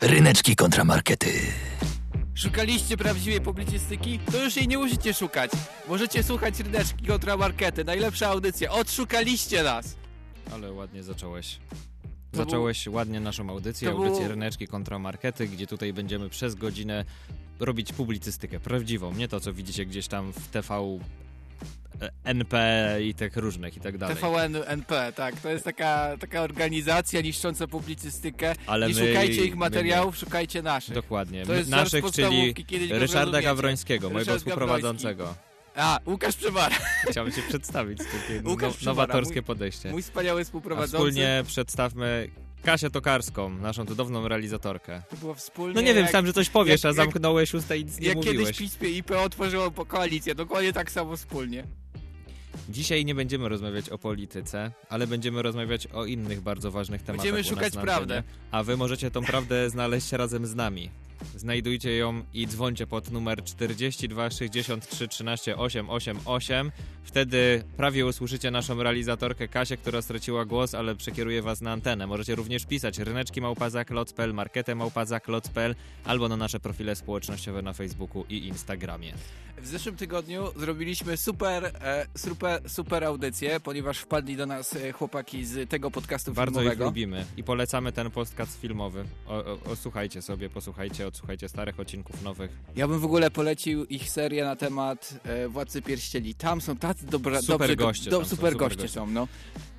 Ryneczki 0.00 0.56
kontramarkety. 0.56 1.32
Szukaliście 2.34 2.96
prawdziwej 2.96 3.40
publicystyki? 3.40 4.18
To 4.32 4.44
już 4.44 4.56
jej 4.56 4.68
nie 4.68 4.78
musicie 4.78 5.14
szukać. 5.14 5.50
Możecie 5.88 6.22
słuchać 6.22 6.60
Ryneczki 6.60 7.06
kontramarkety. 7.06 7.84
Najlepsza 7.84 8.28
audycja. 8.28 8.70
Odszukaliście 8.70 9.62
nas! 9.62 9.96
Ale 10.52 10.72
ładnie 10.72 11.02
zacząłeś. 11.02 11.58
To 12.30 12.36
Zacząłeś 12.36 12.86
ładnie 12.86 13.20
naszą 13.20 13.50
audycję, 13.50 13.88
to 13.90 13.96
audycję 13.96 14.16
było- 14.18 14.28
Ryneczki 14.28 14.66
kontra 14.68 14.98
Markety, 14.98 15.48
gdzie 15.48 15.66
tutaj 15.66 15.92
będziemy 15.92 16.28
przez 16.30 16.54
godzinę 16.54 17.04
robić 17.60 17.92
publicystykę 17.92 18.60
prawdziwą, 18.60 19.14
nie 19.14 19.28
to 19.28 19.40
co 19.40 19.52
widzicie 19.52 19.86
gdzieś 19.86 20.08
tam 20.08 20.32
w 20.32 20.48
TV 20.48 20.98
NP 22.24 22.56
i 23.02 23.14
tych 23.14 23.36
różnych 23.36 23.76
i 23.76 23.80
tak 23.80 23.98
dalej. 23.98 24.16
TVN 24.16 24.56
NP, 24.66 25.12
tak. 25.16 25.40
To 25.40 25.48
jest 25.50 25.64
taka, 25.64 26.16
taka 26.20 26.40
organizacja 26.42 27.20
niszcząca 27.20 27.66
publicystykę. 27.66 28.54
Ale 28.66 28.88
nie 28.88 28.94
my- 28.94 29.08
szukajcie 29.08 29.44
ich 29.44 29.50
my 29.50 29.56
materiałów, 29.56 30.16
szukajcie 30.16 30.62
naszych. 30.62 30.94
Dokładnie. 30.94 31.46
To 31.46 31.54
jest 31.54 31.70
Naszych, 31.70 32.04
czyli 32.12 32.54
Ryszarda. 32.90 33.42
Gawrońskiego, 33.42 34.10
mojego 34.10 34.18
Ryszard 34.32 34.38
współprowadzącego. 34.38 35.34
A, 35.76 35.98
Łukasz 36.06 36.36
Przybara. 36.36 36.76
Chciałbym 37.10 37.34
się 37.34 37.42
przedstawić, 37.42 37.98
takie 37.98 38.42
no, 38.44 38.56
nowatorskie 38.84 39.40
mój- 39.40 39.44
podejście. 39.46 39.90
Mój 39.90 40.02
wspaniały 40.02 40.40
A 40.40 40.44
współprowadzący. 40.44 40.96
wspólnie 40.96 41.42
przedstawmy 41.46 42.28
Kasię 42.64 42.90
Tokarską, 42.90 43.50
naszą 43.50 43.86
cudowną 43.86 44.28
realizatorkę. 44.28 45.02
To 45.10 45.16
było 45.16 45.34
wspólnie. 45.34 45.74
No 45.74 45.80
nie 45.80 45.86
wiem, 45.86 45.96
jak, 45.96 46.04
myślałem, 46.06 46.26
że 46.26 46.32
coś 46.32 46.48
powiesz, 46.50 46.84
jak- 46.84 46.90
a 46.90 46.94
zamknąłeś 46.94 47.54
usta 47.54 47.74
i 47.74 47.84
nic 47.84 47.98
nie 48.00 48.06
jak 48.08 48.16
kiedyś 48.16 48.32
mówiłeś. 48.32 48.56
PiS 48.58 48.78
i 48.82 48.96
IPO 48.96 49.22
otworzyło 49.22 49.70
po 49.70 49.86
koalicję. 49.86 50.34
Dokładnie 50.34 50.72
tak 50.72 50.90
samo 50.90 51.16
wspólnie. 51.16 51.64
Dzisiaj 52.68 53.04
nie 53.04 53.14
będziemy 53.14 53.48
rozmawiać 53.48 53.88
o 53.88 53.98
polityce, 53.98 54.72
ale 54.88 55.06
będziemy 55.06 55.42
rozmawiać 55.42 55.86
o 55.86 56.04
innych 56.04 56.40
bardzo 56.40 56.70
ważnych 56.70 57.02
tematach. 57.02 57.26
Będziemy 57.32 57.44
szukać 57.44 57.72
prawdy. 57.76 58.22
A 58.50 58.62
wy 58.62 58.76
możecie 58.76 59.10
tą 59.10 59.22
prawdę 59.24 59.70
znaleźć 59.70 60.12
razem 60.12 60.46
z 60.46 60.54
nami. 60.54 60.90
Znajdujcie 61.36 61.96
ją 61.96 62.22
i 62.34 62.46
dzwońcie 62.46 62.86
pod 62.86 63.10
numer 63.10 63.44
42 63.44 64.30
63 64.30 65.08
13 65.08 65.56
888. 65.56 66.72
Wtedy 67.04 67.64
prawie 67.76 68.06
usłyszycie 68.06 68.50
naszą 68.50 68.82
realizatorkę 68.82 69.48
Kasię, 69.48 69.76
która 69.76 70.02
straciła 70.02 70.44
głos, 70.44 70.74
ale 70.74 70.94
przekieruje 70.96 71.42
was 71.42 71.60
na 71.60 71.72
antenę. 71.72 72.06
Możecie 72.06 72.34
również 72.34 72.66
pisać 72.66 72.98
ryneczki 72.98 73.40
małpazak.lot.pl, 73.40 74.34
marketę 74.34 74.74
małpazak.lot.pl 74.74 75.74
albo 76.04 76.28
na 76.28 76.36
nasze 76.36 76.60
profile 76.60 76.96
społecznościowe 76.96 77.62
na 77.62 77.72
Facebooku 77.72 78.24
i 78.28 78.46
Instagramie. 78.46 79.12
W 79.58 79.66
zeszłym 79.66 79.96
tygodniu 79.96 80.44
zrobiliśmy 80.56 81.16
super, 81.16 81.64
e, 81.80 82.06
super, 82.16 82.70
super 82.70 83.04
audycję, 83.04 83.60
ponieważ 83.60 83.98
wpadli 83.98 84.36
do 84.36 84.46
nas 84.46 84.76
e, 84.76 84.92
chłopaki 84.92 85.44
z 85.46 85.70
tego 85.70 85.90
podcastu 85.90 86.32
Bardzo 86.32 86.60
ich 86.60 86.64
filmowego. 86.64 86.84
lubimy 86.84 87.26
i 87.36 87.44
polecamy 87.44 87.92
ten 87.92 88.10
podcast 88.10 88.60
filmowy. 88.60 89.04
O, 89.26 89.44
o, 89.44 89.58
osłuchajcie 89.64 90.22
sobie, 90.22 90.50
posłuchajcie, 90.50 91.06
odsłuchajcie 91.10 91.48
starych 91.48 91.80
odcinków 91.80 92.22
nowych. 92.22 92.50
Ja 92.76 92.88
bym 92.88 93.00
w 93.00 93.04
ogóle 93.04 93.30
polecił 93.30 93.84
ich 93.84 94.10
serię 94.10 94.44
na 94.44 94.56
temat 94.56 95.14
e, 95.24 95.48
Władcy 95.48 95.82
Pierścieli. 95.82 96.34
Tam 96.34 96.60
są 96.60 96.76
tacy 96.76 97.06
dobra, 97.06 97.40
Super 97.42 97.58
dobrzy, 97.58 97.76
goście 97.76 98.10
do, 98.10 98.16
super, 98.16 98.28
super 98.28 98.56
goście 98.56 98.76
goście. 98.76 98.88
są, 98.88 99.06
no. 99.06 99.28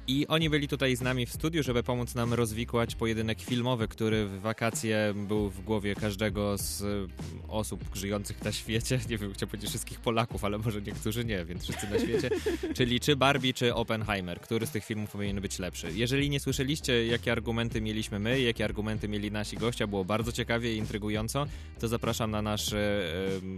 I 0.08 0.28
oni 0.28 0.50
byli 0.50 0.68
tutaj 0.68 0.96
z 0.96 1.02
nami 1.02 1.26
w 1.26 1.32
studiu, 1.32 1.64
żeby 1.64 1.84
pomóc 1.84 2.16
nam 2.16 2.34
rozwikłać 2.34 2.96
pojedynek 2.96 3.42
filmowy, 3.42 3.88
który 3.88 4.26
w 4.26 4.42
wakacje 4.42 5.14
był 5.16 5.50
w 5.50 5.64
głowie 5.64 5.96
każdego 5.96 6.58
z 6.58 6.82
y, 6.82 7.08
osób 7.48 7.84
żyjących 7.96 8.44
na 8.44 8.52
świecie. 8.52 9.00
Nie 9.10 9.18
wiem, 9.18 9.34
chciałem 9.34 9.50
powiedzieć 9.50 9.70
wszystkich 9.70 10.00
Polaków, 10.00 10.46
ale 10.46 10.58
może 10.58 10.82
niektórzy 10.82 11.26
nie, 11.26 11.46
więc 11.46 11.64
wszyscy 11.64 11.90
na 11.90 12.00
świecie. 12.00 12.30
Czyli 12.78 13.00
czy 13.00 13.16
Barbie, 13.16 13.54
czy 13.54 13.76
Oppenheimer. 13.76 14.42
Który 14.42 14.66
z 14.66 14.72
tych 14.72 14.86
filmów 14.86 15.12
powinien 15.12 15.42
być 15.42 15.60
lepszy? 15.60 15.92
Jeżeli 15.94 16.30
nie 16.30 16.40
słyszeliście, 16.40 17.06
jakie 17.06 17.32
argumenty 17.32 17.82
mieliśmy 17.82 18.20
my, 18.20 18.42
jakie 18.42 18.66
argumenty 18.66 19.08
mieli 19.08 19.32
nasi 19.32 19.58
gościa, 19.58 19.88
było 19.88 20.06
bardzo 20.06 20.32
ciekawie 20.32 20.76
i 20.76 20.78
intrygująco, 20.78 21.46
to 21.80 21.88
zapraszam 21.88 22.32
na 22.32 22.42
nasz 22.42 22.74
e, 22.74 22.80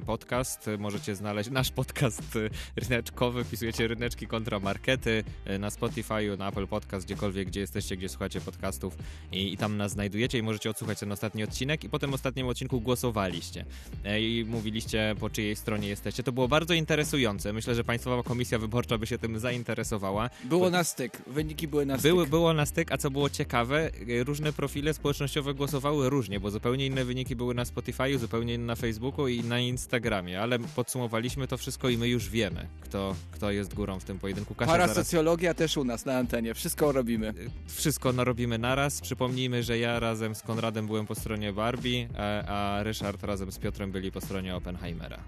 podcast. 0.06 0.70
Możecie 0.80 1.16
znaleźć 1.16 1.50
nasz 1.50 1.72
podcast 1.72 2.36
e, 2.36 2.50
ryneczkowy, 2.76 3.44
wpisujecie 3.44 3.88
ryneczki 3.88 4.28
kontra 4.28 4.60
markety 4.60 5.24
e, 5.46 5.60
na 5.60 5.70
Spotify, 5.70 6.33
na 6.38 6.48
Apple 6.48 6.68
Podcast, 6.68 7.06
gdziekolwiek, 7.06 7.48
gdzie 7.48 7.60
jesteście, 7.60 7.98
gdzie 7.98 8.10
słuchacie 8.10 8.42
podcastów 8.42 8.98
i, 9.32 9.54
i 9.54 9.58
tam 9.58 9.78
nas 9.78 9.92
znajdujecie 9.92 10.38
i 10.38 10.42
możecie 10.42 10.70
odsłuchać 10.70 11.00
ten 11.00 11.12
ostatni 11.12 11.44
odcinek 11.44 11.84
i 11.84 11.90
potem 11.90 12.12
w 12.12 12.14
ostatnim 12.14 12.48
odcinku 12.48 12.82
głosowaliście 12.82 13.66
e, 14.06 14.22
i 14.22 14.46
mówiliście 14.46 15.16
po 15.20 15.30
czyjej 15.30 15.56
stronie 15.56 15.88
jesteście. 15.88 16.24
To 16.24 16.32
było 16.32 16.48
bardzo 16.48 16.74
interesujące. 16.74 17.54
Myślę, 17.54 17.76
że 17.76 17.84
Państwowa 17.84 18.24
Komisja 18.24 18.60
Wyborcza 18.60 18.98
by 18.98 19.08
się 19.08 19.18
tym 19.18 19.40
zainteresowała. 19.40 20.30
Było 20.44 20.70
na 20.70 20.84
styk, 20.84 21.22
wyniki 21.28 21.68
były 21.68 21.86
na 21.86 21.98
styk. 21.98 22.12
Były, 22.12 22.28
było 22.28 22.54
na 22.54 22.66
styk, 22.66 22.92
a 22.92 22.98
co 22.98 23.12
było 23.12 23.30
ciekawe, 23.30 23.92
y, 24.10 24.24
różne 24.24 24.54
profile 24.54 24.94
społecznościowe 24.94 25.54
głosowały 25.54 26.10
różnie, 26.10 26.40
bo 26.40 26.52
zupełnie 26.52 26.86
inne 26.86 27.06
wyniki 27.06 27.36
były 27.36 27.54
na 27.54 27.64
Spotify'u, 27.64 28.18
zupełnie 28.18 28.54
inne 28.54 28.66
na 28.66 28.76
Facebooku 28.76 29.28
i 29.28 29.44
na 29.44 29.60
Instagramie, 29.60 30.42
ale 30.42 30.60
podsumowaliśmy 30.60 31.48
to 31.48 31.58
wszystko 31.58 31.90
i 31.90 31.98
my 31.98 32.08
już 32.08 32.30
wiemy, 32.30 32.68
kto, 32.82 33.16
kto 33.32 33.52
jest 33.52 33.74
górą 33.74 34.00
w 34.00 34.04
tym 34.04 34.20
pojedynku. 34.20 34.56
Kasia 34.56 34.72
zaraz 34.72 34.90
Parasocjologia 34.90 35.54
też 35.54 35.78
u 35.78 35.84
nas 35.84 36.06
na 36.06 36.23
antenie, 36.24 36.54
wszystko 36.54 36.92
robimy. 36.92 37.34
wszystko 37.68 38.14
narobimy 38.14 38.58
naraz. 38.58 39.02
Przypomnijmy, 39.02 39.64
że 39.64 39.78
ja 39.78 40.00
razem 40.00 40.36
z 40.36 40.42
Konradem 40.42 40.88
byłem 40.88 41.06
po 41.06 41.16
stronie 41.16 41.54
Barbie, 41.54 42.08
a, 42.18 42.78
a 42.80 42.84
Ryszard 42.84 43.24
razem 43.24 43.52
z 43.52 43.58
Piotrem 43.60 43.92
byli 43.92 44.12
po 44.12 44.22
stronie 44.22 44.56
Oppenheimera. 44.56 45.20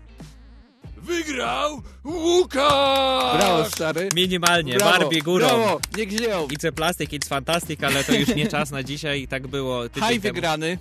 Wygrał 0.98 1.82
Łukasz! 2.06 3.38
Brawo, 3.38 3.66
stary. 3.66 4.10
Minimalnie, 4.16 4.76
Brawo, 4.78 5.00
Barbie 5.00 5.22
górą. 5.22 5.48
Brawo, 5.48 5.80
niech 5.98 6.12
żyją. 6.12 6.48
It's 6.48 6.68
a 6.68 6.72
plastic, 6.72 7.10
it's 7.12 7.28
fantastic, 7.28 7.84
ale 7.84 8.04
to 8.04 8.14
już 8.14 8.36
nie 8.36 8.48
czas 8.48 8.72
na 8.72 8.84
dzisiaj 8.84 9.22
i 9.22 9.28
tak 9.28 9.48
było 9.48 9.84
tydzień 9.90 10.04
Haj 10.04 10.20
temu. 10.22 10.34
wygrany. 10.34 10.78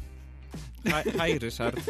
Hi 1.26 1.38
Ryszard. 1.38 1.81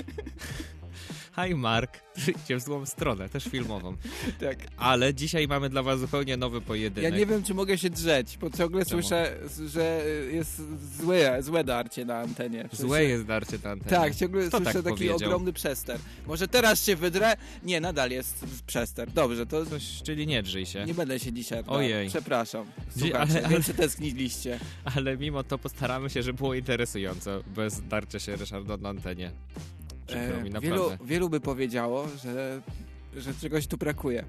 Hi 1.37 1.55
Mark. 1.55 2.01
Idzie 2.45 2.57
w 2.57 2.61
złą 2.61 2.87
stronę, 2.87 3.29
też 3.29 3.45
filmową. 3.45 3.97
Tak. 4.41 4.59
Ale 4.77 5.15
dzisiaj 5.15 5.49
mamy 5.49 5.71
dla 5.71 5.83
was 5.83 6.01
zupełnie 6.01 6.37
nowy 6.37 6.57
Ja 6.59 6.61
pojedynek. 6.61 7.15
nie 7.15 7.27
wiem, 7.27 7.43
czy 7.43 7.55
mogę 7.55 7.79
się 7.79 7.91
drzeć, 7.91 8.39
bo 8.39 8.51
ciągle 8.51 8.85
Czemu? 8.85 9.03
słyszę, 9.03 9.37
że 9.69 10.03
jest 10.33 10.63
złe, 11.01 11.43
złe 11.43 11.65
darcie 11.65 12.05
na 12.05 12.19
antenie. 12.19 12.69
W 12.73 12.77
Złe 12.77 13.05
jest 13.05 13.25
darcie 13.25 13.59
na 13.65 13.71
antenie. 13.71 13.91
Tak, 13.97 14.15
ciągle 14.15 14.49
Kto 14.49 14.57
słyszę 14.57 14.73
tak 14.73 14.83
taki 14.83 14.85
powiedział? 14.97 15.17
ogromny 15.17 15.53
przester. 15.53 15.99
Może 16.27 16.49
teraz 16.49 16.85
się 16.87 16.97
wydrę? 16.97 17.37
Nie, 17.63 17.81
nadal 17.81 18.11
jest 18.11 18.47
przester. 18.67 19.11
Dobrze, 19.11 19.47
to 19.47 19.67
Coś, 19.67 20.03
czyli 20.03 20.27
nie 20.27 20.43
drzyj 20.43 20.67
się. 20.67 20.85
nie 20.85 20.95
będę 20.95 21.19
się 21.19 21.33
dzisiaj... 21.33 21.63
Ojej. 21.67 22.09
Przepraszam. 22.09 22.67
Słuchajcie, 22.91 23.19
ale- 23.21 23.39
ale, 23.45 23.49
wiem, 23.49 23.63
czy 23.63 23.75
tęskniliście. 23.75 24.61
Ale 24.97 25.17
mimo 25.17 25.43
to 25.45 25.59
postaramy 25.59 26.11
się, 26.11 26.23
żeby 26.23 26.37
było 26.39 26.55
interesująco, 26.55 27.43
bez 27.47 27.89
darcia 27.89 28.19
się 28.19 28.37
Ryszarda 28.37 28.77
na 28.77 28.89
antenie. 28.89 29.31
Przykro 30.07 30.41
mi, 30.43 30.49
E, 30.49 30.53
naprawdę. 30.53 30.61
wielu, 30.61 30.91
wielu 31.05 31.29
by 31.29 31.41
powiedziało, 31.41 32.09
że, 32.25 32.61
że 33.17 33.35
czegoś 33.35 33.67
tu 33.67 33.77
brakuje. 33.77 34.25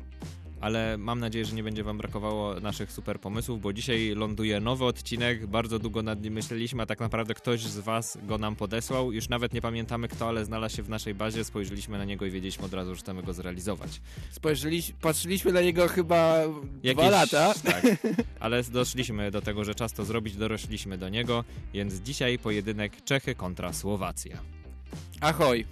Ale 0.61 0.97
mam 0.97 1.19
nadzieję, 1.19 1.45
że 1.45 1.55
nie 1.55 1.63
będzie 1.63 1.83
wam 1.83 1.97
brakowało 1.97 2.59
naszych 2.59 2.91
super 2.91 3.19
pomysłów, 3.19 3.61
bo 3.61 3.73
dzisiaj 3.73 4.13
ląduje 4.15 4.59
nowy 4.59 4.85
odcinek, 4.85 5.47
bardzo 5.47 5.79
długo 5.79 6.01
nad 6.03 6.21
nim 6.23 6.33
myśleliśmy, 6.33 6.83
a 6.83 6.85
tak 6.85 6.99
naprawdę 6.99 7.33
ktoś 7.33 7.61
z 7.61 7.79
was 7.79 8.17
go 8.23 8.37
nam 8.37 8.55
podesłał. 8.55 9.11
Już 9.11 9.29
nawet 9.29 9.53
nie 9.53 9.61
pamiętamy 9.61 10.07
kto, 10.07 10.27
ale 10.27 10.45
znalazł 10.45 10.75
się 10.75 10.83
w 10.83 10.89
naszej 10.89 11.15
bazie, 11.15 11.43
spojrzeliśmy 11.43 11.97
na 11.97 12.05
niego 12.05 12.25
i 12.25 12.31
wiedzieliśmy 12.31 12.65
od 12.65 12.73
razu, 12.73 12.95
że 12.95 12.99
chcemy 13.01 13.23
go 13.23 13.33
zrealizować. 13.33 14.01
Spojrzeliśmy, 14.31 14.95
patrzyliśmy 15.01 15.51
na 15.51 15.61
niego 15.61 15.87
chyba 15.87 16.41
dwa 16.47 16.59
Jakieś- 16.83 17.11
lata. 17.11 17.53
Tak, 17.63 17.83
ale 18.39 18.63
doszliśmy 18.63 19.31
do 19.31 19.41
tego, 19.41 19.63
że 19.63 19.75
czas 19.75 19.93
to 19.93 20.05
zrobić, 20.05 20.35
dorośliśmy 20.35 20.97
do 20.97 21.09
niego, 21.09 21.43
więc 21.73 21.93
dzisiaj 21.95 22.39
pojedynek 22.39 23.03
Czechy 23.03 23.35
kontra 23.35 23.73
Słowacja. 23.73 24.37
Ahoj. 25.21 25.65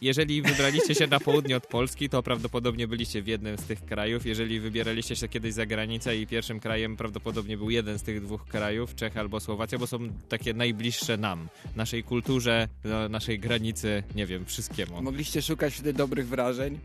Jeżeli 0.00 0.42
wybraliście 0.42 0.94
się 0.94 1.06
na 1.06 1.20
południe 1.20 1.56
od 1.56 1.66
Polski, 1.66 2.08
to 2.08 2.22
prawdopodobnie 2.22 2.88
byliście 2.88 3.22
w 3.22 3.26
jednym 3.26 3.58
z 3.58 3.62
tych 3.62 3.84
krajów. 3.84 4.26
Jeżeli 4.26 4.60
wybieraliście 4.60 5.16
się 5.16 5.28
kiedyś 5.28 5.54
za 5.54 5.66
granicę 5.66 6.16
i 6.16 6.26
pierwszym 6.26 6.60
krajem 6.60 6.96
prawdopodobnie 6.96 7.56
był 7.56 7.70
jeden 7.70 7.98
z 7.98 8.02
tych 8.02 8.22
dwóch 8.22 8.44
krajów, 8.44 8.94
Czechy 8.94 9.20
albo 9.20 9.40
Słowacja, 9.40 9.78
bo 9.78 9.86
są 9.86 9.98
takie 10.28 10.54
najbliższe 10.54 11.16
nam, 11.16 11.48
naszej 11.76 12.04
kulturze, 12.04 12.68
naszej 13.10 13.38
granicy, 13.38 14.02
nie 14.14 14.26
wiem, 14.26 14.44
wszystkiemu. 14.44 15.02
Mogliście 15.02 15.42
szukać 15.42 15.74
wtedy 15.74 15.92
dobrych 15.92 16.28
wrażeń. 16.28 16.78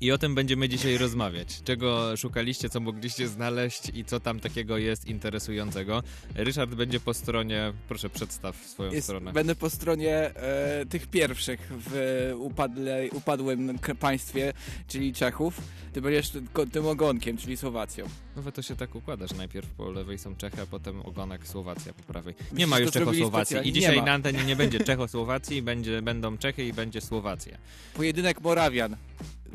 I 0.00 0.12
o 0.12 0.18
tym 0.18 0.34
będziemy 0.34 0.68
dzisiaj 0.68 0.98
rozmawiać. 0.98 1.62
Czego 1.64 2.16
szukaliście, 2.16 2.68
co 2.70 2.80
mogliście 2.80 3.28
znaleźć 3.28 3.82
i 3.94 4.04
co 4.04 4.20
tam 4.20 4.40
takiego 4.40 4.78
jest 4.78 5.06
interesującego. 5.08 6.02
Ryszard 6.34 6.74
będzie 6.74 7.00
po 7.00 7.14
stronie, 7.14 7.72
proszę 7.88 8.10
przedstaw 8.10 8.56
swoją 8.56 8.92
Jest, 8.92 9.06
stronę. 9.06 9.32
będę 9.32 9.54
po 9.54 9.70
stronie 9.70 10.14
e, 10.16 10.86
tych 10.86 11.06
pierwszych 11.06 11.60
w 11.70 12.32
upadle, 12.38 13.08
upadłym 13.12 13.78
państwie, 14.00 14.52
czyli 14.88 15.12
Czechów. 15.12 15.60
Ty 15.92 16.00
będziesz 16.00 16.32
tym 16.72 16.86
ogonkiem, 16.86 17.36
czyli 17.36 17.56
Słowacją. 17.56 18.08
No 18.36 18.42
wy 18.42 18.52
to 18.52 18.62
się 18.62 18.76
tak 18.76 18.94
układa, 18.94 19.26
że 19.26 19.34
najpierw 19.34 19.70
po 19.70 19.90
lewej 19.90 20.18
są 20.18 20.36
Czechy, 20.36 20.62
a 20.62 20.66
potem 20.66 21.00
ogonek 21.00 21.48
Słowacja 21.48 21.92
po 21.92 22.02
prawej. 22.02 22.34
Nie 22.52 22.66
ma 22.66 22.78
już 22.78 22.90
Czechosłowacji. 22.90 23.68
I 23.68 23.72
dzisiaj 23.72 24.02
na 24.02 24.12
antenie 24.12 24.44
nie 24.44 24.56
będzie 24.56 24.80
Czechosłowacji, 24.80 25.62
będzie, 25.62 26.02
będą 26.02 26.38
Czechy 26.38 26.64
i 26.64 26.72
będzie 26.72 27.00
Słowacja. 27.00 27.58
Pojedynek 27.94 28.40
Morawian 28.40 28.96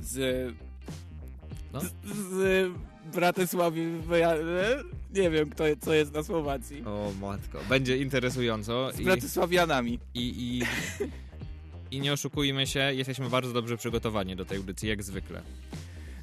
z... 0.01 0.53
No. 1.73 1.81
z, 1.81 1.93
z 2.31 2.71
nie 5.13 5.29
wiem 5.29 5.49
kto, 5.49 5.63
co 5.81 5.93
jest 5.93 6.13
na 6.13 6.23
Słowacji. 6.23 6.83
O 6.85 7.11
matko, 7.21 7.59
będzie 7.69 7.97
interesująco 7.97 8.91
Z 8.93 8.99
i, 8.99 9.03
Bratysławianami. 9.03 9.99
i, 10.13 10.33
i, 10.37 10.61
i 11.95 11.99
nie 11.99 12.13
oszukujmy 12.13 12.67
się, 12.67 12.79
jesteśmy 12.79 13.29
bardzo 13.29 13.53
dobrze 13.53 13.77
przygotowani 13.77 14.35
do 14.35 14.45
tej 14.45 14.57
audycji, 14.57 14.89
jak 14.89 15.03
zwykle. 15.03 15.41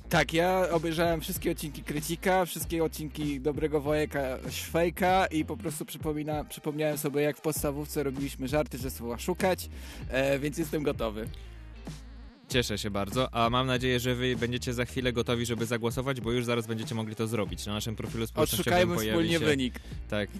Tak, 0.09 0.33
ja 0.33 0.67
obejrzałem 0.71 1.21
wszystkie 1.21 1.51
odcinki 1.51 1.83
Krycika, 1.83 2.45
wszystkie 2.45 2.85
odcinki 2.85 3.41
Dobrego 3.41 3.81
Wojeka 3.81 4.21
Szwejka 4.51 5.27
i 5.27 5.45
po 5.45 5.57
prostu 5.57 5.85
przypomina, 5.85 6.45
przypomniałem 6.45 6.99
sobie, 6.99 7.23
jak 7.23 7.37
w 7.37 7.41
podstawówce 7.41 8.03
robiliśmy 8.03 8.49
żarty, 8.49 8.79
że 8.79 8.91
słowa 8.91 9.19
szukać, 9.19 9.69
e, 10.11 10.39
więc 10.39 10.59
jestem 10.59 10.83
gotowy. 10.83 11.29
Cieszę 12.49 12.79
się 12.79 12.91
bardzo, 12.91 13.35
a 13.35 13.51
mam 13.51 13.67
nadzieję, 13.67 14.01
że 14.01 14.15
wy 14.15 14.37
będziecie 14.37 14.75
za 14.75 14.85
chwilę 14.85 15.13
gotowi, 15.13 15.47
żeby 15.47 15.67
zagłosować, 15.67 16.21
bo 16.21 16.33
już 16.33 16.45
zaraz 16.45 16.67
będziecie 16.67 16.95
mogli 16.95 17.15
to 17.15 17.27
zrobić. 17.27 17.67
Na 17.67 17.73
naszym 17.73 17.97
profilu 17.97 18.27
społecznościowym 18.27 18.91
Odszukajmy 18.91 19.11
wspólnie 19.11 19.39
się... 19.39 19.45
wynik. 19.45 19.81
Tak. 20.09 20.31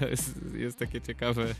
jest, 0.54 0.78
takie 0.78 1.00
ciekawe 1.00 1.54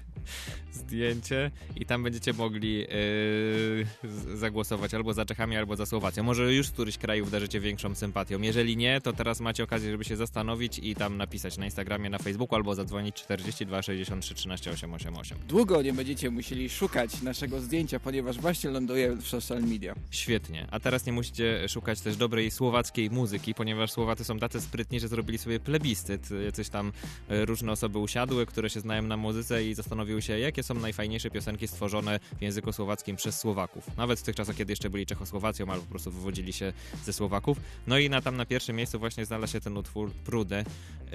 zdjęcie 0.72 1.50
i 1.76 1.86
tam 1.86 2.02
będziecie 2.02 2.32
mogli 2.32 2.78
yy, 2.78 4.36
zagłosować 4.36 4.94
albo 4.94 5.14
za 5.14 5.24
Czechami, 5.24 5.56
albo 5.56 5.76
za 5.76 5.86
Słowacją. 5.86 6.22
Może 6.22 6.54
już 6.54 6.66
z 6.66 6.70
któryś 6.70 6.98
kraju 6.98 7.26
darzycie 7.26 7.60
większą 7.60 7.94
sympatią. 7.94 8.40
Jeżeli 8.40 8.76
nie, 8.76 9.00
to 9.00 9.12
teraz 9.12 9.40
macie 9.40 9.64
okazję, 9.64 9.90
żeby 9.90 10.04
się 10.04 10.16
zastanowić 10.16 10.78
i 10.78 10.94
tam 10.94 11.16
napisać 11.16 11.58
na 11.58 11.64
Instagramie, 11.64 12.10
na 12.10 12.18
Facebooku 12.18 12.56
albo 12.56 12.74
zadzwonić 12.74 13.16
42 13.16 13.82
63 13.82 14.34
13 14.34 14.70
888. 14.70 15.38
Długo 15.48 15.82
nie 15.82 15.92
będziecie 15.92 16.30
musieli 16.30 16.70
szukać 16.70 17.22
naszego 17.22 17.60
zdjęcia, 17.60 18.00
ponieważ 18.00 18.38
właśnie 18.38 18.70
ląduje 18.70 19.19
w 19.20 19.28
social 19.28 19.62
media. 19.62 19.94
Świetnie. 20.10 20.66
A 20.70 20.80
teraz 20.80 21.06
nie 21.06 21.12
musicie 21.12 21.68
szukać 21.68 22.00
też 22.00 22.16
dobrej 22.16 22.50
słowackiej 22.50 23.10
muzyki, 23.10 23.54
ponieważ 23.54 23.92
Słowacy 23.92 24.24
są 24.24 24.38
tacy 24.38 24.60
sprytni, 24.60 25.00
że 25.00 25.08
zrobili 25.08 25.38
sobie 25.38 25.60
plebiscyt. 25.60 26.28
Jacyś 26.44 26.68
tam 26.68 26.92
e, 27.28 27.44
różne 27.44 27.72
osoby 27.72 27.98
usiadły, 27.98 28.46
które 28.46 28.70
się 28.70 28.80
znają 28.80 29.02
na 29.02 29.16
muzyce 29.16 29.64
i 29.64 29.74
zastanowiły 29.74 30.22
się, 30.22 30.38
jakie 30.38 30.62
są 30.62 30.74
najfajniejsze 30.74 31.30
piosenki 31.30 31.68
stworzone 31.68 32.20
w 32.38 32.42
języku 32.42 32.72
słowackim 32.72 33.16
przez 33.16 33.38
Słowaków. 33.38 33.96
Nawet 33.96 34.20
w 34.20 34.22
tych 34.22 34.36
czasach, 34.36 34.56
kiedy 34.56 34.72
jeszcze 34.72 34.90
byli 34.90 35.06
Czechosłowacją, 35.06 35.68
albo 35.68 35.82
po 35.82 35.90
prostu 35.90 36.10
wywodzili 36.10 36.52
się 36.52 36.72
ze 37.04 37.12
Słowaków. 37.12 37.60
No 37.86 37.98
i 37.98 38.10
na 38.10 38.22
tam 38.22 38.36
na 38.36 38.46
pierwszym 38.46 38.76
miejscu 38.76 38.98
właśnie 38.98 39.26
znalazł 39.26 39.52
się 39.52 39.60
ten 39.60 39.76
utwór 39.76 40.12
Prudę 40.12 40.56
yy, 40.58 41.12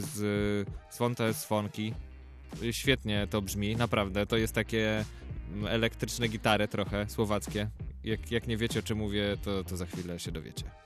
z 0.00 0.68
Swonte 0.90 1.34
Swonki. 1.34 1.94
Świetnie 2.70 3.26
to 3.30 3.42
brzmi, 3.42 3.76
naprawdę. 3.76 4.26
To 4.26 4.36
jest 4.36 4.54
takie 4.54 5.04
elektryczne 5.68 6.28
gitary 6.28 6.68
trochę, 6.68 7.08
słowackie. 7.08 7.68
Jak, 8.04 8.30
jak 8.30 8.46
nie 8.46 8.56
wiecie 8.56 8.80
o 8.80 8.82
czym 8.82 8.98
mówię, 8.98 9.36
to, 9.44 9.64
to 9.64 9.76
za 9.76 9.86
chwilę 9.86 10.18
się 10.18 10.32
dowiecie. 10.32 10.83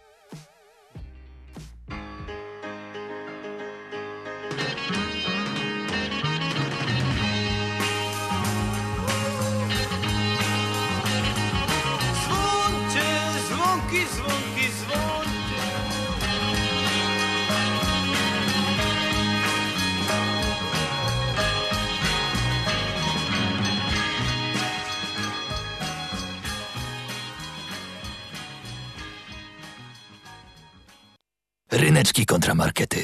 Ryneczki 31.88 32.26
kontramarkety. 32.26 33.02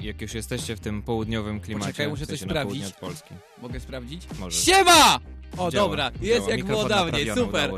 Jak 0.00 0.22
już 0.22 0.34
jesteście 0.34 0.76
w 0.76 0.80
tym 0.80 1.02
południowym 1.02 1.60
klimacie, 1.60 1.86
Poczekaj, 1.86 2.08
muszę 2.08 2.26
coś 2.26 2.40
sprawdzić. 2.40 2.84
od 2.84 2.94
Polski. 2.96 3.34
Mogę 3.62 3.80
sprawdzić? 3.80 4.22
Może. 4.38 4.58
Siema! 4.60 5.20
O, 5.56 5.70
Działa, 5.70 5.70
dobra, 5.70 6.10
działa. 6.10 6.24
jest 6.34 6.48
jak 6.48 6.56
Mikrofon 6.56 6.86
było 6.88 6.88
dawniej, 6.88 7.30
super. 7.34 7.70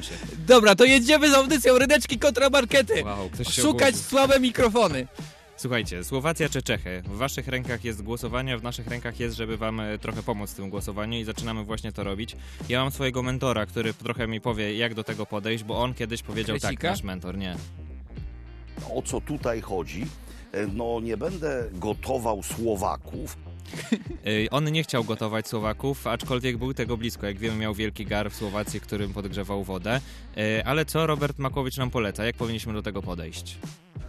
Dobra, 0.47 0.75
to 0.75 0.85
jedziemy 0.85 1.31
z 1.31 1.35
audycją 1.35 1.79
Ryneczki 1.79 2.19
kontramarkety. 2.19 3.05
Wow, 3.05 3.31
Szukać 3.51 3.65
ogłosił. 3.89 4.09
słabe 4.11 4.41
mikrofony. 4.41 5.07
Słuchajcie, 5.57 6.05
Słowacja 6.05 6.49
czy 6.49 6.63
Czechy? 6.63 7.03
W 7.07 7.17
waszych 7.17 7.49
rękach 7.49 7.85
jest 7.85 8.03
głosowanie, 8.03 8.59
w 8.59 8.63
naszych 8.63 8.87
rękach 8.87 9.21
jest, 9.21 9.37
żeby 9.37 9.57
wam 9.57 9.81
e, 9.81 9.99
trochę 9.99 10.23
pomóc 10.23 10.51
w 10.51 10.55
tym 10.55 10.71
głosowaniu 10.71 11.19
i 11.19 11.25
zaczynamy 11.25 11.65
właśnie 11.65 11.93
to 11.93 12.05
robić. 12.05 12.37
Ja 12.69 12.83
mam 12.83 12.91
swojego 12.93 13.23
mentora, 13.23 13.67
który 13.67 13.95
trochę 13.95 14.27
mi 14.27 14.41
powie, 14.41 14.75
jak 14.77 14.95
do 14.95 15.05
tego 15.05 15.27
podejść, 15.27 15.65
bo 15.65 15.83
on 15.83 15.95
kiedyś 15.95 16.23
powiedział 16.23 16.57
Kresika? 16.59 16.83
tak, 16.83 16.91
nasz 16.91 17.03
mentor, 17.03 17.39
nie. 17.39 17.57
O 18.95 19.03
co 19.03 19.21
tutaj 19.21 19.61
chodzi. 19.61 20.07
E, 20.53 20.67
No, 20.67 21.01
nie 21.01 21.17
będę 21.17 21.65
gotował 21.73 22.43
Słowaków, 22.43 23.37
On 24.51 24.73
nie 24.73 24.83
chciał 24.83 25.05
gotować 25.05 25.49
Słowaków, 25.49 26.07
aczkolwiek 26.07 26.57
był 26.57 26.75
tego 26.75 26.97
blisko. 26.97 27.27
Jak 27.27 27.39
wiemy, 27.39 27.57
miał 27.57 27.75
wielki 27.75 28.07
gar 28.07 28.31
w 28.31 28.35
Słowacji, 28.37 28.81
którym 28.81 29.13
podgrzewał 29.13 29.65
wodę. 29.65 30.01
Y, 30.39 30.65
Ale 30.65 30.85
co 30.85 31.07
Robert 31.07 31.39
Makowicz 31.39 31.77
nam 31.77 31.91
poleca? 31.91 32.25
Jak 32.25 32.37
powinniśmy 32.37 32.73
do 32.73 32.83
tego 32.83 33.03
podejść? 33.03 33.59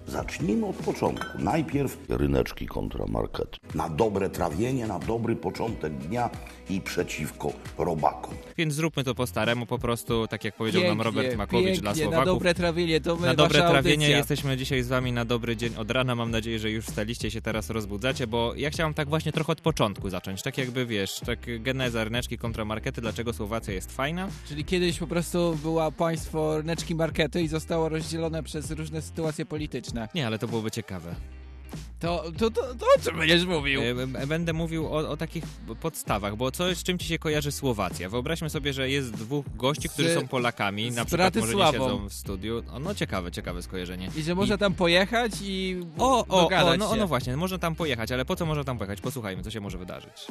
Zacznijmy 0.07 0.65
od 0.65 0.75
początku. 0.75 1.37
Najpierw 1.39 1.97
ryneczki 2.09 2.67
kontra 2.67 3.05
market. 3.07 3.57
Na 3.75 3.89
dobre 3.89 4.29
trawienie, 4.29 4.87
na 4.87 4.99
dobry 4.99 5.35
początek 5.35 5.93
dnia 5.97 6.29
i 6.75 6.81
przeciwko 6.81 7.53
robakom. 7.77 8.33
Więc 8.57 8.73
zróbmy 8.73 9.03
to 9.03 9.15
po 9.15 9.27
staremu, 9.27 9.65
po 9.65 9.79
prostu, 9.79 10.27
tak 10.27 10.43
jak 10.43 10.55
powiedział 10.55 10.81
nam 10.81 10.89
Pięknie, 10.91 11.03
Robert 11.03 11.37
Makowicz 11.37 11.65
pięknie, 11.65 11.81
dla 11.81 11.91
na 11.91 11.97
Słowaków. 11.97 12.25
dobre 12.25 12.53
trawienie, 12.53 13.01
to 13.01 13.15
my, 13.15 13.27
Na 13.27 13.33
dobre 13.35 13.59
wasza 13.59 13.71
trawienie 13.71 14.05
audycja. 14.05 14.17
jesteśmy 14.17 14.57
dzisiaj 14.57 14.83
z 14.83 14.87
wami 14.87 15.11
na 15.11 15.25
dobry 15.25 15.55
dzień 15.57 15.75
od 15.75 15.91
rana. 15.91 16.15
Mam 16.15 16.31
nadzieję, 16.31 16.59
że 16.59 16.71
już 16.71 16.85
wstaliście 16.85 17.27
i 17.27 17.31
się 17.31 17.41
teraz 17.41 17.69
rozbudzacie, 17.69 18.27
bo 18.27 18.53
ja 18.55 18.69
chciałem 18.69 18.93
tak 18.93 19.09
właśnie 19.09 19.31
trochę 19.31 19.51
od 19.51 19.61
początku 19.61 20.09
zacząć. 20.09 20.41
Tak 20.41 20.57
jakby 20.57 20.85
wiesz, 20.85 21.19
tak 21.25 21.39
geneza 21.63 22.03
ryneczki 22.03 22.37
kontra 22.37 22.65
markety, 22.65 23.01
dlaczego 23.01 23.33
Słowacja 23.33 23.73
jest 23.73 23.91
fajna. 23.95 24.27
Czyli 24.47 24.65
kiedyś 24.65 24.99
po 24.99 25.07
prostu 25.07 25.57
była 25.63 25.91
państwo 25.91 26.57
ryneczki 26.57 26.95
markety 26.95 27.41
i 27.41 27.47
zostało 27.47 27.89
rozdzielone 27.89 28.43
przez 28.43 28.71
różne 28.71 29.01
sytuacje 29.01 29.45
polityczne. 29.45 30.09
Nie, 30.15 30.27
ale 30.27 30.39
to 30.39 30.47
byłoby 30.47 30.71
ciekawe. 30.71 31.15
To, 31.99 32.23
to, 32.37 32.51
to, 32.51 32.61
to 32.75 32.85
o 32.97 32.99
czym 33.03 33.17
będziesz 33.17 33.45
mówił? 33.45 33.81
E, 34.21 34.27
Będę 34.27 34.53
mówił 34.53 34.87
o, 34.87 35.09
o 35.09 35.17
takich 35.17 35.43
podstawach, 35.81 36.35
bo 36.35 36.51
co, 36.51 36.75
z 36.75 36.83
czym 36.83 36.97
ci 36.97 37.07
się 37.07 37.19
kojarzy 37.19 37.51
Słowacja? 37.51 38.09
Wyobraźmy 38.09 38.49
sobie, 38.49 38.73
że 38.73 38.89
jest 38.89 39.11
dwóch 39.11 39.45
gości, 39.55 39.89
którzy 39.89 40.09
Z- 40.09 40.13
są 40.13 40.27
Polakami, 40.27 40.91
na 40.91 41.05
przykład 41.05 41.35
może 41.35 41.55
nie 41.55 41.71
siedzą 41.71 42.07
w 42.09 42.13
studiu. 42.13 42.63
O, 42.71 42.79
no 42.79 42.95
ciekawe, 42.95 43.31
ciekawe 43.31 43.61
skojarzenie. 43.61 44.11
I 44.15 44.23
że 44.23 44.35
można 44.35 44.57
tam 44.57 44.73
pojechać 44.73 45.31
i 45.41 45.77
O, 45.97 46.25
o, 46.27 46.47
o 46.47 46.77
no, 46.77 46.91
się. 46.93 46.95
no 46.99 47.07
właśnie, 47.07 47.37
można 47.37 47.57
tam 47.57 47.75
pojechać, 47.75 48.11
ale 48.11 48.25
po 48.25 48.35
co 48.35 48.45
można 48.45 48.63
tam 48.63 48.77
pojechać? 48.77 49.01
Posłuchajmy, 49.01 49.43
co 49.43 49.51
się 49.51 49.59
może 49.61 49.77
wydarzyć. 49.77 50.27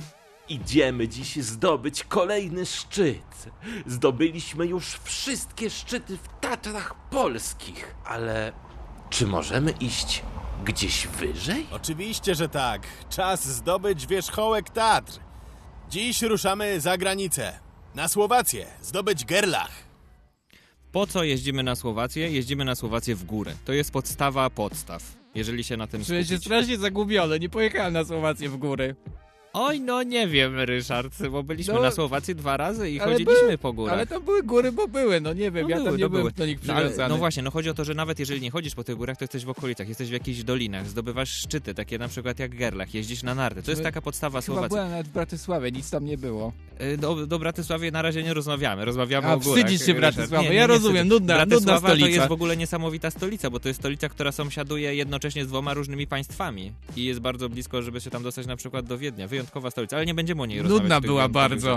Idziemy 0.48 1.08
dziś 1.08 1.36
zdobyć 1.36 2.04
kolejny 2.04 2.66
szczyt. 2.66 3.50
Zdobyliśmy 3.86 4.66
już 4.66 4.86
wszystkie 5.04 5.70
szczyty 5.70 6.16
w 6.16 6.40
Tatrach 6.40 6.94
polskich, 7.10 7.94
ale 8.04 8.52
czy 9.10 9.26
możemy 9.26 9.70
iść 9.70 10.22
gdzieś 10.64 11.06
wyżej? 11.06 11.66
Oczywiście, 11.70 12.34
że 12.34 12.48
tak. 12.48 12.86
Czas 13.10 13.48
zdobyć 13.48 14.06
wierzchołek 14.06 14.70
Tatr. 14.70 15.12
Dziś 15.90 16.22
ruszamy 16.22 16.80
za 16.80 16.98
granicę. 16.98 17.58
Na 17.94 18.08
Słowację. 18.08 18.66
Zdobyć 18.82 19.24
Gerlach. 19.24 19.70
Po 20.92 21.06
co 21.06 21.24
jeździmy 21.24 21.62
na 21.62 21.76
Słowację? 21.76 22.30
Jeździmy 22.30 22.64
na 22.64 22.74
Słowację 22.74 23.14
w 23.16 23.24
górę. 23.24 23.52
To 23.64 23.72
jest 23.72 23.90
podstawa 23.92 24.50
podstaw, 24.50 25.02
jeżeli 25.34 25.64
się 25.64 25.76
na 25.76 25.86
tym 25.86 26.04
Czuję 26.04 26.20
się 26.20 26.26
skupić. 26.26 26.44
strasznie 26.44 26.78
zagubiony, 26.78 27.38
nie 27.40 27.48
pojechałem 27.48 27.92
na 27.92 28.04
Słowację 28.04 28.48
w 28.48 28.56
góry. 28.56 28.96
Oj, 29.52 29.80
no 29.80 30.02
nie 30.02 30.28
wiem, 30.28 30.60
Ryszard, 30.60 31.28
bo 31.30 31.42
byliśmy 31.42 31.74
No, 31.74 31.80
na 31.82 31.90
Słowacji 31.90 32.34
dwa 32.34 32.56
razy 32.56 32.90
i 32.90 32.98
chodziliśmy 32.98 33.34
były- 33.42 33.58
po 33.58 33.72
górach. 33.72 33.92
Ale 33.94 34.06
tam 34.06 34.22
były 34.22 34.42
góry, 34.42 34.72
bo 34.72 34.88
były, 34.88 35.20
no 35.20 35.32
nie 35.32 35.50
wiem, 35.50 35.62
No 35.62 35.68
ja 35.70 35.76
były, 35.76 35.88
tam 35.88 35.96
nie 35.96 36.04
no 36.04 36.10
byłem 36.10 36.32
do 36.36 36.46
nich 36.46 36.58
No, 36.66 36.74
ale, 36.74 36.82
przywiązany. 36.84 37.08
no 37.14 37.18
właśnie, 37.18 37.42
no 37.42 37.50
chodzi 37.50 37.70
o 37.70 37.74
to, 37.74 37.84
że 37.84 37.94
nawet 37.94 38.18
jeżeli 38.18 38.40
nie 38.40 38.50
chodzisz 38.50 38.74
po 38.74 38.84
tych 38.84 38.96
górach, 38.96 39.16
to 39.16 39.24
jesteś 39.24 39.44
w 39.44 39.48
okolicach, 39.50 39.88
jesteś 39.88 40.08
w 40.08 40.12
jakichś 40.12 40.42
dolinach, 40.42 40.88
zdobywasz 40.88 41.30
szczyty, 41.30 41.74
takie 41.74 41.98
na 41.98 42.08
przykład 42.08 42.38
jak 42.38 42.54
Gerlach, 42.56 42.94
jeździsz 42.94 43.22
na 43.22 43.34
narty. 43.34 43.62
To 43.62 43.70
jest 43.70 43.82
taka 43.82 44.00
podstawa 44.02 44.40
Chyba 44.40 44.42
Słowacji. 44.46 44.68
byłem 44.76 44.90
nawet 44.90 45.06
w 45.06 45.10
Bratysławie, 45.12 45.70
nic 45.72 45.90
tam 45.90 46.04
nie 46.04 46.18
było. 46.18 46.52
Y, 46.82 46.96
Do, 46.96 47.26
do 47.26 47.38
Bratysławie 47.38 47.90
na 47.90 48.02
razie 48.02 48.22
nie 48.22 48.34
rozmawiamy, 48.34 48.84
rozmawiamy 48.84 49.26
A, 49.26 49.34
o 49.34 49.38
górach. 49.38 49.58
wstydzisz 49.58 49.86
się 49.86 49.92
Ryszard. 49.92 50.14
Bratysławy, 50.16 50.54
ja 50.54 50.66
rozumiem, 50.66 51.08
nudna- 51.08 51.14
nudna 51.14 51.34
Bratysława 51.46 51.80
to 51.88 51.96
stolica. 51.96 52.08
jest 52.08 52.28
w 52.28 52.32
ogóle 52.32 52.56
niesamowita 52.56 53.10
stolica, 53.10 53.50
bo 53.50 53.60
to 53.60 53.68
jest 53.68 53.80
stolica, 53.80 54.08
która 54.08 54.32
sąsiaduje 54.32 54.94
jednocześnie 54.94 55.44
z 55.44 55.48
dwoma 55.48 55.74
różnymi 55.74 56.06
państwami 56.06 56.72
i 56.96 57.04
jest 57.04 57.20
bardzo 57.20 57.48
blisko, 57.48 57.82
żeby 57.82 58.00
się 58.00 58.10
tam 58.10 58.22
dostać 58.22 58.46
na 58.46 58.56
przykład 58.56 58.86
do 58.86 58.98
Wiednia. 58.98 59.28
Wyjątkowa 59.28 59.70
stolica, 59.70 59.96
ale 59.96 60.06
nie 60.06 60.14
będziemy 60.14 60.42
o 60.42 60.46
niej 60.46 60.58
Nudna 60.58 60.70
rozmawiać. 60.70 61.00
tych 61.02 61.10
była 61.10 61.28
bardzo. 61.28 61.76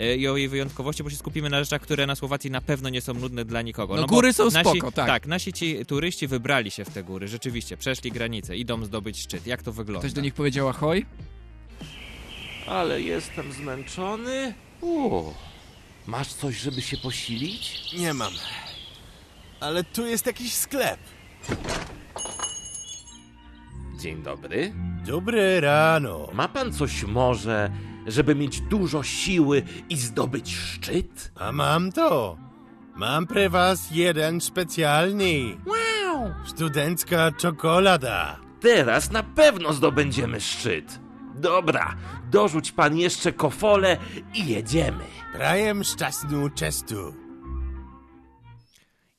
Y, 0.00 0.16
I 0.16 0.28
o 0.28 0.36
jej 0.36 0.48
wyjątkowości, 0.48 1.02
bo 1.04 1.10
się 1.10 1.16
skupimy 1.16 1.50
na 1.50 1.64
rzeczach, 1.64 1.80
które 1.82 2.06
na 2.06 2.14
Słowacji 2.14 2.50
na 2.50 2.60
pewno 2.60 2.88
nie 2.88 3.00
są 3.00 3.14
nudne 3.14 3.44
dla 3.44 3.62
nikogo. 3.62 3.96
No 3.96 4.02
bo 4.02 4.08
góry 4.08 4.32
są 4.32 4.44
nasi, 4.50 4.70
spoko, 4.70 4.92
tak. 4.92 5.06
Tak, 5.06 5.26
nasi 5.26 5.52
ci 5.52 5.86
turyści 5.86 6.26
wybrali 6.26 6.70
się 6.70 6.84
w 6.84 6.90
te 6.90 7.02
góry, 7.04 7.28
rzeczywiście, 7.28 7.76
przeszli 7.76 8.12
granicę, 8.12 8.56
idą 8.56 8.84
zdobyć 8.84 9.20
szczyt. 9.20 9.46
Jak 9.46 9.62
to 9.62 9.72
wygląda? 9.72 10.00
Ktoś 10.00 10.12
do 10.12 10.20
nich 10.20 10.34
powiedział 10.34 10.68
ahoj? 10.68 11.06
Ale 12.70 13.02
jestem 13.02 13.52
zmęczony. 13.52 14.54
O, 14.82 15.34
masz 16.06 16.28
coś, 16.28 16.56
żeby 16.56 16.82
się 16.82 16.96
posilić? 16.96 17.94
Nie 17.98 18.14
mam. 18.14 18.32
Ale 19.60 19.84
tu 19.84 20.06
jest 20.06 20.26
jakiś 20.26 20.54
sklep. 20.54 21.00
Dzień 24.00 24.22
dobry. 24.22 24.72
Dobre 25.06 25.60
rano. 25.60 26.28
Ma 26.32 26.48
pan 26.48 26.72
coś 26.72 27.04
może, 27.04 27.70
żeby 28.06 28.34
mieć 28.34 28.60
dużo 28.60 29.02
siły 29.02 29.62
i 29.88 29.96
zdobyć 29.96 30.56
szczyt? 30.56 31.32
A 31.34 31.52
mam 31.52 31.92
to. 31.92 32.36
Mam 32.96 33.26
pre 33.26 33.48
was 33.48 33.90
jeden 33.90 34.40
specjalny. 34.40 35.56
Wow! 35.66 36.34
Studencka 36.46 37.32
czekolada. 37.32 38.36
Teraz 38.60 39.10
na 39.10 39.22
pewno 39.22 39.72
zdobędziemy 39.72 40.40
szczyt. 40.40 41.09
Dobra, 41.40 41.96
dorzuć 42.30 42.72
pan 42.72 42.96
jeszcze 42.96 43.32
kofole 43.32 43.96
i 44.34 44.46
jedziemy. 44.46 45.04
Prajem 45.32 45.84
szczasnu 45.84 46.50
czestu. 46.50 47.14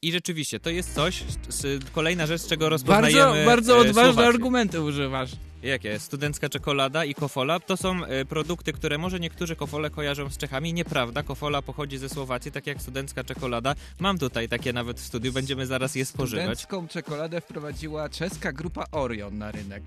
I 0.02 0.12
rzeczywiście, 0.12 0.60
to 0.60 0.70
jest 0.70 0.94
coś, 0.94 1.24
z, 1.50 1.90
kolejna 1.90 2.28
rzecz, 2.28 2.42
z 2.42 2.48
czego 2.48 2.70
rozpoznajemy 2.70 3.46
Bardzo, 3.46 3.46
bardzo 3.46 3.78
e, 3.78 3.90
odważne 3.90 4.28
argumenty 4.28 4.82
używasz. 4.82 5.32
Jakie? 5.64 6.00
Studencka 6.00 6.50
czekolada 6.50 7.06
i 7.06 7.16
kofola 7.16 7.60
to 7.60 7.78
są 7.78 8.06
e, 8.06 8.26
produkty, 8.26 8.74
które 8.74 8.98
może 8.98 9.20
niektórzy 9.20 9.56
kofole 9.56 9.90
kojarzą 9.90 10.30
z 10.30 10.38
Czechami. 10.38 10.74
Nieprawda, 10.74 11.24
kofola 11.24 11.62
pochodzi 11.62 11.98
ze 11.98 12.10
Słowacji, 12.10 12.52
tak 12.52 12.68
jak 12.68 12.82
studencka 12.82 13.24
czekolada. 13.24 13.76
Mam 14.00 14.18
tutaj 14.18 14.50
takie 14.50 14.74
nawet 14.74 15.00
w 15.00 15.04
studiu, 15.04 15.34
będziemy 15.34 15.66
zaraz 15.66 15.96
je 15.96 16.06
spożywać. 16.06 16.60
Studencką 16.60 16.88
czekoladę 16.88 17.42
wprowadziła 17.42 18.10
czeska 18.10 18.52
grupa 18.52 18.86
Orion 18.92 19.38
na 19.38 19.52
rynek. 19.52 19.84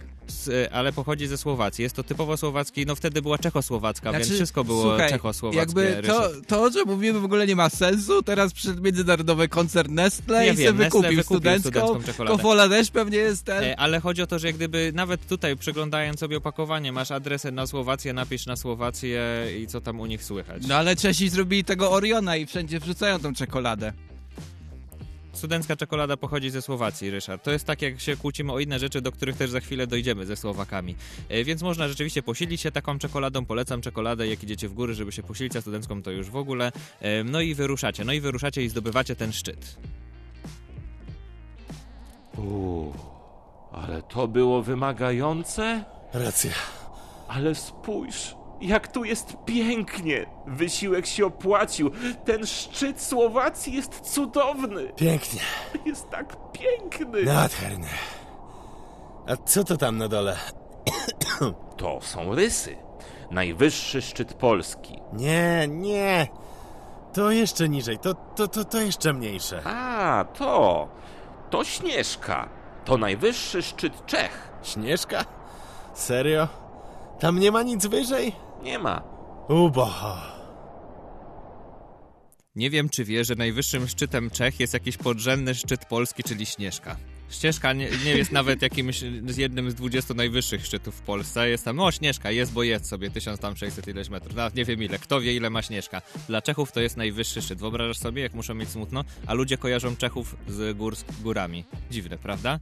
E, 0.48 0.72
ale 0.72 0.92
pochodzi 0.92 1.26
ze 1.26 1.38
Słowacji. 1.38 1.82
Jest 1.82 1.96
to 1.96 2.02
typowo 2.02 2.36
słowacki, 2.36 2.86
no 2.86 2.94
wtedy 2.94 3.22
była 3.22 3.38
czechosłowacka, 3.38 4.12
więc 4.12 4.32
wszystko 4.32 4.64
było 4.64 4.82
Znaczy, 4.82 4.96
słuchaj, 4.96 5.10
czechosłowackie. 5.10 5.60
Jakby 5.60 6.02
to, 6.08 6.30
to, 6.46 6.62
o 6.62 6.70
czym 6.70 6.88
mówimy 6.88 7.20
w 7.20 7.24
ogóle 7.24 7.46
nie 7.46 7.56
ma 7.56 7.70
sensu. 7.70 8.22
Teraz 8.22 8.52
przyszedł 8.52 8.82
międzynarodowy 8.82 9.48
koncern 9.48 9.94
Nestle 9.94 10.46
Ja 10.46 10.52
i 10.52 10.56
wiem, 10.56 10.76
Nestle 10.76 10.84
wykupił, 11.00 11.16
wykupił 11.16 11.24
studencką. 11.24 11.70
studencką 11.70 12.02
czekoladę. 12.12 12.36
Kofola 12.36 12.68
też 12.68 12.90
pewnie 12.90 13.18
jest 13.18 13.44
ten. 13.44 13.64
E, 13.64 13.76
Ale 13.78 14.00
chodzi 14.00 14.22
o 14.22 14.26
to, 14.26 14.38
że 14.38 14.46
jak 14.46 14.56
gdyby 14.56 14.92
nawet 14.94 15.26
tutaj 15.26 15.56
przeglądając 15.64 16.20
sobie 16.20 16.36
opakowanie, 16.36 16.92
masz 16.92 17.10
adresę 17.10 17.52
na 17.52 17.66
Słowację, 17.66 18.12
napisz 18.12 18.46
na 18.46 18.56
Słowację 18.56 19.46
i 19.60 19.66
co 19.66 19.80
tam 19.80 20.00
u 20.00 20.06
nich 20.06 20.24
słychać. 20.24 20.66
No 20.66 20.74
ale 20.74 20.96
Czesi 20.96 21.28
zrobili 21.28 21.64
tego 21.64 21.92
Oriona 21.92 22.36
i 22.36 22.46
wszędzie 22.46 22.80
wrzucają 22.80 23.18
tą 23.18 23.34
czekoladę. 23.34 23.92
Studencka 25.32 25.76
czekolada 25.76 26.16
pochodzi 26.16 26.50
ze 26.50 26.62
Słowacji, 26.62 27.10
Ryszard. 27.10 27.44
To 27.44 27.50
jest 27.50 27.64
tak, 27.64 27.82
jak 27.82 28.00
się 28.00 28.16
kłócimy 28.16 28.52
o 28.52 28.60
inne 28.60 28.78
rzeczy, 28.78 29.00
do 29.00 29.12
których 29.12 29.36
też 29.36 29.50
za 29.50 29.60
chwilę 29.60 29.86
dojdziemy 29.86 30.26
ze 30.26 30.36
Słowakami. 30.36 30.94
E, 31.28 31.44
więc 31.44 31.62
można 31.62 31.88
rzeczywiście 31.88 32.22
posilić 32.22 32.60
się 32.60 32.70
taką 32.70 32.98
czekoladą. 32.98 33.44
Polecam 33.44 33.80
czekoladę, 33.80 34.28
jak 34.28 34.42
idziecie 34.42 34.68
w 34.68 34.74
góry, 34.74 34.94
żeby 34.94 35.12
się 35.12 35.22
posilić, 35.22 35.56
a 35.56 35.60
studencką 35.60 36.02
to 36.02 36.10
już 36.10 36.30
w 36.30 36.36
ogóle. 36.36 36.72
E, 37.00 37.24
no 37.24 37.40
i 37.40 37.54
wyruszacie. 37.54 38.04
No 38.04 38.12
i 38.12 38.20
wyruszacie 38.20 38.64
i 38.64 38.68
zdobywacie 38.68 39.16
ten 39.16 39.32
szczyt. 39.32 39.76
Uuu, 42.36 43.13
ale 43.82 44.02
to 44.02 44.28
było 44.28 44.62
wymagające? 44.62 45.84
Racja. 46.12 46.50
Ale 47.28 47.54
spójrz, 47.54 48.36
jak 48.60 48.88
tu 48.88 49.04
jest 49.04 49.36
pięknie. 49.44 50.26
Wysiłek 50.46 51.06
się 51.06 51.26
opłacił. 51.26 51.90
Ten 52.24 52.46
szczyt 52.46 53.00
Słowacji 53.00 53.72
jest 53.72 54.00
cudowny. 54.00 54.92
Pięknie. 54.96 55.40
Jest 55.86 56.10
tak 56.10 56.36
piękny. 56.52 57.22
Nadherny. 57.22 57.88
A 59.26 59.36
co 59.36 59.64
to 59.64 59.76
tam 59.76 59.98
na 59.98 60.08
dole? 60.08 60.36
To 61.76 61.98
są 62.00 62.34
rysy. 62.34 62.76
Najwyższy 63.30 64.02
szczyt 64.02 64.34
Polski. 64.34 64.98
Nie, 65.12 65.68
nie. 65.68 66.26
To 67.12 67.30
jeszcze 67.30 67.68
niżej. 67.68 67.98
To, 67.98 68.14
to, 68.14 68.48
to, 68.48 68.64
to 68.64 68.80
jeszcze 68.80 69.12
mniejsze. 69.12 69.62
A, 69.64 70.24
to. 70.38 70.88
To 71.50 71.64
Śnieżka. 71.64 72.48
To 72.84 72.98
najwyższy 72.98 73.62
szczyt 73.62 74.06
Czech. 74.06 74.52
Śnieżka? 74.62 75.24
Serio? 75.94 76.48
Tam 77.20 77.38
nie 77.38 77.52
ma 77.52 77.62
nic 77.62 77.86
wyżej? 77.86 78.32
Nie 78.62 78.78
ma. 78.78 79.02
Uboho. 79.48 80.16
Nie 82.56 82.70
wiem, 82.70 82.88
czy 82.88 83.04
wie, 83.04 83.24
że 83.24 83.34
najwyższym 83.34 83.88
szczytem 83.88 84.30
Czech 84.30 84.60
jest 84.60 84.74
jakiś 84.74 84.96
podrzędny 84.96 85.54
szczyt 85.54 85.84
Polski, 85.84 86.22
czyli 86.22 86.46
Śnieżka. 86.46 86.96
Śnieżka 87.40 87.72
nie, 87.72 87.90
nie 88.04 88.16
jest 88.16 88.32
nawet 88.32 88.62
jakimś 88.62 89.00
z 89.26 89.36
jednym 89.36 89.70
z 89.70 89.74
20 89.74 90.14
najwyższych 90.14 90.66
szczytów 90.66 90.94
w 90.94 91.00
Polsce. 91.00 91.48
Jest 91.48 91.64
tam, 91.64 91.80
o 91.80 91.92
Śnieżka, 91.92 92.30
jest, 92.30 92.52
bo 92.52 92.62
jest 92.62 92.86
sobie 92.86 93.10
1600 93.10 93.88
ileś 93.88 94.08
metrów. 94.08 94.36
Nawet 94.36 94.54
nie 94.54 94.64
wiem 94.64 94.82
ile, 94.82 94.98
kto 94.98 95.20
wie 95.20 95.36
ile 95.36 95.50
ma 95.50 95.62
Śnieżka. 95.62 96.02
Dla 96.28 96.42
Czechów 96.42 96.72
to 96.72 96.80
jest 96.80 96.96
najwyższy 96.96 97.42
szczyt. 97.42 97.58
Wyobrażasz 97.58 97.98
sobie, 97.98 98.22
jak 98.22 98.34
muszą 98.34 98.54
mieć 98.54 98.68
smutno? 98.68 99.04
A 99.26 99.34
ludzie 99.34 99.58
kojarzą 99.58 99.96
Czechów 99.96 100.36
z 100.48 100.76
gór 100.76 100.96
z 100.96 101.04
górami. 101.22 101.64
Dziwne, 101.90 102.18
prawda? 102.18 102.60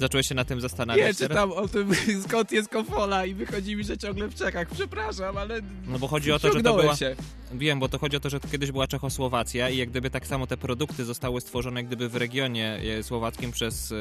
Zacząłeś 0.00 0.28
się 0.28 0.34
na 0.34 0.44
tym 0.44 0.60
zastanawiać 0.60 1.20
Nie, 1.20 1.28
czytam 1.28 1.52
o 1.52 1.68
tym, 1.68 1.90
skąd 2.28 2.52
jest 2.52 2.68
kofola 2.68 3.26
i 3.26 3.34
wychodzi 3.34 3.76
mi, 3.76 3.84
że 3.84 3.98
ciągle 3.98 4.28
w 4.28 4.34
Czechach. 4.34 4.68
Przepraszam, 4.70 5.36
ale... 5.36 5.60
No 5.86 5.98
bo 5.98 6.08
chodzi 6.08 6.32
o 6.32 6.38
to, 6.38 6.52
że 6.52 6.62
to 6.62 6.74
była... 6.76 6.96
się. 6.96 7.16
Wiem, 7.54 7.80
bo 7.80 7.88
to 7.88 7.98
chodzi 7.98 8.16
o 8.16 8.20
to, 8.20 8.30
że 8.30 8.40
to 8.40 8.48
kiedyś 8.48 8.72
była 8.72 8.86
Czechosłowacja 8.86 9.68
i 9.70 9.76
jak 9.76 9.90
gdyby 9.90 10.10
tak 10.10 10.26
samo 10.26 10.46
te 10.46 10.56
produkty 10.56 11.04
zostały 11.04 11.40
stworzone 11.40 11.80
jak 11.80 11.86
gdyby 11.86 12.08
w 12.08 12.16
regionie 12.16 12.80
e, 12.98 13.02
słowackim 13.02 13.52
przez, 13.52 13.92
e, 13.92 13.96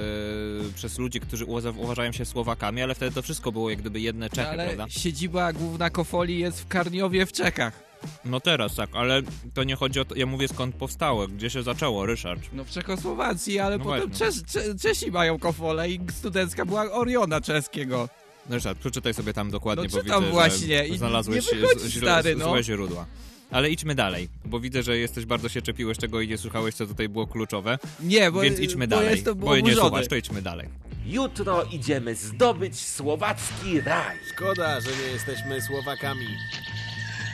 przez 0.76 0.98
ludzi, 1.00 1.20
którzy 1.20 1.46
uważa- 1.46 1.78
uważają 1.78 2.12
się 2.12 2.26
Słowakami, 2.26 2.82
ale 2.82 2.96
wtedy 2.96 3.16
to 3.16 3.22
wszystko 3.22 3.52
było 3.52 3.70
jak 3.70 3.80
gdyby 3.80 4.00
jedne 4.00 4.30
Czechy, 4.30 4.42
No, 4.44 4.50
ale 4.50 4.66
prawda? 4.66 4.86
siedziba 4.90 5.54
główna 5.54 5.90
kofoli 5.90 6.40
jest 6.40 6.62
w 6.62 6.68
Karniowie 6.68 7.26
w 7.26 7.32
Czechach. 7.32 7.93
No 8.26 8.40
teraz 8.40 8.76
tak, 8.76 8.90
ale 8.94 9.22
to 9.54 9.64
nie 9.64 9.76
chodzi 9.76 10.00
o 10.00 10.06
to, 10.06 10.16
ja 10.16 10.26
mówię 10.26 10.48
skąd 10.48 10.76
powstało, 10.76 11.28
gdzie 11.28 11.50
się 11.50 11.64
zaczęło, 11.64 12.06
Ryszard. 12.06 12.42
No 12.54 12.64
w 12.64 12.70
Czechosłowacji, 12.70 13.60
ale 13.60 13.78
No 13.78 13.84
potem. 13.84 14.12
Czes, 14.12 14.44
Cze, 14.46 14.76
Czesi 14.82 15.12
mają 15.12 15.40
kofole 15.40 15.90
i 15.92 16.00
studencka 16.12 16.66
była 16.66 16.92
Oriona 16.92 17.42
czeskiego. 17.42 18.10
Ryszard, 18.50 18.80
przeczytaj 18.80 19.14
sobie 19.14 19.34
tam 19.34 19.52
dokładnie, 19.52 19.84
No 19.84 19.90
bo 19.98 20.04
widzę, 20.04 20.32
właśnie 20.32 20.88
że 20.88 20.98
znalazłeś 20.98 21.52
nie 21.52 21.60
wychodzi, 21.60 21.80
z- 21.80 21.88
źle- 21.88 22.02
stary, 22.02 22.36
no. 22.36 22.50
złe 22.50 22.64
źródła. 22.64 23.06
Ale 23.52 23.70
idźmy 23.70 23.96
dalej, 23.96 24.30
bo 24.46 24.60
widzę, 24.60 24.84
że 24.84 24.98
jesteś 24.98 25.26
bardzo 25.26 25.50
się 25.50 25.62
czepiłeś 25.62 25.98
czego 25.98 26.22
i 26.22 26.28
nie 26.28 26.38
słuchałeś, 26.38 26.76
co 26.76 26.88
tutaj 26.88 27.10
było 27.10 27.28
kluczowe. 27.28 27.78
Nie, 28.00 28.32
bo, 28.32 28.42
Więc 28.42 28.60
idźmy 28.60 28.88
bo 28.88 28.96
dalej. 28.96 29.12
jestem 29.12 29.36
bo 29.36 29.58
nie 29.60 29.76
słuchasz, 29.76 30.08
to 30.08 30.16
idźmy 30.16 30.42
dalej. 30.42 30.68
Jutro 31.06 31.64
idziemy 31.64 32.16
zdobyć 32.16 32.80
słowacki 32.80 33.82
raj. 33.82 34.18
Szkoda, 34.34 34.82
że 34.82 34.90
nie 34.90 35.12
jesteśmy 35.14 35.62
Słowakami. 35.62 36.26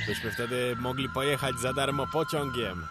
Byśmy 0.09 0.31
wtedy 0.31 0.75
mogli 0.79 1.09
pojechać 1.09 1.55
za 1.61 1.73
darmo 1.73 2.07
pociągiem. 2.07 2.85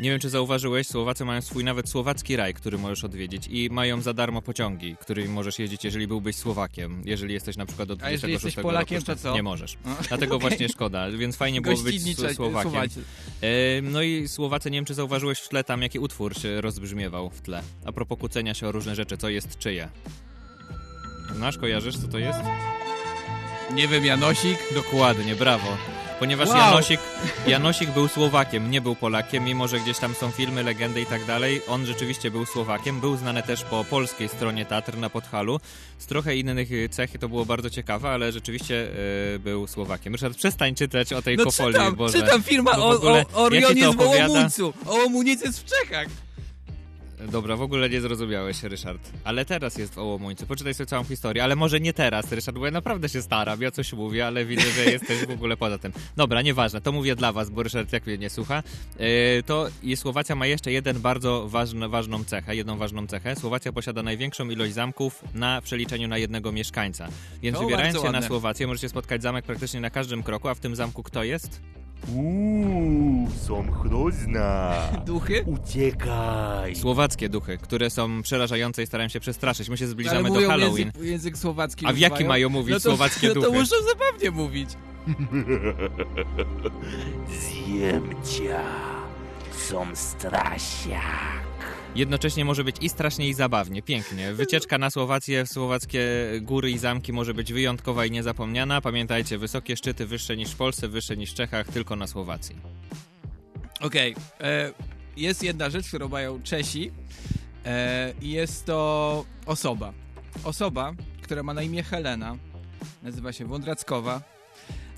Nie 0.00 0.10
wiem, 0.10 0.20
czy 0.20 0.28
zauważyłeś, 0.30 0.86
Słowacy 0.86 1.24
mają 1.24 1.40
swój 1.40 1.64
nawet 1.64 1.88
słowacki 1.88 2.36
raj, 2.36 2.54
który 2.54 2.78
możesz 2.78 3.04
odwiedzić 3.04 3.46
i 3.50 3.70
mają 3.70 4.00
za 4.00 4.14
darmo 4.14 4.42
pociągi, 4.42 4.96
którymi 5.00 5.28
możesz 5.28 5.58
jeździć, 5.58 5.84
jeżeli 5.84 6.06
byłbyś 6.06 6.36
Słowakiem. 6.36 7.02
Jeżeli 7.04 7.34
jesteś 7.34 7.56
na 7.56 7.66
przykład 7.66 7.90
od 7.90 8.02
A 8.02 8.10
jeżeli 8.10 8.32
26 8.32 8.44
jesteś 8.44 8.62
Polakiem, 8.62 8.96
roku, 8.98 9.06
to 9.06 9.16
co? 9.16 9.34
Nie 9.34 9.42
możesz. 9.42 9.76
No. 9.84 9.96
Dlatego 10.08 10.36
Okej. 10.36 10.42
właśnie 10.48 10.68
szkoda, 10.68 11.10
więc 11.10 11.36
fajnie 11.36 11.60
byłoby 11.60 11.82
być 11.82 12.16
Słowakiem. 12.34 13.04
E, 13.40 13.82
No 13.82 14.02
i 14.02 14.28
Słowacy, 14.28 14.70
nie 14.70 14.78
wiem, 14.78 14.84
czy 14.84 14.94
zauważyłeś 14.94 15.38
w 15.38 15.48
tle 15.48 15.64
tam, 15.64 15.82
jaki 15.82 15.98
utwór 15.98 16.38
się 16.38 16.60
rozbrzmiewał 16.60 17.30
w 17.30 17.40
tle. 17.40 17.62
A 17.84 17.92
propos 17.92 18.18
kłócenia 18.18 18.54
się 18.54 18.68
o 18.68 18.72
różne 18.72 18.94
rzeczy, 18.94 19.16
co 19.16 19.28
jest 19.28 19.58
czyje. 19.58 19.88
Znasz, 21.34 21.58
kojarzysz, 21.58 21.96
co 21.98 22.08
to 22.08 22.18
jest? 22.18 22.40
Nie 23.70 23.88
wiem, 23.88 24.04
Janosik. 24.04 24.58
Dokładnie, 24.74 25.34
brawo. 25.34 25.76
Ponieważ 26.18 26.48
Wow. 26.48 26.58
Janosik, 26.58 27.00
Janosik 27.46 27.90
był 27.90 28.08
Słowakiem, 28.08 28.70
nie 28.70 28.80
był 28.80 28.96
Polakiem, 28.96 29.44
mimo 29.44 29.68
że 29.68 29.80
gdzieś 29.80 29.98
tam 29.98 30.14
są 30.14 30.30
filmy, 30.30 30.62
legendy 30.62 31.00
i 31.00 31.06
tak 31.06 31.24
dalej. 31.24 31.62
On 31.68 31.86
rzeczywiście 31.86 32.30
był 32.30 32.46
Słowakiem, 32.46 33.00
był 33.00 33.16
znany 33.16 33.42
też 33.42 33.64
po 33.64 33.84
polskiej 33.84 34.28
stronie 34.28 34.64
Tatr 34.64 34.96
na 34.98 35.10
Podhalu. 35.10 35.60
Z 35.98 36.06
trochę 36.06 36.36
innych 36.36 36.72
y, 36.72 36.88
cech 36.88 37.18
to 37.18 37.28
było 37.28 37.44
bardzo 37.46 37.70
ciekawe, 37.70 38.08
ale 38.08 38.32
rzeczywiście 38.32 38.88
y, 39.34 39.38
był 39.38 39.66
Słowakiem. 39.66 40.12
Ryszard, 40.12 40.36
przestań 40.36 40.74
czytać 40.74 41.12
o 41.12 41.22
tej 41.22 41.36
No 41.36 41.44
kofoli, 41.44 41.74
czytam, 41.74 41.94
Boże. 41.94 42.20
czytam 42.22 42.42
firma 42.42 42.72
Bo 42.76 42.86
o, 42.86 42.92
w 42.92 42.96
ogóle, 42.96 43.12
o, 43.34 43.50
ja 43.50 43.60
ci 43.60 43.66
Orionie 43.66 43.92
z 43.92 43.96
Wołomuńcu. 43.96 44.72
Ołomuniec 44.86 45.42
jest 45.42 45.60
w 45.60 45.64
Czechach. 45.64 46.06
Dobra, 47.30 47.56
w 47.56 47.62
ogóle 47.62 47.90
nie 47.90 48.00
zrozumiałeś, 48.00 48.62
Ryszard. 48.62 49.10
Ale 49.24 49.44
teraz 49.44 49.78
jest 49.78 49.94
w 49.94 49.98
Ołomuńcu. 49.98 50.46
Poczytaj 50.46 50.74
sobie 50.74 50.86
całą 50.86 51.04
historię, 51.04 51.44
ale 51.44 51.56
może 51.56 51.80
nie 51.80 51.92
teraz, 51.92 52.32
Ryszard, 52.32 52.58
bo 52.58 52.64
ja 52.64 52.70
naprawdę 52.70 53.08
się 53.08 53.22
staram, 53.22 53.62
ja 53.62 53.70
coś 53.70 53.92
mówię, 53.92 54.26
ale 54.26 54.44
widzę, 54.44 54.70
że 54.70 54.84
jesteś 54.84 55.26
w 55.26 55.30
ogóle 55.30 55.56
poza 55.56 55.78
tym. 55.78 55.92
Dobra, 56.16 56.42
nieważne, 56.42 56.80
to 56.80 56.92
mówię 56.92 57.16
dla 57.16 57.32
was, 57.32 57.50
bo 57.50 57.62
Ryszard 57.62 57.92
jak 57.92 58.06
mnie 58.06 58.18
nie 58.18 58.30
słucha. 58.30 58.62
Yy, 58.98 59.06
to 59.46 59.68
i 59.82 59.96
Słowacja 59.96 60.34
ma 60.34 60.46
jeszcze 60.46 60.72
jeden 60.72 61.00
bardzo 61.00 61.48
ważny, 61.48 61.88
ważną 61.88 62.24
cechę, 62.24 62.56
jedną 62.56 62.76
ważną 62.76 63.06
cechę. 63.06 63.36
Słowacja 63.36 63.72
posiada 63.72 64.02
największą 64.02 64.50
ilość 64.50 64.74
zamków 64.74 65.24
na 65.34 65.60
przeliczeniu 65.62 66.08
na 66.08 66.18
jednego 66.18 66.52
mieszkańca. 66.52 67.08
Więc 67.42 67.56
To 67.56 67.62
wybierając 67.62 68.00
się 68.02 68.10
na. 68.10 68.22
Słowację, 68.22 68.66
możecie 68.66 68.88
spotkać 68.88 69.22
zamek 69.22 69.44
praktycznie 69.44 69.80
na 69.80 69.90
każdym 69.90 70.22
kroku, 70.22 70.48
a 70.48 70.54
w 70.54 70.60
tym 70.60 70.76
zamku 70.76 71.02
kto 71.02 71.24
jest? 71.24 71.60
Uuu, 72.08 73.28
są 73.46 73.70
hrozna. 73.72 74.74
Duchy? 75.06 75.44
Uciekaj. 75.46 76.76
Słowackie 76.76 77.28
duchy, 77.28 77.58
które 77.58 77.90
są 77.90 78.22
przerażające 78.22 78.82
i 78.82 78.86
starają 78.86 79.08
się 79.08 79.20
przestraszyć. 79.20 79.68
My 79.68 79.76
się 79.76 79.84
Ale 79.84 79.92
zbliżamy 79.92 80.28
do 80.30 80.48
Halloween. 80.48 80.86
Język, 80.86 81.02
język 81.10 81.38
słowacki 81.38 81.86
A 81.86 81.92
w 81.92 81.98
jaki 81.98 82.24
mają 82.24 82.48
mówić 82.48 82.70
no 82.72 82.80
to, 82.80 82.88
słowackie 82.88 83.28
no 83.28 83.34
to 83.34 83.40
duchy? 83.40 83.58
muszą 83.58 83.76
zabawnie 83.92 84.30
mówić. 84.30 84.70
Zjem 87.42 88.14
cię. 88.24 88.60
Są 89.68 89.86
strasiak. 89.94 91.51
Jednocześnie 91.94 92.44
może 92.44 92.64
być 92.64 92.76
i 92.80 92.88
strasznie 92.88 93.28
i 93.28 93.34
zabawnie, 93.34 93.82
pięknie. 93.82 94.32
Wycieczka 94.32 94.78
na 94.78 94.90
Słowację, 94.90 95.44
w 95.44 95.48
słowackie 95.48 96.06
góry 96.40 96.70
i 96.70 96.78
zamki 96.78 97.12
może 97.12 97.34
być 97.34 97.52
wyjątkowa 97.52 98.06
i 98.06 98.10
niezapomniana. 98.10 98.80
Pamiętajcie, 98.80 99.38
wysokie 99.38 99.76
szczyty 99.76 100.06
wyższe 100.06 100.36
niż 100.36 100.50
w 100.50 100.56
Polsce, 100.56 100.88
wyższe 100.88 101.16
niż 101.16 101.30
w 101.30 101.34
Czechach, 101.34 101.68
tylko 101.68 101.96
na 101.96 102.06
Słowacji. 102.06 102.56
Okej, 103.80 104.14
e, 104.40 104.72
jest 105.16 105.42
jedna 105.42 105.70
rzecz, 105.70 105.88
którą 105.88 106.08
mają 106.08 106.42
Czesi 106.42 106.90
e, 107.64 108.12
i 108.22 108.30
jest 108.30 108.64
to 108.64 109.24
osoba. 109.46 109.92
Osoba, 110.44 110.92
która 111.22 111.42
ma 111.42 111.54
na 111.54 111.62
imię 111.62 111.82
Helena, 111.82 112.36
nazywa 113.02 113.32
się 113.32 113.46
Wądrackowa 113.46 114.22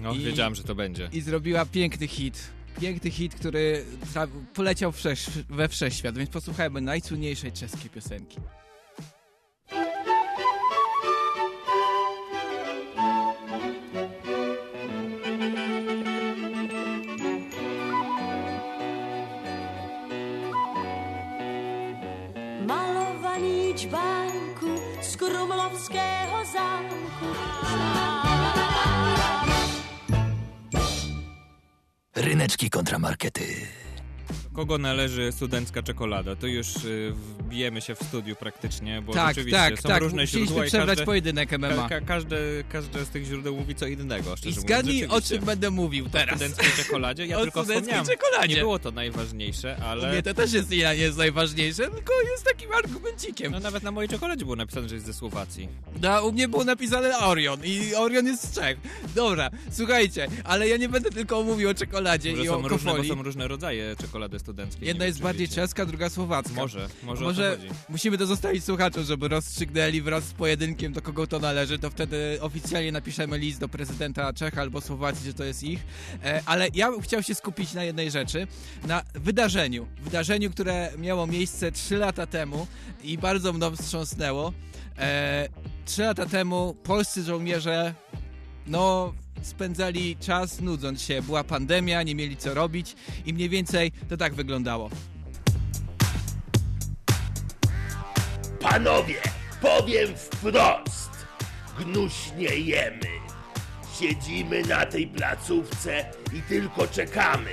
No, 0.01 0.13
I- 0.13 0.19
wiedziałem, 0.19 0.55
że 0.55 0.63
to 0.65 0.75
będzie. 0.75 1.09
i 1.13 1.21
zrobiła 1.21 1.67
piękny 1.67 2.07
hit. 2.09 2.51
Piękny 2.81 3.11
hit, 3.11 3.35
który 3.35 3.85
poleciał 4.55 4.93
we 5.49 5.69
wszechświat, 5.69 6.19
więc 6.19 6.31
posłuchajmy 6.31 6.81
najsłynniejszej 6.81 7.53
czeskiej 7.53 7.91
piosenki. 7.91 8.37
Ryneczki 32.45 32.71
kontramarkety. 32.71 33.84
Kogo 34.55 34.79
należy 34.79 35.33
studencka 35.33 35.83
czekolada? 35.83 36.37
To 36.37 36.47
już 36.47 36.77
y, 36.85 37.13
wbijemy 37.39 37.81
się 37.81 37.95
w 37.95 38.03
studiu 38.03 38.37
praktycznie, 38.37 39.03
bo 39.03 39.13
tak, 39.13 39.29
rzeczywiście 39.29 39.59
tak, 39.59 39.81
są 39.81 39.89
tak. 39.89 40.03
różne 40.03 40.27
źródła 40.27 40.65
i 40.65 40.69
przebrać 40.69 40.89
każde, 40.89 41.05
pojedynek 41.05 41.59
MMA. 41.59 41.69
ka, 41.69 41.89
ka, 41.89 42.01
każde, 42.01 42.37
każde 42.69 43.05
z 43.05 43.09
tych 43.09 43.25
źródeł 43.25 43.57
mówi 43.57 43.75
co 43.75 43.87
innego, 43.87 44.35
I 44.35 44.37
szczerze 44.37 44.61
zgadnij, 44.61 44.95
mówiąc. 45.03 45.13
o 45.13 45.29
czym 45.29 45.45
będę 45.45 45.71
mówił 45.71 46.07
O 46.07 46.09
teraz. 46.09 46.37
studenckiej 46.37 46.85
czekoladzie? 46.85 47.27
Ja 47.27 47.39
O 47.39 47.43
tylko 47.43 47.65
studenckiej 47.65 48.03
czekoladzie. 48.07 48.55
Nie 48.55 48.61
było 48.61 48.79
to 48.79 48.91
najważniejsze, 48.91 49.77
ale... 49.77 50.13
mnie 50.13 50.23
to 50.23 50.35
też 50.35 50.53
jest, 50.53 50.71
nie 50.71 50.77
jest 50.77 51.19
najważniejsze, 51.19 51.91
tylko 51.91 52.13
jest 52.31 52.45
takim 52.45 52.73
argumencikiem. 52.73 53.53
No 53.53 53.61
nawet 53.61 53.83
na 53.83 53.91
mojej 53.91 54.09
czekoladzie 54.09 54.45
było 54.45 54.57
napisane, 54.57 54.89
że 54.89 54.95
jest 54.95 55.07
ze 55.07 55.15
Słowacji. 55.15 55.69
No, 56.03 56.27
u 56.27 56.33
mnie 56.33 56.49
było 56.49 56.65
napisane 56.65 57.19
Orion 57.19 57.61
i 57.65 57.95
Orion 57.95 58.27
jest 58.27 58.49
z 58.49 58.55
Czech. 58.55 58.79
Dobra, 59.15 59.51
słuchajcie, 59.73 60.29
ale 60.45 60.69
ja 60.69 60.77
nie 60.77 60.89
będę 60.89 61.11
tylko 61.11 61.43
mówił 61.43 61.69
o 61.71 61.75
czekoladzie 61.75 62.31
Może 62.31 62.43
i 62.43 62.47
są 62.47 62.65
o 62.65 62.69
różne, 62.69 62.91
bo 62.91 62.97
kofoli. 62.97 63.09
są 63.09 63.23
różne 63.23 63.49
rodzaje 63.49 63.97
czekolady 64.01 64.39
studenckiej. 64.45 64.89
Jedna 64.89 65.05
jest 65.05 65.21
bardziej 65.21 65.47
wiecie. 65.47 65.55
czeska, 65.55 65.87
druga 65.87 66.11
słowacka. 66.11 66.55
Może, 66.55 66.89
może, 67.03 67.25
Może 67.25 67.59
musimy 67.89 68.19
to 68.19 68.27
zostawić 68.27 68.65
słuchaczom, 68.65 69.05
żeby 69.05 69.29
rozstrzygnęli 69.29 70.01
wraz 70.01 70.25
z 70.25 70.33
pojedynkiem, 70.33 70.93
do 70.93 71.03
kogo 71.03 71.27
to 71.27 71.39
należy, 71.39 71.79
to 71.79 71.91
wtedy 71.91 72.39
oficjalnie 72.41 72.93
napiszemy 72.93 73.39
list 73.39 73.61
do 73.61 73.69
prezydenta 73.69 74.33
Czech 74.33 74.59
albo 74.59 74.81
Słowacji, 74.81 75.27
że 75.27 75.35
to 75.35 75.45
jest 75.45 75.63
ich. 75.63 75.87
E, 76.25 76.43
ale 76.47 76.69
ja 76.75 76.91
bym 76.91 77.01
chciał 77.01 77.23
się 77.23 77.35
skupić 77.35 77.75
na 77.75 77.85
jednej 77.85 78.11
rzeczy, 78.11 78.47
na 78.87 79.03
wydarzeniu. 79.15 79.87
Wydarzeniu, 80.01 80.51
które 80.51 80.93
miało 80.99 81.27
miejsce 81.27 81.73
3 81.73 81.97
lata 81.97 82.27
temu 82.27 82.67
i 83.03 83.19
bardzo 83.19 83.53
mną 83.53 83.77
wstrząsnęło. 83.77 84.53
E, 84.99 85.49
3 85.85 86.03
lata 86.03 86.27
temu 86.27 86.75
polscy 86.83 87.23
żołnierze, 87.23 87.95
no 88.67 89.15
spędzali 89.47 90.17
czas 90.17 90.61
nudząc 90.61 91.03
się. 91.03 91.23
Była 91.23 91.45
pandemia, 91.45 92.03
nie 92.03 92.15
mieli 92.15 92.37
co 92.37 92.55
robić 92.55 92.97
i 93.27 93.35
mniej 93.35 93.49
więcej 93.49 93.93
to 94.09 94.17
tak 94.17 94.35
wyglądało. 94.35 94.91
Panowie, 98.61 99.17
powiem 99.61 100.09
wprost. 100.17 101.11
Gnuśnie 101.79 102.57
jemy. 102.57 103.15
Siedzimy 104.01 104.63
na 104.63 104.87
tej 104.87 105.07
placówce 105.07 106.05
i 106.33 106.43
tylko 106.43 106.89
czekamy. 106.89 107.51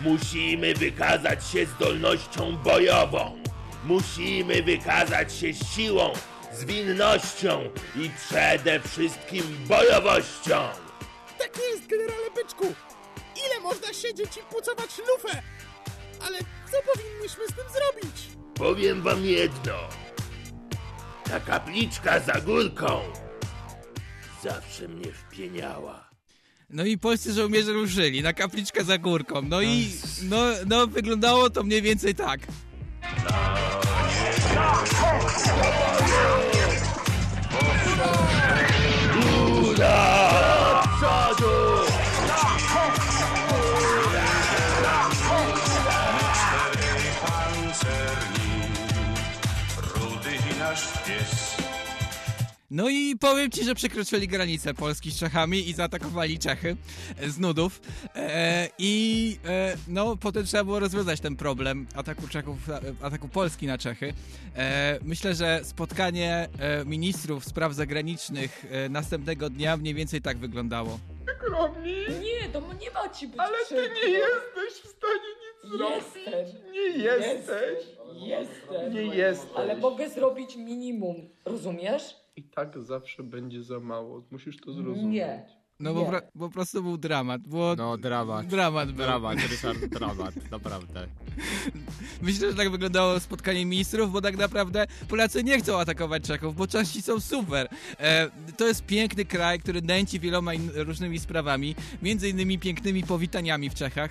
Musimy 0.00 0.74
wykazać 0.74 1.46
się 1.46 1.66
zdolnością 1.66 2.56
bojową. 2.56 3.36
Musimy 3.84 4.62
wykazać 4.62 5.34
się 5.34 5.54
siłą, 5.54 6.12
zwinnością 6.52 7.62
i 7.96 8.10
przede 8.28 8.80
wszystkim 8.80 9.42
bojowością. 9.68 10.83
Tak 11.38 11.58
jest, 11.70 11.86
generale 11.86 12.30
Byczku. 12.34 12.74
Ile 13.46 13.60
można 13.60 13.92
siedzieć 13.92 14.36
i 14.36 14.54
pucować 14.54 14.98
lufę? 14.98 15.42
Ale 16.26 16.38
co 16.38 16.92
powinniśmy 16.92 17.44
z 17.48 17.54
tym 17.54 17.64
zrobić? 17.72 18.16
Powiem 18.54 19.02
wam 19.02 19.24
jedno. 19.24 19.88
Ta 21.24 21.40
kapliczka 21.40 22.20
za 22.20 22.40
górką 22.40 23.00
zawsze 24.44 24.88
mnie 24.88 25.12
wpieniała. 25.12 26.10
No 26.70 26.84
i 26.84 26.98
polscy 26.98 27.32
żołnierze 27.32 27.72
ruszyli 27.72 28.22
na 28.22 28.32
kapliczkę 28.32 28.84
za 28.84 28.98
górką. 28.98 29.42
No 29.42 29.62
i 29.62 29.90
no, 30.22 30.36
no 30.66 30.86
wyglądało 30.86 31.50
to 31.50 31.62
mniej 31.62 31.82
więcej 31.82 32.14
tak. 32.14 32.40
Góra! 39.62 40.53
çocuk. 41.04 41.88
Pancerni, 47.20 48.68
rudy 49.94 50.36
i 50.36 50.58
nasz 50.58 50.84
pies. 51.04 51.63
No 52.74 52.88
i 52.88 53.16
powiem 53.20 53.50
ci, 53.50 53.64
że 53.64 53.74
przekroczyli 53.74 54.28
granicę 54.28 54.74
Polski 54.74 55.10
z 55.10 55.18
Czechami 55.18 55.68
i 55.68 55.74
zaatakowali 55.74 56.38
Czechy 56.38 56.76
z 57.28 57.38
nudów. 57.38 57.80
E, 58.14 58.68
I 58.78 59.36
e, 59.46 59.76
no 59.88 60.16
potem 60.16 60.44
trzeba 60.44 60.64
było 60.64 60.78
rozwiązać 60.78 61.20
ten 61.20 61.36
problem 61.36 61.86
ataku 61.94 62.28
Czechów, 62.28 62.56
ataku 63.02 63.28
Polski 63.28 63.66
na 63.66 63.78
Czechy. 63.78 64.14
E, 64.56 64.98
myślę, 65.02 65.34
że 65.34 65.60
spotkanie 65.64 66.48
e, 66.58 66.84
ministrów 66.84 67.44
spraw 67.44 67.72
zagranicznych 67.74 68.64
e, 68.70 68.88
następnego 68.88 69.50
dnia 69.50 69.76
mniej 69.76 69.94
więcej 69.94 70.22
tak 70.22 70.38
wyglądało. 70.38 70.98
Nie, 72.22 72.48
to 72.48 72.60
nie 72.60 72.90
ma 72.90 73.08
ci 73.08 73.28
być 73.28 73.40
Ale 73.40 73.58
ty 73.68 73.74
nie 73.74 74.08
jesteś 74.10 74.82
w 74.84 74.88
stanie 74.88 75.30
nic 75.40 75.80
Jestem. 75.80 76.32
zrobić. 76.32 76.72
Nie 76.72 76.80
jesteś. 77.04 77.86
Jestem. 78.14 78.92
Nie 78.94 79.02
jesteś. 79.02 79.50
Ale 79.56 79.76
mogę 79.76 80.10
zrobić 80.10 80.56
minimum, 80.56 81.28
rozumiesz? 81.44 82.23
I 82.36 82.42
tak 82.42 82.78
zawsze 82.82 83.22
będzie 83.22 83.62
za 83.62 83.80
mało. 83.80 84.22
Musisz 84.30 84.56
to 84.60 84.72
zrozumieć. 84.72 85.12
Nie. 85.14 85.46
No 85.80 85.94
bo 85.94 86.12
po 86.38 86.50
prostu 86.50 86.82
był 86.82 86.96
dramat. 86.98 87.42
Było 87.42 87.74
No, 87.76 87.98
dramat. 87.98 88.46
dramat 88.46 88.92
był. 88.92 89.06
Dramat, 89.06 89.38
Ryszard, 89.50 89.84
dramat, 89.84 90.50
naprawdę. 90.50 91.06
Myślę, 92.22 92.50
że 92.50 92.56
tak 92.56 92.70
wyglądało 92.70 93.20
spotkanie 93.20 93.66
ministrów, 93.66 94.12
bo 94.12 94.20
tak 94.20 94.36
naprawdę 94.36 94.86
Polacy 95.08 95.44
nie 95.44 95.58
chcą 95.58 95.78
atakować 95.80 96.22
Czechów, 96.22 96.56
bo 96.56 96.66
Czesi 96.66 97.02
są 97.02 97.20
super. 97.20 97.68
E, 98.00 98.30
to 98.56 98.66
jest 98.66 98.86
piękny 98.86 99.24
kraj, 99.24 99.60
który 99.60 99.82
nęci 99.82 100.20
wieloma 100.20 100.54
in, 100.54 100.70
różnymi 100.74 101.18
sprawami, 101.18 101.74
między 102.02 102.28
innymi 102.28 102.58
pięknymi 102.58 103.02
powitaniami 103.02 103.70
w 103.70 103.74
Czechach. 103.74 104.10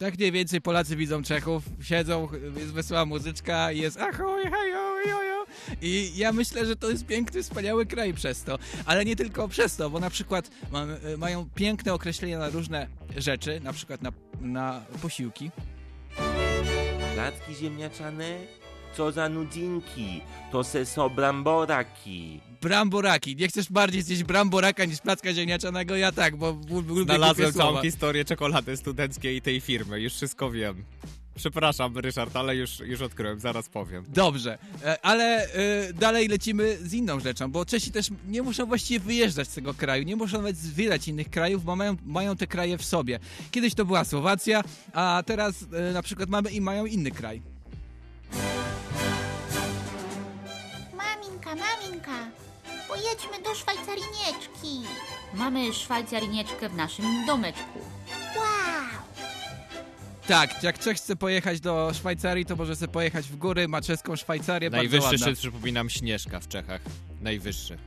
Tak 0.00 0.18
mniej 0.18 0.32
więcej 0.32 0.60
Polacy 0.60 0.96
widzą 0.96 1.22
Czechów, 1.22 1.62
siedzą, 1.82 2.28
jest 2.56 2.72
wesoła 2.72 3.04
muzyczka, 3.06 3.72
jest 3.72 4.00
ahoj, 4.00 4.50
hajo, 4.50 5.00
jojo. 5.06 5.44
I 5.82 6.12
ja 6.16 6.32
myślę, 6.32 6.66
że 6.66 6.76
to 6.76 6.90
jest 6.90 7.06
piękny, 7.06 7.42
wspaniały 7.42 7.86
kraj 7.86 8.14
przez 8.14 8.44
to. 8.44 8.58
Ale 8.86 9.04
nie 9.04 9.16
tylko 9.16 9.48
przez 9.48 9.76
to, 9.76 9.90
bo 9.90 10.00
na 10.00 10.10
przykład 10.10 10.50
ma, 10.72 10.86
mają 11.18 11.48
piękne 11.54 11.94
określenia 11.94 12.38
na 12.38 12.48
różne 12.48 12.86
rzeczy, 13.16 13.60
na 13.60 13.72
przykład 13.72 14.02
na, 14.02 14.12
na 14.40 14.84
posiłki. 15.02 15.50
Placki 17.14 17.54
ziemniaczane? 17.54 18.38
Co 18.96 19.12
za 19.12 19.28
nudzinki? 19.28 20.20
To 20.52 20.64
se 20.64 20.86
są 20.86 21.08
bramboraki. 21.08 22.40
Bramboraki. 22.60 23.36
Nie 23.36 23.48
chcesz 23.48 23.68
bardziej 23.70 24.02
zjeść 24.02 24.24
bramboraka 24.24 24.84
niż 24.84 25.00
placka 25.00 25.34
ziemniaczanego? 25.34 25.96
Ja 25.96 26.12
tak, 26.12 26.36
bo 26.36 26.56
lubię 26.88 27.04
Znalazłem 27.04 27.52
całą 27.52 27.82
historię 27.82 28.24
czekolady 28.24 28.76
studenckiej 28.76 29.36
i 29.36 29.42
tej 29.42 29.60
firmy, 29.60 30.00
już 30.00 30.12
wszystko 30.12 30.50
wiem. 30.50 30.84
Przepraszam, 31.40 31.98
Ryszard, 31.98 32.36
ale 32.36 32.56
już, 32.56 32.80
już 32.80 33.00
odkryłem, 33.00 33.40
zaraz 33.40 33.68
powiem. 33.68 34.04
Dobrze, 34.08 34.58
e, 34.84 35.04
ale 35.04 35.52
e, 35.52 35.92
dalej 35.92 36.28
lecimy 36.28 36.78
z 36.82 36.92
inną 36.94 37.20
rzeczą, 37.20 37.50
bo 37.50 37.64
Czesi 37.64 37.90
też 37.90 38.08
nie 38.28 38.42
muszą 38.42 38.66
właściwie 38.66 39.00
wyjeżdżać 39.00 39.48
z 39.48 39.54
tego 39.54 39.74
kraju, 39.74 40.04
nie 40.04 40.16
muszą 40.16 40.36
nawet 40.36 40.56
zwiedzać 40.56 41.08
innych 41.08 41.30
krajów, 41.30 41.64
bo 41.64 41.76
mają, 41.76 41.96
mają 42.06 42.36
te 42.36 42.46
kraje 42.46 42.78
w 42.78 42.84
sobie. 42.84 43.18
Kiedyś 43.50 43.74
to 43.74 43.84
była 43.84 44.04
Słowacja, 44.04 44.62
a 44.92 45.22
teraz 45.26 45.64
e, 45.72 45.92
na 45.92 46.02
przykład 46.02 46.28
mamy 46.28 46.50
i 46.50 46.60
mają 46.60 46.86
inny 46.86 47.10
kraj. 47.10 47.42
Maminka, 50.96 51.54
maminka, 51.54 52.30
Pojedźmy 52.90 53.42
do 53.44 53.54
Szwajcarinieczki. 53.54 54.88
Mamy 55.34 55.72
szwajcarinieczkę 55.74 56.68
w 56.68 56.74
naszym 56.74 57.26
domeczku. 57.26 57.78
Wow! 58.36 59.00
Tak, 60.26 60.62
jak 60.62 60.78
Czech 60.78 60.96
chce 60.96 61.16
pojechać 61.16 61.60
do 61.60 61.90
Szwajcarii, 61.94 62.46
to 62.46 62.56
może 62.56 62.76
sobie 62.76 62.92
pojechać 62.92 63.26
w 63.26 63.36
góry, 63.36 63.68
ma 63.68 63.80
czeską 63.82 64.16
Szwajcarię, 64.16 64.70
bardzo 64.70 64.82
Najwyższy 64.82 65.04
ładna. 65.04 65.18
szczyt, 65.26 65.38
przypominam, 65.38 65.90
Śnieżka 65.90 66.40
w 66.40 66.48
Czechach. 66.48 66.80
Najwyższy. 67.20 67.78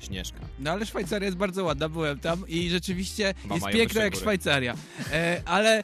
Śnieżka. 0.00 0.38
No 0.58 0.70
ale 0.70 0.86
Szwajcaria 0.86 1.26
jest 1.26 1.38
bardzo 1.38 1.64
ładna, 1.64 1.88
byłem 1.88 2.20
tam 2.20 2.44
i 2.48 2.70
rzeczywiście 2.70 3.34
Chyba 3.42 3.54
jest 3.54 3.66
piękna 3.66 4.02
jak 4.02 4.12
góry. 4.12 4.22
Szwajcaria. 4.22 4.74
E, 5.12 5.42
ale 5.44 5.78
e, 5.78 5.82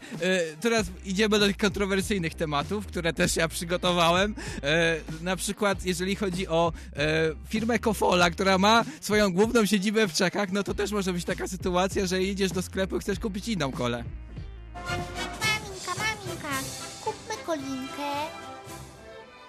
teraz 0.60 0.86
idziemy 1.04 1.38
do 1.38 1.46
tych 1.46 1.56
kontrowersyjnych 1.56 2.34
tematów, 2.34 2.86
które 2.86 3.12
też 3.12 3.36
ja 3.36 3.48
przygotowałem. 3.48 4.34
E, 4.62 4.96
na 5.22 5.36
przykład 5.36 5.84
jeżeli 5.84 6.16
chodzi 6.16 6.48
o 6.48 6.72
e, 6.96 7.30
firmę 7.48 7.78
Kofola, 7.78 8.30
która 8.30 8.58
ma 8.58 8.84
swoją 9.00 9.32
główną 9.32 9.66
siedzibę 9.66 10.08
w 10.08 10.12
Czechach, 10.12 10.52
no 10.52 10.62
to 10.62 10.74
też 10.74 10.92
może 10.92 11.12
być 11.12 11.24
taka 11.24 11.48
sytuacja, 11.48 12.06
że 12.06 12.22
idziesz 12.22 12.52
do 12.52 12.62
sklepu 12.62 12.96
i 12.96 13.00
chcesz 13.00 13.18
kupić 13.18 13.48
inną 13.48 13.72
kolę. 13.72 14.04
Maminka, 14.74 15.94
maminka, 15.98 16.48
kupmy 17.04 17.34
kolinkę. 17.46 18.12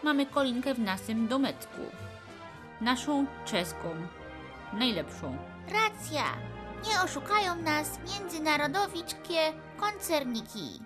Mamy 0.04 0.26
kolinkę 0.26 0.74
w 0.74 0.80
naszym 0.80 1.28
domeczku. 1.28 1.82
Naszą 2.82 3.26
czeską. 3.46 3.96
Najlepszą. 4.74 5.38
Racja. 5.72 6.24
Nie 6.90 7.02
oszukają 7.02 7.62
nas 7.62 8.00
międzynarodowickie 8.14 9.38
koncerniki. 9.80 10.80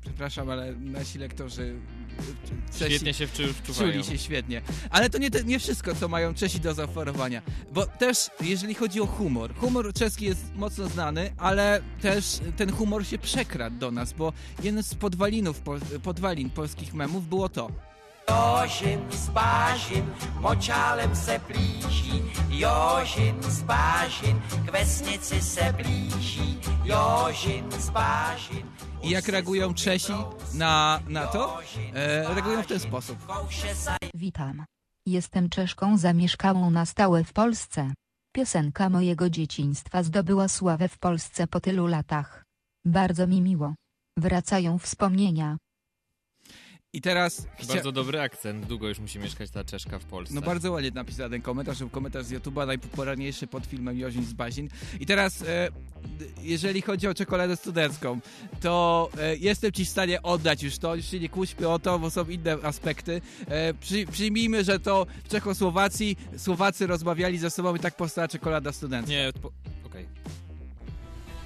Przepraszam, 0.00 0.50
ale 0.50 0.72
nasi 0.76 1.18
lektorzy 1.18 1.74
e, 2.18 2.78
Czesi 2.78 2.90
Świetnie 2.90 3.14
się 3.14 3.26
wczu- 3.26 3.52
wczuwają. 3.52 3.92
czuli 3.92 4.04
się 4.04 4.18
świetnie. 4.18 4.62
Ale 4.90 5.10
to 5.10 5.18
nie, 5.18 5.30
te, 5.30 5.44
nie 5.44 5.58
wszystko, 5.58 5.94
co 5.94 6.08
mają 6.08 6.34
Czesi 6.34 6.60
do 6.60 6.74
zaoferowania. 6.74 7.42
Bo 7.72 7.86
też, 7.86 8.30
jeżeli 8.40 8.74
chodzi 8.74 9.00
o 9.00 9.06
humor, 9.06 9.54
humor 9.54 9.92
czeski 9.92 10.24
jest 10.24 10.54
mocno 10.54 10.88
znany, 10.88 11.32
ale 11.38 11.80
też 12.00 12.40
ten 12.56 12.72
humor 12.72 13.06
się 13.06 13.18
przekradł 13.18 13.76
do 13.78 13.90
nas, 13.90 14.12
bo 14.12 14.32
jeden 14.62 14.82
z 14.82 14.94
podwalinów, 14.94 15.60
po, 15.60 15.76
podwalin 16.02 16.50
polskich 16.50 16.94
memów 16.94 17.28
było 17.28 17.48
to. 17.48 17.70
Jožin 18.30 19.06
s 19.10 19.28
Bážin 19.28 20.14
močálem 20.40 21.14
se 21.14 21.40
blíží, 21.48 22.22
Jožin 22.48 23.42
s 23.42 23.62
Bážin 23.62 24.42
k 24.66 24.72
vesnici 24.72 25.42
se 25.42 25.72
blíží, 25.72 26.60
Jožin 26.84 27.70
s 27.70 27.90
Bážin. 27.90 28.72
I 29.02 29.10
jak 29.10 29.28
reagują 29.28 29.74
Czesi 29.74 30.12
na, 30.54 31.02
na 31.08 31.26
to? 31.26 31.58
E, 31.94 32.34
reagują 32.34 32.62
w 32.62 32.66
ten 32.66 32.80
sposób. 32.80 33.18
Witam. 34.14 34.64
Jestem 35.06 35.48
Czeszką 35.48 35.96
zamieszkałą 35.98 36.70
na 36.70 36.86
stałe 36.86 37.24
w 37.24 37.32
Polsce. 37.32 37.92
Piosenka 38.32 38.90
mojego 38.90 39.30
dzieciństwa 39.30 40.02
zdobyła 40.02 40.48
sławę 40.48 40.88
w 40.88 40.98
Polsce 40.98 41.46
po 41.46 41.60
tylu 41.60 41.86
latach. 41.86 42.42
Bardzo 42.86 43.26
mi 43.26 43.40
miło. 43.40 43.74
Wracają 44.18 44.78
wspomnienia. 44.78 45.56
I 46.94 47.00
teraz... 47.00 47.46
chcia- 47.58 47.66
Bardzo 47.68 47.92
dobry 47.92 48.20
akcent. 48.20 48.66
Długo 48.66 48.88
już 48.88 48.98
musi 48.98 49.18
mieszkać 49.18 49.50
ta 49.50 49.64
Czeszka 49.64 49.98
w 49.98 50.04
Polsce. 50.04 50.34
No 50.34 50.40
bardzo 50.40 50.72
ładnie 50.72 50.90
napisał 50.90 51.30
ten 51.30 51.42
komentarz, 51.42 51.78
to 51.78 51.84
był 51.84 51.90
komentarz 51.90 52.26
z 52.26 52.32
YouTube'a, 52.32 52.66
najpopularniejszy 52.66 53.46
pod 53.46 53.66
filmem 53.66 53.98
Jozin 53.98 54.24
z 54.24 54.32
Bazin. 54.32 54.68
I 55.00 55.06
teraz, 55.06 55.42
e, 55.42 55.68
jeżeli 56.42 56.82
chodzi 56.82 57.08
o 57.08 57.14
czekoladę 57.14 57.56
studencką, 57.56 58.20
to 58.60 59.10
e, 59.18 59.36
jestem 59.36 59.72
ci 59.72 59.84
w 59.84 59.88
stanie 59.88 60.22
oddać 60.22 60.62
już 60.62 60.78
to, 60.78 60.94
już 60.94 61.06
się 61.06 61.20
nie 61.20 61.28
kłóćmy 61.28 61.68
o 61.68 61.78
to, 61.78 61.98
bo 61.98 62.10
są 62.10 62.24
inne 62.24 62.52
aspekty. 62.62 63.20
E, 63.48 63.74
przy, 63.74 64.06
przyjmijmy, 64.06 64.64
że 64.64 64.80
to 64.80 65.06
w 65.24 65.28
Czechosłowacji 65.28 66.16
Słowacy 66.36 66.86
rozmawiali 66.86 67.38
ze 67.38 67.50
sobą 67.50 67.76
i 67.76 67.78
tak 67.78 67.96
powstała 67.96 68.28
czekolada 68.28 68.72
studencka. 68.72 69.10
Nie, 69.12 69.32
okej. 69.86 70.06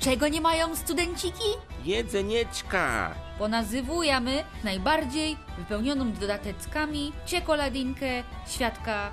Czego 0.06 0.28
nie 0.28 0.40
mają 0.40 0.76
studenciki? 0.76 1.44
Jedzenieczka. 1.84 3.14
Ponazywujemy 3.38 4.44
najbardziej 4.64 5.36
wypełnioną 5.58 6.12
dodateckami 6.12 7.12
czekoladinkę 7.26 8.22
świadka 8.48 9.10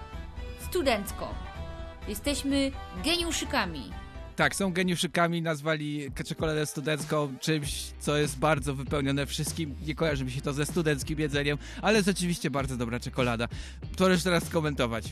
studencką. 0.59 1.25
Jesteśmy 2.07 2.71
geniuszykami. 3.05 3.91
Tak, 4.35 4.55
są 4.55 4.73
geniuszykami, 4.73 5.41
nazwali 5.41 6.11
czekoladę 6.25 6.65
studencką 6.65 7.33
czymś, 7.39 7.83
co 7.99 8.17
jest 8.17 8.39
bardzo 8.39 8.75
wypełnione 8.75 9.25
wszystkim. 9.25 9.75
Nie 9.87 9.95
kojarzy 9.95 10.25
mi 10.25 10.31
się 10.31 10.41
to 10.41 10.53
ze 10.53 10.65
studenckim 10.65 11.19
jedzeniem, 11.19 11.57
ale 11.81 11.95
jest 11.95 12.07
rzeczywiście 12.07 12.49
bardzo 12.49 12.77
dobra 12.77 12.99
czekolada. 12.99 13.47
To 13.95 14.09
już 14.09 14.23
teraz 14.23 14.43
skomentować. 14.43 15.05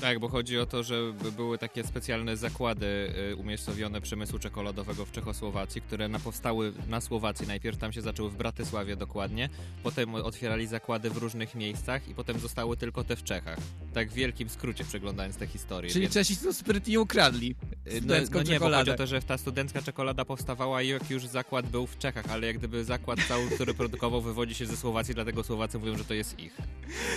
Tak, 0.00 0.18
bo 0.18 0.28
chodzi 0.28 0.58
o 0.58 0.66
to, 0.66 0.82
że 0.82 1.12
by- 1.22 1.32
były 1.32 1.58
takie 1.58 1.84
specjalne 1.84 2.36
zakłady 2.36 2.86
y, 3.32 3.36
umiejscowione 3.36 4.00
przemysłu 4.00 4.38
czekoladowego 4.38 5.04
w 5.04 5.12
Czechosłowacji, 5.12 5.80
które 5.82 6.08
na 6.08 6.18
powstały 6.18 6.72
na 6.88 7.00
Słowacji. 7.00 7.46
Najpierw 7.46 7.78
tam 7.78 7.92
się 7.92 8.02
zaczęły 8.02 8.30
w 8.30 8.36
Bratysławie 8.36 8.96
dokładnie, 8.96 9.48
potem 9.82 10.14
otwierali 10.14 10.66
zakłady 10.66 11.10
w 11.10 11.16
różnych 11.16 11.54
miejscach 11.54 12.08
i 12.08 12.14
potem 12.14 12.38
zostały 12.38 12.76
tylko 12.76 13.04
te 13.04 13.16
w 13.16 13.24
Czechach. 13.24 13.58
Tak 13.94 14.10
w 14.10 14.14
wielkim 14.14 14.48
skrócie 14.48 14.84
przeglądając 14.84 15.36
te 15.36 15.46
historie. 15.46 15.90
Czyli 15.90 16.02
Więc- 16.02 16.14
Czesi 16.14 16.36
to 16.36 16.52
sprytnie 16.54 17.00
ukradli 17.00 17.54
Y, 17.86 17.90
No, 17.94 17.98
studencką 18.00 18.34
no 18.34 18.42
nie, 18.42 18.44
bo 18.44 18.50
chodzi 18.50 18.52
czekoladę. 18.54 18.92
o 18.92 18.96
to, 18.96 19.06
że 19.06 19.22
ta 19.22 19.38
studencka 19.38 19.82
czekolada 19.82 20.24
powstawała 20.24 20.82
i 20.82 20.88
jak 20.88 21.10
już 21.10 21.26
zakład 21.26 21.66
był 21.68 21.86
w 21.86 21.98
Czechach, 21.98 22.24
ale 22.30 22.46
jak 22.46 22.58
gdyby 22.58 22.84
zakład 22.84 23.18
cały, 23.28 23.50
który 23.50 23.74
produkował, 23.74 24.22
wywodzi 24.22 24.54
się 24.54 24.66
ze 24.66 24.76
Słowacji, 24.76 25.14
dlatego 25.14 25.42
Słowacy 25.44 25.78
mówią, 25.78 25.98
że 25.98 26.04
to 26.04 26.14
jest 26.14 26.38
ich. 26.38 26.56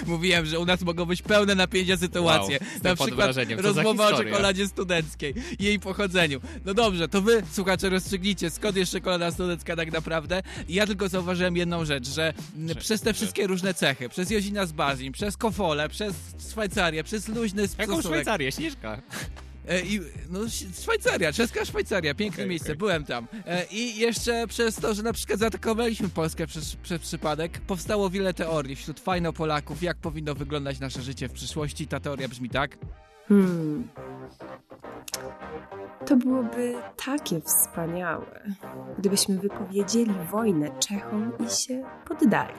Mówiłem, 0.08 0.46
że 0.46 0.60
u 0.60 0.66
nas 0.66 0.82
mogą 0.82 1.06
być 1.06 1.22
pełne 1.22 1.56
napięcia 1.56 1.98
sytuacje. 1.98 2.60
Wow, 2.62 2.70
Na 2.84 2.96
przykład 2.96 3.36
rozmowa 3.58 4.08
o 4.08 4.18
czekoladzie 4.18 4.68
studenckiej 4.68 5.34
i 5.60 5.64
jej 5.64 5.80
pochodzeniu. 5.80 6.40
No 6.66 6.74
dobrze, 6.74 7.08
to 7.08 7.22
wy, 7.22 7.44
słuchacze, 7.52 7.90
rozstrzygnijcie, 7.90 8.50
skąd 8.50 8.76
jest 8.78 8.92
czekolada 8.92 9.32
studencka 9.32 9.76
tak 9.76 9.92
naprawdę. 9.92 10.42
Ja 10.70 10.88
tylko 10.88 11.10
zauważyłem 11.10 11.58
jedną 11.58 11.86
rzecz, 11.86 12.08
że 12.10 12.34
m, 12.58 12.70
przez 12.80 13.02
te 13.02 13.14
wszystkie 13.14 13.48
różne 13.48 13.74
cechy, 13.74 14.10
przez 14.10 14.30
Jozina 14.32 14.66
z 14.66 14.72
Bazin, 14.72 15.12
przez 15.12 15.38
Kofole, 15.38 15.90
przez 15.90 16.16
Szwajcarię, 16.52 17.04
przez 17.04 17.28
luźny 17.28 17.62
Jaką 17.78 17.94
stosunek- 17.94 18.02
Szwajcarię? 18.02 18.52
Śnieżka. 18.52 19.02
E, 19.68 19.82
I, 19.82 20.00
no, 20.30 20.40
Sz- 20.44 20.82
Szwajcaria, 20.84 21.34
czeska 21.34 21.66
Szwajcaria, 21.66 22.16
piękne 22.16 22.36
Okej, 22.44 22.50
miejsce, 22.50 22.68
okej. 22.68 22.78
byłem 22.78 23.04
tam. 23.06 23.28
E, 23.46 23.66
I 23.72 24.00
jeszcze 24.00 24.48
przez 24.48 24.76
to, 24.76 24.94
że 24.94 25.04
na 25.04 25.14
przykład 25.14 25.40
zaatakowaliśmy 25.40 26.10
Polskę 26.10 26.48
przez, 26.48 26.76
przez 26.76 27.02
przypadek, 27.02 27.60
powstało 27.68 28.10
wiele 28.10 28.34
teorii 28.34 28.76
wśród 28.76 29.00
fajno 29.00 29.34
Polaków, 29.34 29.84
jak 29.84 29.98
powinno 29.98 30.36
wyglądać 30.36 30.80
nasze 30.80 31.02
życie 31.02 31.28
w 31.30 31.32
przyszłości. 31.32 31.88
Ta 31.88 32.00
teoria 32.00 32.28
brzmi 32.28 32.50
tak. 32.50 32.78
Hmm. 33.28 33.88
To 36.06 36.16
byłoby 36.16 36.74
takie 37.06 37.42
wspaniałe, 37.42 38.42
gdybyśmy 38.98 39.40
wypowiedzieli 39.40 40.14
wojnę 40.32 40.80
Czechom 40.80 41.32
i 41.48 41.50
się 41.50 41.84
poddali. 42.08 42.54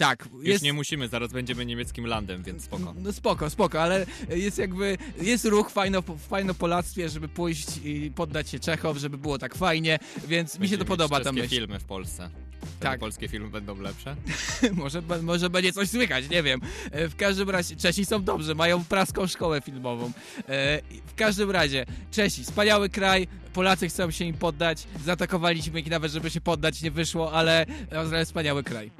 Tak, 0.00 0.28
Już 0.32 0.44
jest... 0.46 0.64
nie 0.64 0.72
musimy, 0.72 1.08
zaraz 1.08 1.32
będziemy 1.32 1.66
niemieckim 1.66 2.06
landem, 2.06 2.42
więc 2.42 2.64
spoko. 2.64 2.94
No 2.98 3.12
spoko, 3.12 3.50
spoko, 3.50 3.82
ale 3.82 4.06
jest 4.28 4.58
jakby, 4.58 4.98
jest 5.22 5.44
ruch 5.44 5.70
fajno, 5.70 6.02
w 6.02 6.18
fajnopolactwie, 6.28 7.08
żeby 7.08 7.28
pójść 7.28 7.66
i 7.84 8.10
poddać 8.14 8.50
się 8.50 8.60
Czechom, 8.60 8.98
żeby 8.98 9.18
było 9.18 9.38
tak 9.38 9.54
fajnie, 9.54 9.98
więc 10.28 10.58
mi 10.58 10.68
się 10.68 10.78
to 10.78 10.84
podoba 10.84 11.18
ta 11.18 11.24
czeskie 11.24 11.40
myśl. 11.42 11.54
filmy 11.54 11.78
w 11.80 11.84
Polsce. 11.84 12.30
Wtedy 12.60 12.74
Tak. 12.80 13.00
polskie 13.00 13.28
filmy 13.28 13.48
będą 13.50 13.80
lepsze? 13.80 14.16
może, 14.72 15.02
może 15.22 15.50
będzie 15.50 15.72
coś 15.72 15.88
słychać, 15.90 16.28
nie 16.30 16.42
wiem. 16.42 16.60
E, 16.90 17.08
W 17.08 17.16
każdym 17.16 17.50
razie, 17.50 17.76
Czesi 17.76 18.04
są 18.06 18.24
dobrzy, 18.24 18.54
mają 18.54 18.84
praską 18.84 19.26
szkołę 19.26 19.60
filmową. 19.60 20.12
E, 20.48 20.80
W 21.06 21.14
każdym 21.16 21.50
razie, 21.50 21.86
Czesi, 22.10 22.44
wspaniały 22.44 22.88
kraj, 22.88 23.26
Polacy 23.52 23.88
chcą 23.88 24.10
się 24.10 24.24
im 24.24 24.34
poddać, 24.34 24.86
zaatakowaliśmy 25.04 25.80
ich 25.80 25.90
nawet, 25.90 26.12
żeby 26.12 26.30
się 26.30 26.40
poddać, 26.40 26.82
nie 26.82 26.90
wyszło, 26.90 27.32
ale 27.32 27.66
ale 27.96 28.24
wspaniały 28.24 28.62
kraj. 28.62 28.90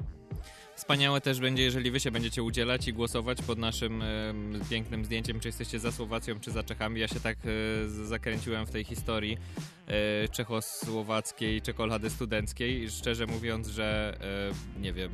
Wspaniałe 0.75 1.21
też 1.21 1.39
będzie, 1.39 1.63
jeżeli 1.63 1.91
wy 1.91 1.99
się 1.99 2.11
będziecie 2.11 2.43
udzielać 2.43 2.87
i 2.87 2.93
głosować 2.93 3.41
pod 3.41 3.59
naszym 3.59 4.03
pięknym 4.69 5.05
zdjęciem, 5.05 5.39
czy 5.39 5.47
jesteście 5.47 5.79
za 5.79 5.91
Słowacją, 5.91 6.39
czy 6.39 6.51
za 6.51 6.63
Czechami. 6.63 6.99
Ja 6.99 7.07
się 7.07 7.19
tak 7.19 7.37
e, 7.45 7.89
zakręciłem 7.89 8.65
w 8.65 8.71
tej 8.71 8.83
historii 8.83 9.37
e, 9.87 10.27
czechosłowackiej 10.27 11.61
czekolady 11.61 12.09
studenckiej. 12.09 12.89
Szczerze 12.89 13.25
mówiąc, 13.27 13.67
że 13.67 14.17
e, 14.77 14.81
nie 14.81 14.93
wiem, 14.93 15.11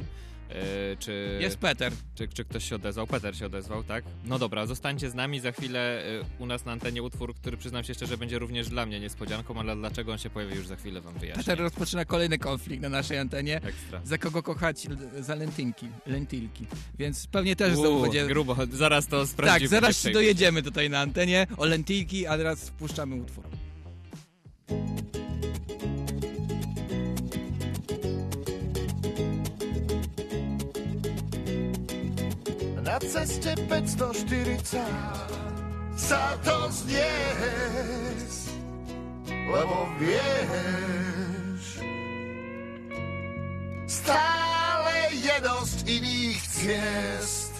e, 0.49 0.97
czy... 0.99 1.37
Jest 1.41 1.57
Peter. 1.57 1.93
Czy, 2.15 2.27
czy 2.27 2.45
ktoś 2.45 2.69
się 2.69 2.75
odezwał? 2.75 3.07
Peter 3.07 3.37
się 3.37 3.45
odezwał, 3.45 3.83
tak? 3.83 4.03
No 4.25 4.39
dobra, 4.39 4.65
zostańcie 4.65 5.09
z 5.09 5.15
nami. 5.15 5.39
Za 5.39 5.51
chwilę 5.51 6.03
e, 6.05 6.21
u 6.39 6.45
nas 6.45 6.65
na 6.65 6.71
antenie 6.71 7.03
utwór, 7.03 7.35
który 7.35 7.57
przyznam 7.57 7.83
się 7.83 7.93
szczerze 7.93 8.17
będzie 8.17 8.39
również 8.39 8.69
dla 8.69 8.85
mnie 8.85 8.99
niespodzianką, 8.99 9.59
ale 9.59 9.75
dlaczego 9.75 10.11
on 10.11 10.17
się 10.17 10.29
pojawi 10.29 10.55
już 10.55 10.67
za 10.67 10.75
chwilę 10.75 11.01
wam 11.01 11.13
wyjaśnię. 11.13 11.43
Peter 11.43 11.59
rozpoczyna 11.59 12.05
kolejny 12.05 12.39
konflikt 12.39 12.83
na 12.83 12.89
naszej 12.89 13.17
antenie. 13.17 13.55
Ekstra. 13.55 14.01
Za 14.03 14.17
kogo 14.17 14.43
kochać 14.43 14.87
za 15.19 15.35
lentynki, 15.35 15.87
lentilki. 16.05 16.65
Więc 16.99 17.27
pewnie 17.27 17.55
też 17.55 17.75
Uuu, 17.75 17.81
znowu 17.85 18.01
będzie... 18.01 18.27
grubo, 18.27 18.55
zaraz 18.71 19.07
to 19.07 19.27
sprawdzimy. 19.27 19.69
Tak, 19.69 19.81
zaraz 19.81 20.03
dojedziemy 20.13 20.63
tutaj 20.63 20.89
na 20.89 20.99
antenie 20.99 21.47
o 21.57 21.65
lentilki, 21.65 22.27
a 22.27 22.37
teraz 22.37 22.69
wpuszczamy 22.69 23.15
utwór. 23.15 23.43
Na 32.97 33.05
ceste 33.05 33.53
540 33.69 34.73
Sa 35.93 36.33
to 36.41 36.65
znieść, 36.73 38.57
lebo 39.29 39.85
vieš, 40.01 41.77
stále 43.85 45.13
je 45.13 45.35
dosť 45.45 45.77
iných 45.85 46.41
ciest. 46.41 47.53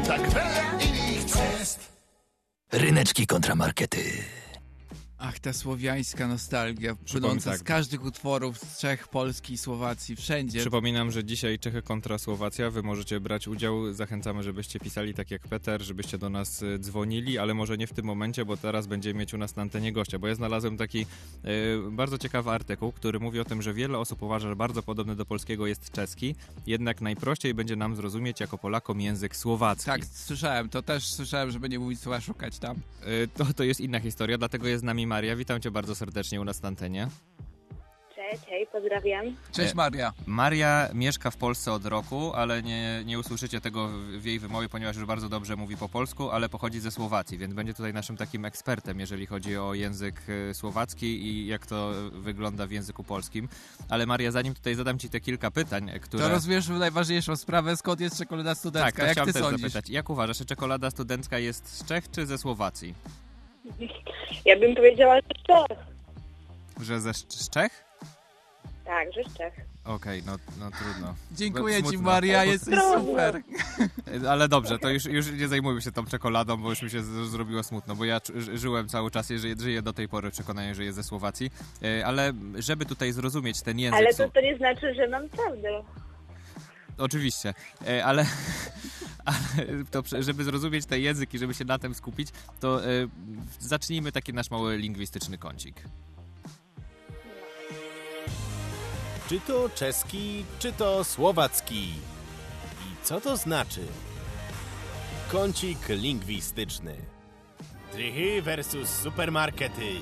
Tak 0.00 0.22
veľa 0.32 0.66
iných. 0.80 1.28
Ryneczki 2.72 3.28
kontramarkety. 3.28 4.45
Ach, 5.18 5.38
ta 5.38 5.52
słowiańska 5.52 6.28
nostalgia, 6.28 6.94
płynąca 6.94 7.50
tak. 7.50 7.60
z 7.60 7.62
każdych 7.62 8.04
utworów 8.04 8.58
z 8.58 8.78
Czech, 8.78 9.08
Polski 9.08 9.52
i 9.52 9.58
Słowacji, 9.58 10.16
wszędzie. 10.16 10.60
Przypominam, 10.60 11.10
że 11.10 11.24
dzisiaj 11.24 11.58
Czechy 11.58 11.82
kontra 11.82 12.18
Słowacja. 12.18 12.70
Wy 12.70 12.82
możecie 12.82 13.20
brać 13.20 13.48
udział. 13.48 13.92
Zachęcamy, 13.92 14.42
żebyście 14.42 14.80
pisali 14.80 15.14
tak 15.14 15.30
jak 15.30 15.42
Peter, 15.42 15.82
żebyście 15.82 16.18
do 16.18 16.30
nas 16.30 16.62
y, 16.62 16.78
dzwonili, 16.78 17.38
ale 17.38 17.54
może 17.54 17.78
nie 17.78 17.86
w 17.86 17.92
tym 17.92 18.06
momencie, 18.06 18.44
bo 18.44 18.56
teraz 18.56 18.86
będziemy 18.86 19.20
mieć 19.20 19.34
u 19.34 19.38
nas 19.38 19.56
na 19.56 19.62
antenie 19.62 19.92
gościa. 19.92 20.18
Bo 20.18 20.28
ja 20.28 20.34
znalazłem 20.34 20.76
taki 20.76 21.06
y, 21.44 21.90
bardzo 21.90 22.18
ciekawy 22.18 22.50
artykuł, 22.50 22.92
który 22.92 23.20
mówi 23.20 23.40
o 23.40 23.44
tym, 23.44 23.62
że 23.62 23.74
wiele 23.74 23.98
osób 23.98 24.22
uważa, 24.22 24.48
że 24.48 24.56
bardzo 24.56 24.82
podobny 24.82 25.16
do 25.16 25.26
polskiego 25.26 25.66
jest 25.66 25.92
czeski, 25.92 26.34
jednak 26.66 27.00
najprościej 27.00 27.54
będzie 27.54 27.76
nam 27.76 27.96
zrozumieć 27.96 28.40
jako 28.40 28.58
Polakom 28.58 29.00
język 29.00 29.36
słowacki. 29.36 29.86
Tak, 29.86 30.04
słyszałem, 30.04 30.68
to 30.68 30.82
też 30.82 31.06
słyszałem, 31.06 31.50
żeby 31.50 31.68
nie 31.68 31.78
mówić 31.78 32.00
słowa 32.00 32.20
szukać 32.20 32.58
tam. 32.58 32.76
Y, 32.76 33.28
to, 33.34 33.44
to 33.56 33.64
jest 33.64 33.80
inna 33.80 34.00
historia, 34.00 34.38
dlatego 34.38 34.68
jest 34.68 34.80
z 34.80 34.84
nami 34.84 35.05
Maria. 35.06 35.36
Witam 35.36 35.60
cię 35.60 35.70
bardzo 35.70 35.94
serdecznie 35.94 36.40
u 36.40 36.44
nas 36.44 36.62
na 36.62 36.68
antenie. 36.68 37.08
Cześć, 38.30 38.42
hej, 38.48 38.66
pozdrawiam. 38.72 39.24
Cześć 39.52 39.74
Maria. 39.74 40.12
Maria 40.26 40.88
mieszka 40.94 41.30
w 41.30 41.36
Polsce 41.36 41.72
od 41.72 41.86
roku, 41.86 42.32
ale 42.34 42.62
nie, 42.62 43.02
nie 43.06 43.18
usłyszycie 43.18 43.60
tego 43.60 43.88
w- 43.88 44.24
jej 44.24 44.38
wymowie, 44.38 44.68
ponieważ 44.68 44.96
już 44.96 45.04
bardzo 45.04 45.28
dobrze 45.28 45.56
mówi 45.56 45.76
po 45.76 45.88
polsku, 45.88 46.30
ale 46.30 46.48
pochodzi 46.48 46.80
ze 46.80 46.90
Słowacji, 46.90 47.38
więc 47.38 47.54
będzie 47.54 47.74
tutaj 47.74 47.92
naszym 47.92 48.16
takim 48.16 48.44
ekspertem, 48.44 49.00
jeżeli 49.00 49.26
chodzi 49.26 49.56
o 49.56 49.74
język 49.74 50.22
e, 50.50 50.54
słowacki 50.54 51.06
i 51.26 51.46
jak 51.46 51.66
to 51.66 51.90
wygląda 52.12 52.66
w 52.66 52.70
języku 52.70 53.04
polskim. 53.04 53.48
Ale 53.88 54.06
Maria, 54.06 54.30
zanim 54.30 54.54
tutaj 54.54 54.74
zadam 54.74 54.98
ci 54.98 55.08
te 55.08 55.20
kilka 55.20 55.50
pytań, 55.50 55.90
e, 55.90 55.98
które... 56.00 56.22
To 56.24 56.28
rozwiesz 56.30 56.68
najważniejszą 56.68 57.36
sprawę, 57.36 57.76
skąd 57.76 58.00
jest 58.00 58.18
czekolada 58.18 58.54
studencka, 58.54 58.86
tak, 58.90 58.96
to 58.96 59.02
jak 59.02 59.12
chciałem 59.12 59.26
ty 59.26 59.32
też 59.32 59.42
sądzisz? 59.42 59.60
zapytać. 59.72 59.90
Jak 59.90 60.10
uważasz, 60.10 60.38
czy 60.38 60.44
czekolada 60.44 60.90
studencka 60.90 61.38
jest 61.38 61.68
z 61.78 61.84
Czech 61.84 62.10
czy 62.10 62.26
ze 62.26 62.38
Słowacji? 62.38 62.94
Ja 64.44 64.56
bym 64.58 64.74
powiedziała, 64.74 65.16
że 65.16 65.22
z 65.22 65.42
Czech. 65.46 65.78
Że 66.80 67.00
ze 67.00 67.14
z 67.14 67.50
Czech? 67.50 67.84
Tak, 68.84 69.08
że 69.12 69.30
z 69.30 69.36
Czech. 69.38 69.54
Okej, 69.84 70.22
no, 70.26 70.36
no 70.60 70.70
trudno. 70.70 71.14
Dziękuję 71.32 71.76
ci 71.76 71.88
Smutno. 71.88 72.02
Maria, 72.10 72.44
jesteś 72.44 72.74
Trudno. 72.74 73.00
super. 73.04 73.40
Ale 74.30 74.48
dobrze, 74.48 74.78
to 74.78 74.88
już, 74.88 75.04
już 75.04 75.32
nie 75.32 75.48
zajmujmy 75.48 75.82
się 75.82 75.92
tą 75.92 76.06
czekoladą, 76.06 76.56
bo 76.56 76.70
już 76.70 76.82
mi 76.82 76.90
się 76.90 77.02
z- 77.02 77.28
zrobiło 77.30 77.62
smutno, 77.62 77.96
bo 77.96 78.04
ja 78.04 78.20
żyłem 78.54 78.88
cały 78.88 79.10
czas 79.10 79.30
i 79.30 79.38
żyję, 79.38 79.54
żyję 79.60 79.82
do 79.82 79.92
tej 79.92 80.08
pory 80.08 80.30
w 80.30 80.32
przekonaniu, 80.32 80.74
że 80.74 80.84
jest 80.84 80.96
ze 80.96 81.02
Słowacji. 81.04 81.50
E, 81.82 82.06
Ale 82.06 82.32
żeby 82.58 82.86
tutaj 82.86 83.12
zrozumieć 83.12 83.62
ten 83.62 83.78
język... 83.78 83.98
Ale 84.00 84.14
to, 84.14 84.28
to 84.30 84.40
nie 84.40 84.56
znaczy, 84.56 84.94
że 84.94 85.08
mam 85.08 85.28
prawdę. 85.28 85.82
Oczywiście, 86.98 87.54
e, 87.86 88.04
ale, 88.04 88.26
ale 89.24 89.84
to, 89.90 90.02
żeby 90.20 90.44
zrozumieć 90.44 90.86
ten 90.86 91.00
język 91.00 91.34
i 91.34 91.38
żeby 91.38 91.54
się 91.54 91.64
na 91.64 91.78
tym 91.78 91.94
skupić, 91.94 92.28
to 92.60 92.84
e, 92.84 92.88
zacznijmy 93.60 94.12
taki 94.12 94.32
nasz 94.32 94.50
mały 94.50 94.76
lingwistyczny 94.76 95.38
kącik. 95.38 95.82
Czy 99.28 99.40
to 99.40 99.68
czeski, 99.68 100.44
czy 100.58 100.72
to 100.72 101.04
słowacki? 101.04 101.82
I 102.86 103.04
co 103.04 103.20
to 103.20 103.36
znaczy? 103.36 103.80
Kącik 105.28 105.88
lingwistyczny. 105.88 106.96
Trychy 107.92 108.42
versus 108.42 108.88
supermarkety. 108.88 110.00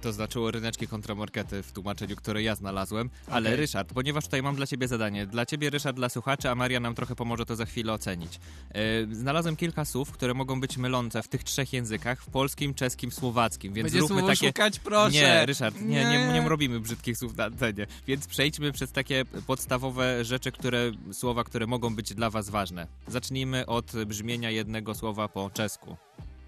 To 0.00 0.12
znaczyło 0.12 0.50
ryneczki 0.50 0.88
kontramarkety 0.88 1.62
w 1.62 1.72
tłumaczeniu, 1.72 2.16
które 2.16 2.42
ja 2.42 2.54
znalazłem. 2.54 3.10
Ale 3.26 3.48
Okej. 3.50 3.56
Ryszard, 3.56 3.92
ponieważ 3.94 4.24
tutaj 4.24 4.42
mam 4.42 4.56
dla 4.56 4.66
ciebie 4.66 4.88
zadanie. 4.88 5.26
Dla 5.26 5.46
ciebie, 5.46 5.70
Ryszard, 5.70 5.96
dla 5.96 6.08
słuchaczy, 6.08 6.50
a 6.50 6.54
Maria 6.54 6.80
nam 6.80 6.94
trochę 6.94 7.16
pomoże 7.16 7.46
to 7.46 7.56
za 7.56 7.66
chwilę 7.66 7.92
ocenić. 7.92 8.40
E, 8.70 8.80
znalazłem 9.14 9.56
kilka 9.56 9.84
słów, 9.84 10.12
które 10.12 10.34
mogą 10.34 10.60
być 10.60 10.76
mylące 10.76 11.22
w 11.22 11.28
tych 11.28 11.44
trzech 11.44 11.72
językach, 11.72 12.22
w 12.22 12.26
polskim, 12.30 12.74
czeskim, 12.74 13.12
słowackim, 13.12 13.72
więc 13.72 13.92
Będzie 13.92 14.06
zróbmy 14.06 14.22
takie... 14.22 14.46
szukać, 14.46 14.78
proszę. 14.78 15.12
Nie, 15.12 15.46
Ryszard, 15.46 15.80
nie, 15.80 16.04
nie, 16.04 16.04
Nie. 16.04 16.32
nie 16.32 16.48
robimy 16.48 16.80
brzydkich 16.80 17.18
słów 17.18 17.36
na 17.36 17.44
antenie. 17.44 17.86
Więc 18.06 18.26
przejdźmy 18.26 18.72
przez 18.72 18.92
takie 18.92 19.24
podstawowe 19.46 20.24
rzeczy, 20.24 20.52
które, 20.52 20.92
słowa, 21.12 21.44
które 21.44 21.66
mogą 21.66 21.94
być 21.94 22.14
dla 22.14 22.30
was 22.30 22.50
ważne. 22.50 22.86
Zacznijmy 23.08 23.66
od 23.66 23.92
brzmienia 24.06 24.50
jednego 24.50 24.94
słowa 24.94 25.28
po 25.28 25.50
czesku. 25.50 25.96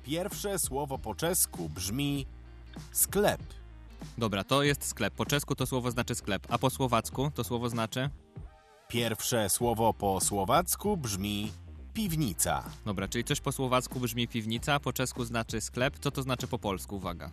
Pierwsze 0.04 0.58
słowo 0.58 0.98
po 0.98 1.14
czesku 1.14 1.68
brzmi 1.68 2.26
sklep. 2.92 3.42
Dobra, 4.18 4.44
to 4.44 4.62
jest 4.62 4.84
sklep. 4.84 5.14
Po 5.14 5.26
czesku 5.26 5.54
to 5.54 5.66
słowo 5.66 5.90
znaczy 5.90 6.14
sklep, 6.14 6.46
a 6.48 6.58
po 6.58 6.70
słowacku 6.70 7.30
to 7.34 7.44
słowo 7.44 7.68
znaczy... 7.68 8.10
Pierwsze 8.88 9.50
słowo 9.50 9.94
po 9.94 10.20
słowacku 10.20 10.96
brzmi 10.96 11.52
piwnica. 11.94 12.64
Dobra, 12.84 13.08
czyli 13.08 13.24
coś 13.24 13.40
po 13.40 13.52
słowacku 13.52 14.00
brzmi 14.00 14.28
piwnica, 14.28 14.80
po 14.80 14.92
czesku 14.92 15.24
znaczy 15.24 15.60
sklep. 15.60 15.98
Co 15.98 16.10
to 16.10 16.22
znaczy 16.22 16.46
po 16.46 16.58
polsku? 16.58 16.96
Uwaga. 16.96 17.30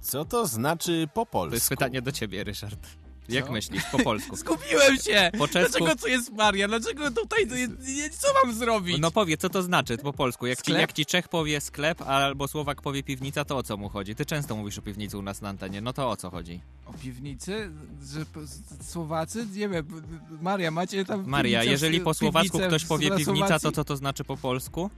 Co 0.00 0.24
to 0.24 0.46
znaczy 0.46 1.08
po 1.14 1.26
polsku? 1.26 1.50
To 1.50 1.56
jest 1.56 1.68
pytanie 1.68 2.02
do 2.02 2.12
ciebie, 2.12 2.44
Ryszard. 2.44 3.01
Jak 3.28 3.46
Co? 3.46 3.52
myślisz 3.52 3.84
po 3.92 3.98
polsku? 3.98 4.36
Skupiłem 4.42 4.96
się! 4.96 5.30
Po 5.38 5.48
czesku... 5.48 5.78
Dlaczego 5.78 6.00
tu 6.00 6.08
jest 6.08 6.32
Maria? 6.32 6.68
Dlaczego 6.68 7.10
tutaj 7.10 7.46
jest... 7.86 8.20
Co 8.20 8.28
mam 8.44 8.54
zrobić? 8.54 8.98
No 9.00 9.10
powie, 9.10 9.36
co 9.36 9.48
to 9.48 9.62
znaczy 9.62 9.98
po 9.98 10.12
polsku? 10.12 10.46
Jak 10.46 10.62
ci, 10.62 10.72
jak 10.72 10.92
ci 10.92 11.06
Czech 11.06 11.28
powie 11.28 11.60
sklep, 11.60 12.02
albo 12.02 12.48
Słowak 12.48 12.82
powie 12.82 13.02
piwnica, 13.02 13.44
to 13.44 13.56
o 13.56 13.62
co 13.62 13.76
mu 13.76 13.88
chodzi? 13.88 14.14
Ty 14.14 14.26
często 14.26 14.56
mówisz 14.56 14.78
o 14.78 14.82
piwnicy 14.82 15.18
u 15.18 15.22
nas 15.22 15.42
na 15.42 15.48
antenie, 15.48 15.80
no 15.80 15.92
to 15.92 16.10
o 16.10 16.16
co 16.16 16.30
chodzi? 16.30 16.60
O 16.86 16.92
piwnicy? 16.92 17.70
Że 18.12 18.24
Słowacy? 18.82 19.46
Nie 19.54 19.68
wiem. 19.68 20.02
Maria, 20.42 20.70
macie 20.70 21.04
tam 21.04 21.24
Maria, 21.26 21.64
jeżeli 21.64 22.00
po 22.00 22.14
słowacku 22.14 22.58
ktoś 22.58 22.84
powie 22.84 23.10
piwnica, 23.10 23.58
to 23.58 23.72
co 23.72 23.84
to 23.84 23.96
znaczy 23.96 24.24
po 24.24 24.36
polsku? 24.36 24.90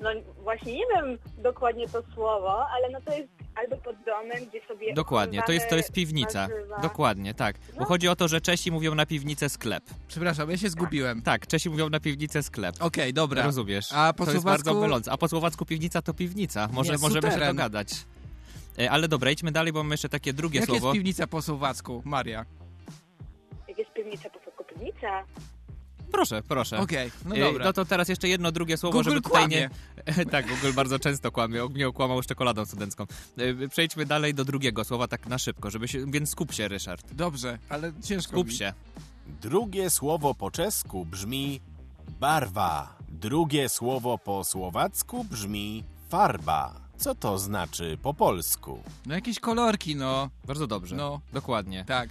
No 0.00 0.10
właśnie 0.42 0.72
nie 0.72 0.86
wiem 0.94 1.18
dokładnie 1.38 1.88
to 1.88 2.02
słowo, 2.14 2.66
ale 2.68 2.90
no 2.90 3.00
to 3.00 3.12
jest 3.12 3.28
albo 3.54 3.76
pod 3.76 3.96
domem, 4.06 4.48
gdzie 4.48 4.60
sobie 4.68 4.94
Dokładnie, 4.94 5.42
to 5.46 5.52
jest, 5.52 5.68
to 5.68 5.76
jest 5.76 5.92
piwnica. 5.92 6.48
warzywa. 6.48 6.78
Dokładnie, 6.80 7.34
tak. 7.34 7.56
Bo 7.74 7.80
No. 7.80 7.86
chodzi 7.86 8.08
o 8.08 8.16
to, 8.16 8.28
że 8.28 8.40
Czesi 8.40 8.70
mówią 8.72 8.94
na 8.94 9.06
piwnicę 9.06 9.48
sklep. 9.48 9.84
Przepraszam, 10.08 10.50
ja 10.50 10.56
się 10.58 10.70
zgubiłem. 10.70 11.22
Tak, 11.22 11.46
Czesi 11.46 11.70
mówią 11.70 11.90
na 11.90 12.00
piwnicę 12.00 12.42
sklep. 12.42 12.74
Okej, 12.80 13.12
dobra. 13.14 13.42
Rozumiesz. 13.42 13.92
A 13.92 14.12
po 14.12 14.24
to 14.24 14.30
jest 14.32 14.44
słowacku- 14.44 14.64
bardzo 14.64 14.74
mylące. 14.80 15.12
A 15.12 15.16
po 15.16 15.28
słowacku 15.28 15.66
piwnica 15.66 16.02
to 16.02 16.14
piwnica. 16.14 16.68
Może 16.72 16.92
Nie, 16.92 16.98
możemy 16.98 17.20
się 17.28 17.32
suterен. 17.32 17.56
dogadać. 17.56 17.88
E, 18.78 18.90
Ale 18.90 19.08
dobra, 19.08 19.30
idźmy 19.30 19.52
dalej, 19.52 19.72
bo 19.72 19.82
mamy 19.82 19.94
jeszcze 19.94 20.08
takie 20.08 20.32
drugie 20.32 20.60
Jak 20.60 20.68
słowo. 20.68 20.86
jest 20.88 20.94
piwnica 20.94 21.26
po 21.26 21.42
słowacku, 21.42 22.02
Maria? 22.04 22.44
Jak 23.68 23.78
jest 23.78 23.92
piwnica, 23.92 24.30
po 24.30 24.38
co 24.40 24.64
piwnica? 24.64 25.24
Proszę, 26.12 26.42
proszę. 26.48 26.78
Okej, 26.78 27.10
no 27.24 27.36
E, 27.36 27.40
dobra. 27.40 27.64
No 27.64 27.72
to 27.72 27.84
teraz 27.84 28.08
jeszcze 28.08 28.28
jedno 28.28 28.52
drugie 28.52 28.76
słowo, 28.76 28.98
Google 28.98 29.10
żeby 29.10 29.20
tutaj 29.22 29.40
kłamie. 29.40 29.70
nie... 30.18 30.24
tak, 30.32 30.46
Google 30.48 30.72
bardzo 30.72 30.98
często 30.98 31.32
kłamie. 31.32 31.64
Mnie 31.64 31.88
okłamał 31.88 32.22
z 32.22 32.26
czekoladą 32.26 32.64
studencką. 32.66 33.06
E, 33.64 33.68
Przejdźmy 33.68 34.06
dalej 34.06 34.34
do 34.34 34.44
drugiego 34.44 34.84
słowa 34.84 35.08
tak 35.08 35.26
na 35.26 35.38
szybko, 35.38 35.70
żeby 35.70 35.88
się... 35.88 36.06
Więc 36.06 36.30
skup 36.30 36.52
się, 36.52 36.68
Ryszard. 36.68 37.14
Dobrze, 37.14 37.58
ale 37.68 37.92
ciężko 38.04 38.30
Skup 38.32 38.46
mi. 38.46 38.52
się. 38.54 38.72
Drugie 39.42 39.90
słowo 39.90 40.34
po 40.34 40.50
czesku 40.50 41.04
brzmi 41.04 41.60
barwa. 42.20 42.96
Drugie 43.08 43.68
słowo 43.68 44.18
po 44.18 44.44
słowacku 44.44 45.24
brzmi 45.24 45.84
farba. 46.08 46.74
Co 47.00 47.14
to 47.14 47.38
znaczy 47.38 47.98
po 48.02 48.14
polsku? 48.14 48.82
No 49.06 49.14
jakieś 49.14 49.40
kolorki, 49.40 49.96
no. 49.96 50.30
Bardzo 50.46 50.66
dobrze. 50.66 50.96
No. 50.96 51.20
Dokładnie. 51.32 51.84
Tak. 51.84 52.08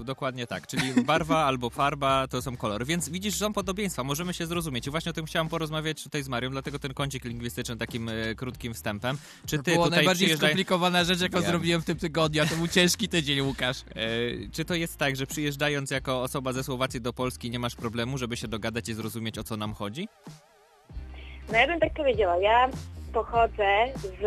E, 0.00 0.04
dokładnie 0.04 0.46
tak. 0.46 0.66
Czyli 0.66 1.04
barwa 1.04 1.44
albo 1.50 1.70
farba 1.70 2.28
to 2.28 2.42
są 2.42 2.56
kolory. 2.56 2.84
Więc 2.84 3.08
widzisz, 3.08 3.36
są 3.36 3.52
podobieństwa. 3.52 4.04
Możemy 4.04 4.34
się 4.34 4.46
zrozumieć. 4.46 4.86
I 4.86 4.90
właśnie 4.90 5.10
o 5.10 5.12
tym 5.12 5.26
chciałam 5.26 5.48
porozmawiać 5.48 6.02
tutaj 6.02 6.22
z 6.22 6.28
Marią, 6.28 6.50
dlatego 6.50 6.78
ten 6.78 6.94
kącik 6.94 7.24
lingwistyczny 7.24 7.76
takim 7.76 8.08
e, 8.08 8.34
krótkim 8.34 8.74
wstępem. 8.74 9.18
Czy 9.46 9.56
To 9.56 9.62
ty 9.62 9.72
było 9.72 9.84
tutaj 9.84 9.98
najbardziej 9.98 10.26
przyjeżdżaj... 10.26 10.48
skomplikowana 10.48 11.04
rzecz, 11.04 11.20
jaką 11.20 11.40
Wiem. 11.40 11.50
zrobiłem 11.50 11.82
w 11.82 11.84
tym 11.84 11.98
tygodniu, 11.98 12.42
a 12.42 12.46
to 12.46 12.56
był 12.56 12.68
ciężki 12.68 13.08
tydzień, 13.08 13.40
Łukasz. 13.40 13.80
E, 13.80 13.94
czy 14.52 14.64
to 14.64 14.74
jest 14.74 14.96
tak, 14.96 15.16
że 15.16 15.26
przyjeżdżając 15.26 15.90
jako 15.90 16.22
osoba 16.22 16.52
ze 16.52 16.64
Słowacji 16.64 17.00
do 17.00 17.12
Polski 17.12 17.50
nie 17.50 17.58
masz 17.58 17.76
problemu, 17.76 18.18
żeby 18.18 18.36
się 18.36 18.48
dogadać 18.48 18.88
i 18.88 18.94
zrozumieć 18.94 19.38
o 19.38 19.44
co 19.44 19.56
nam 19.56 19.74
chodzi? 19.74 20.08
No 21.52 21.58
ja 21.58 21.66
bym 21.66 21.80
tak 21.80 21.94
powiedziała, 21.94 22.36
ja 22.36 22.68
pochodzę 23.12 23.86
z 23.94 24.22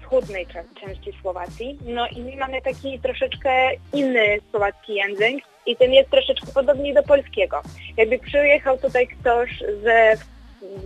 wschodniej 0.00 0.46
części 0.80 1.12
Słowacji, 1.20 1.78
no 1.84 2.06
i 2.08 2.20
my 2.22 2.36
mamy 2.36 2.62
taki 2.62 3.00
troszeczkę 3.00 3.50
inny 3.92 4.38
słowacki 4.50 4.94
język 4.94 5.44
i 5.66 5.76
ten 5.76 5.92
jest 5.92 6.10
troszeczkę 6.10 6.52
podobny 6.52 6.94
do 6.94 7.02
polskiego. 7.02 7.62
Jakby 7.96 8.18
przyjechał 8.18 8.78
tutaj 8.78 9.08
ktoś 9.08 9.64
ze 9.82 10.14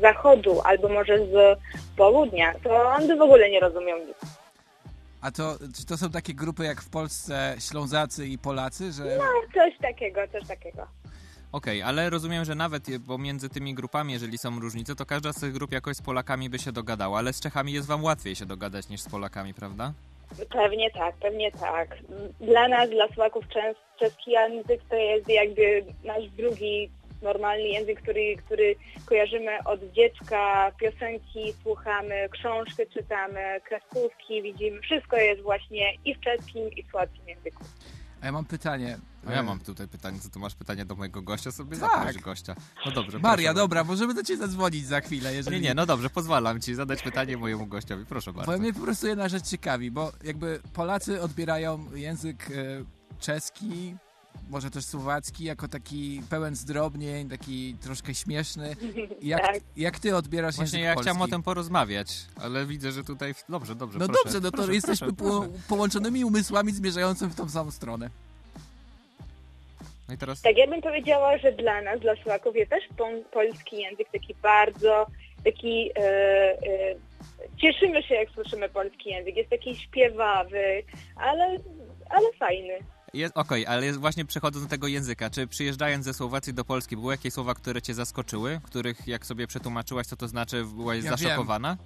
zachodu 0.00 0.60
albo 0.64 0.88
może 0.88 1.18
z 1.18 1.58
południa, 1.96 2.54
to 2.64 2.88
on 2.88 3.06
by 3.06 3.16
w 3.16 3.22
ogóle 3.22 3.50
nie 3.50 3.60
rozumiał 3.60 3.98
nic. 3.98 4.16
A 5.20 5.30
to, 5.30 5.56
czy 5.76 5.86
to 5.86 5.96
są 5.96 6.10
takie 6.10 6.34
grupy 6.34 6.64
jak 6.64 6.80
w 6.82 6.90
Polsce 6.90 7.56
Ślązacy 7.70 8.26
i 8.26 8.38
Polacy, 8.38 8.92
że... 8.92 9.04
No, 9.18 9.24
coś 9.54 9.78
takiego, 9.78 10.20
coś 10.32 10.48
takiego. 10.48 10.86
Okej, 11.56 11.82
ale 11.82 12.10
rozumiem, 12.10 12.44
że 12.44 12.54
nawet 12.54 12.86
pomiędzy 13.06 13.48
tymi 13.48 13.74
grupami, 13.74 14.12
jeżeli 14.12 14.38
są 14.38 14.60
różnice, 14.60 14.94
to 14.94 15.06
każda 15.06 15.32
z 15.32 15.40
tych 15.40 15.52
grup 15.52 15.72
jakoś 15.72 15.96
z 15.96 16.02
Polakami 16.02 16.50
by 16.50 16.58
się 16.58 16.72
dogadała, 16.72 17.18
ale 17.18 17.32
z 17.32 17.40
Czechami 17.40 17.72
jest 17.72 17.86
wam 17.86 18.04
łatwiej 18.04 18.36
się 18.36 18.46
dogadać 18.46 18.88
niż 18.88 19.00
z 19.00 19.08
Polakami, 19.08 19.54
prawda? 19.54 19.92
Pewnie 20.50 20.90
tak, 20.90 21.14
pewnie 21.16 21.52
tak. 21.52 21.88
Dla 22.40 22.68
nas, 22.68 22.90
dla 22.90 23.06
Słowaków, 23.08 23.44
czes- 23.48 23.98
czeski 23.98 24.30
język 24.30 24.80
to 24.90 24.96
jest 24.96 25.28
jakby 25.28 25.84
nasz 26.04 26.28
drugi 26.36 26.90
normalny 27.22 27.62
język, 27.68 28.02
który, 28.02 28.36
który 28.36 28.76
kojarzymy 29.06 29.58
od 29.64 29.80
dziecka, 29.92 30.72
piosenki 30.80 31.54
słuchamy, 31.62 32.28
książki 32.30 32.82
czytamy, 32.94 33.60
kreskówki 33.64 34.42
widzimy. 34.42 34.80
Wszystko 34.80 35.16
jest 35.16 35.42
właśnie 35.42 35.94
i 36.04 36.14
w 36.14 36.20
czeskim, 36.20 36.70
i 36.70 36.82
w 36.82 36.90
słowackim 36.90 37.28
języku. 37.28 37.64
A 38.22 38.26
ja 38.26 38.32
mam 38.32 38.44
pytanie. 38.44 38.98
A 39.28 39.32
ja 39.32 39.42
mam 39.42 39.60
tutaj 39.60 39.88
pytanie, 39.88 40.20
co 40.20 40.28
tu 40.28 40.38
masz 40.40 40.54
pytanie 40.54 40.84
do 40.84 40.94
mojego 40.94 41.22
gościa? 41.22 41.52
Sobie 41.52 41.76
Tak. 41.76 41.90
zaproś 42.06 42.22
gościa. 42.22 42.54
No 42.86 42.92
dobrze, 42.92 43.18
Maria, 43.18 43.50
proszę. 43.50 43.62
dobra, 43.62 43.84
możemy 43.84 44.14
do 44.14 44.22
ciebie 44.22 44.38
zadzwonić 44.38 44.86
za 44.86 45.00
chwilę, 45.00 45.34
jeżeli... 45.34 45.56
Nie, 45.56 45.62
nie, 45.68 45.74
no 45.74 45.86
dobrze, 45.86 46.10
pozwalam 46.10 46.60
ci 46.60 46.74
zadać 46.74 47.02
pytanie 47.02 47.36
mojemu 47.36 47.66
gościowi, 47.66 48.04
proszę 48.06 48.32
bardzo. 48.32 48.52
Bo 48.52 48.58
mnie 48.58 48.72
po 48.72 48.80
prostu 48.80 49.06
jedna 49.06 49.28
rzecz 49.28 49.44
ciekawi, 49.44 49.90
bo 49.90 50.12
jakby 50.24 50.60
Polacy 50.72 51.22
odbierają 51.22 51.94
język 51.94 52.50
e, 52.50 52.54
czeski, 53.20 53.96
może 54.50 54.70
też 54.70 54.84
słowacki, 54.86 55.44
jako 55.44 55.68
taki 55.68 56.22
pełen 56.30 56.56
zdrobnień, 56.56 57.28
taki 57.28 57.74
troszkę 57.80 58.14
śmieszny. 58.14 58.76
Jak, 59.22 59.40
Tak. 59.42 59.56
jak 59.76 59.98
ty 59.98 60.16
odbierasz 60.16 60.56
Właśnie 60.56 60.78
język 60.78 60.88
ja 60.88 60.94
polski? 60.94 61.10
chciałem 61.10 61.22
o 61.22 61.28
tym 61.28 61.42
porozmawiać, 61.42 62.26
ale 62.40 62.66
widzę, 62.66 62.92
że 62.92 63.04
tutaj... 63.04 63.34
Dobrze, 63.48 63.74
dobrze, 63.74 63.98
No 63.98 64.06
proszę, 64.06 64.22
dobrze, 64.24 64.40
no 64.40 64.50
to 64.50 64.56
proszę, 64.56 64.74
jesteśmy 64.74 65.12
proszę, 65.12 65.30
po, 65.32 65.40
proszę. 65.46 65.62
połączonymi 65.68 66.24
umysłami 66.24 66.72
zmierzającymi 66.72 67.30
w 67.30 67.34
tą 67.34 67.48
samą 67.48 67.70
stronę. 67.70 68.10
No 70.08 70.14
i 70.14 70.18
teraz... 70.18 70.42
Tak, 70.42 70.56
ja 70.58 70.66
bym 70.66 70.82
powiedziała, 70.82 71.38
że 71.38 71.52
dla 71.52 71.82
nas, 71.82 72.00
dla 72.00 72.16
Słowaków 72.16 72.56
jest 72.56 72.70
też 72.70 72.84
pol- 72.96 73.24
polski 73.32 73.76
język 73.78 74.08
taki 74.12 74.34
bardzo, 74.34 75.06
taki, 75.44 75.90
e, 75.96 76.02
e, 76.02 76.94
cieszymy 77.56 78.02
się 78.02 78.14
jak 78.14 78.30
słyszymy 78.30 78.68
polski 78.68 79.10
język, 79.10 79.36
jest 79.36 79.50
taki 79.50 79.76
śpiewawy, 79.76 80.82
ale, 81.16 81.58
ale 82.10 82.32
fajny. 82.38 82.78
Jest, 83.14 83.36
Okej, 83.36 83.66
ale 83.66 83.86
jest 83.86 84.00
właśnie 84.00 84.24
przechodząc 84.24 84.64
do 84.64 84.70
tego 84.70 84.86
języka, 84.86 85.30
czy 85.30 85.46
przyjeżdżając 85.46 86.04
ze 86.04 86.14
Słowacji 86.14 86.54
do 86.54 86.64
Polski, 86.64 86.96
były 86.96 87.14
jakieś 87.14 87.32
słowa, 87.32 87.54
które 87.54 87.82
cię 87.82 87.94
zaskoczyły, 87.94 88.60
których 88.64 89.08
jak 89.08 89.26
sobie 89.26 89.46
przetłumaczyłaś, 89.46 90.06
co 90.06 90.16
to 90.16 90.28
znaczy, 90.28 90.64
byłaś 90.76 91.04
Ja 91.04 91.10
zaszokowana? 91.10 91.76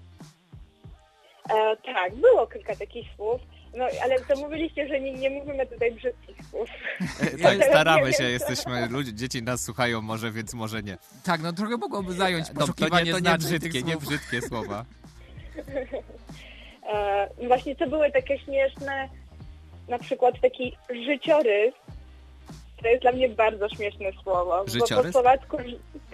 E, 1.51 1.77
tak, 1.77 2.15
było 2.17 2.47
kilka 2.47 2.77
takich 2.77 3.07
słów, 3.17 3.41
no 3.75 3.85
ale 4.05 4.21
to 4.21 4.37
mówiliście, 4.37 4.89
że 4.89 5.01
nie, 5.01 5.13
nie 5.13 5.31
mówimy 5.31 5.67
tutaj 5.67 5.93
brzydkich 5.93 6.37
słów. 6.51 6.69
Tak, 7.43 7.59
Ja 7.59 7.67
staramy 7.71 8.07
nie 8.07 8.13
się, 8.13 8.25
jesteśmy, 8.25 8.89
ludzie, 8.89 9.15
dzieci 9.15 9.43
nas 9.43 9.65
słuchają 9.65 10.03
może, 10.03 10.31
więc 10.31 10.55
może 10.55 10.83
nie. 10.83 10.99
Tak, 11.25 11.41
no 11.43 11.53
trochę 11.53 11.77
mogłoby 11.77 12.13
zająć 12.13 12.49
No, 12.49 12.55
to 12.55 12.61
poszukiwanie 12.61 13.05
nie, 13.05 13.13
to 13.13 13.31
nie 13.33 13.39
brzydkie, 13.39 13.83
nie 13.83 13.97
brzydkie 13.97 14.43
słowa. 14.43 14.85
E, 16.93 17.29
właśnie 17.47 17.77
to 17.77 17.87
były 17.87 18.11
takie 18.11 18.39
śmieszne, 18.39 19.09
na 19.89 19.99
przykład 19.99 20.41
taki 20.41 20.77
życiorys, 21.07 21.75
to 22.83 22.89
jest 22.89 23.03
dla 23.03 23.13
mnie 23.13 23.29
bardzo 23.29 23.69
śmieszne 23.69 24.07
słowo. 24.23 24.51
Bo 24.51 24.65
po 24.65 24.71
Życiorys? 24.71 25.13
słowacku, 25.13 25.57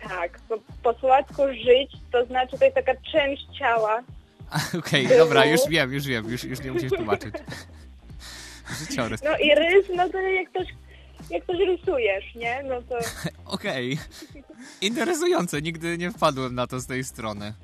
tak, 0.08 0.40
bo 0.48 0.56
po 0.82 0.94
słowacku 0.98 1.42
żyć 1.48 1.92
to 2.12 2.24
znaczy 2.26 2.58
to 2.58 2.64
jest 2.64 2.76
taka 2.76 2.92
część 3.12 3.46
ciała. 3.58 4.02
Okej, 4.78 5.06
Było. 5.06 5.18
dobra, 5.18 5.44
już 5.46 5.60
wiem, 5.68 5.92
już 5.92 6.06
wiem, 6.06 6.30
już, 6.30 6.44
już 6.44 6.62
nie 6.62 6.72
musisz 6.72 6.92
tłumaczyć. 6.92 7.34
Życiorys. 8.80 9.22
No 9.24 9.36
i 9.38 9.54
rys, 9.54 9.86
no 9.96 10.08
to 10.08 10.20
jak 10.20 10.52
coś, 10.52 10.66
jak 11.30 11.46
coś 11.46 11.56
rysujesz, 11.58 12.34
nie? 12.34 12.62
No 12.62 12.82
to 12.82 12.98
Okej. 13.54 13.98
Interesujące, 14.80 15.62
nigdy 15.62 15.98
nie 15.98 16.10
wpadłem 16.10 16.54
na 16.54 16.66
to 16.66 16.80
z 16.80 16.86
tej 16.86 17.04
strony. 17.04 17.54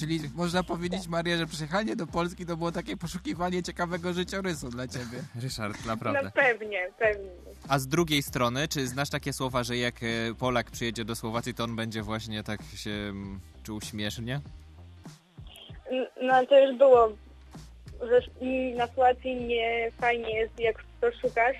Czyli 0.00 0.20
można 0.34 0.62
powiedzieć, 0.62 1.08
Maria, 1.08 1.36
że 1.36 1.46
przyjechanie 1.46 1.96
do 1.96 2.06
Polski 2.06 2.46
to 2.46 2.56
było 2.56 2.72
takie 2.72 2.96
poszukiwanie 2.96 3.62
ciekawego 3.62 4.12
życiorysu 4.12 4.68
dla 4.68 4.88
ciebie. 4.88 5.22
Ryszard, 5.34 5.78
no 5.80 5.86
naprawdę. 5.86 6.30
pewnie, 6.34 6.88
pewnie. 6.98 7.30
A 7.68 7.78
z 7.78 7.86
drugiej 7.88 8.22
strony, 8.22 8.68
czy 8.68 8.86
znasz 8.86 9.10
takie 9.10 9.32
słowa, 9.32 9.64
że 9.64 9.76
jak 9.76 10.02
e, 10.02 10.34
Polak 10.38 10.70
przyjedzie 10.70 11.04
do 11.04 11.16
Słowacji, 11.16 11.54
to 11.54 11.64
on 11.64 11.76
będzie 11.76 12.02
właśnie 12.02 12.42
tak 12.42 12.60
się 12.74 12.90
mm, 12.90 13.40
czuł 13.62 13.80
śmiesznie? 13.80 14.40
No 16.22 16.46
to 16.46 16.58
już 16.58 16.76
było, 16.78 17.08
że 18.00 18.20
na 18.76 18.86
Słowacji 18.86 19.34
nie 19.36 19.90
fajnie 20.00 20.30
jest, 20.34 20.60
jak 20.60 20.84
to 21.00 21.12
szukasz. 21.12 21.56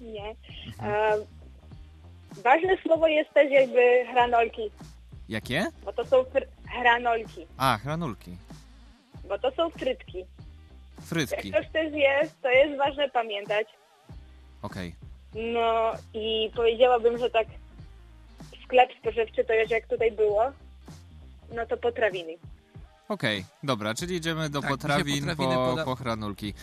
Nie. 0.00 0.30
E, 0.82 1.16
ważne 2.42 2.76
słowo 2.82 3.06
jest 3.08 3.30
też 3.34 3.50
jakby 3.50 4.04
hranolki, 4.12 4.70
Jakie? 5.28 5.66
bo 5.84 5.92
to 5.92 6.04
są 6.04 6.24
hranolki, 6.80 7.46
A, 7.56 7.78
granulki. 7.84 8.36
bo 9.28 9.38
to 9.38 9.50
są 9.50 9.70
frytki. 9.70 10.24
Frytki. 11.02 11.48
Jak 11.50 11.60
ktoś 11.62 11.72
też 11.72 11.92
jest, 11.92 12.42
to 12.42 12.48
jest 12.50 12.78
ważne 12.78 13.08
pamiętać. 13.10 13.66
Okej. 14.62 14.94
No 15.34 15.92
i 16.14 16.50
powiedziałabym, 16.56 17.18
że 17.18 17.30
tak 17.30 17.46
sklep 18.64 18.90
spożywczy 19.00 19.44
to 19.44 19.54
już 19.54 19.70
jak 19.70 19.86
tutaj 19.86 20.12
było, 20.12 20.42
no 21.54 21.66
to 21.66 21.76
potrawiny. 21.76 22.32
Okej, 23.08 23.44
dobra, 23.62 23.94
czyli 23.94 24.16
idziemy 24.16 24.50
do 24.50 24.60
Tak, 24.60 24.70
potrawin, 24.70 25.26
po, 25.36 25.42
poda- 25.46 25.84
po 25.84 25.96
hranulki. 25.96 26.54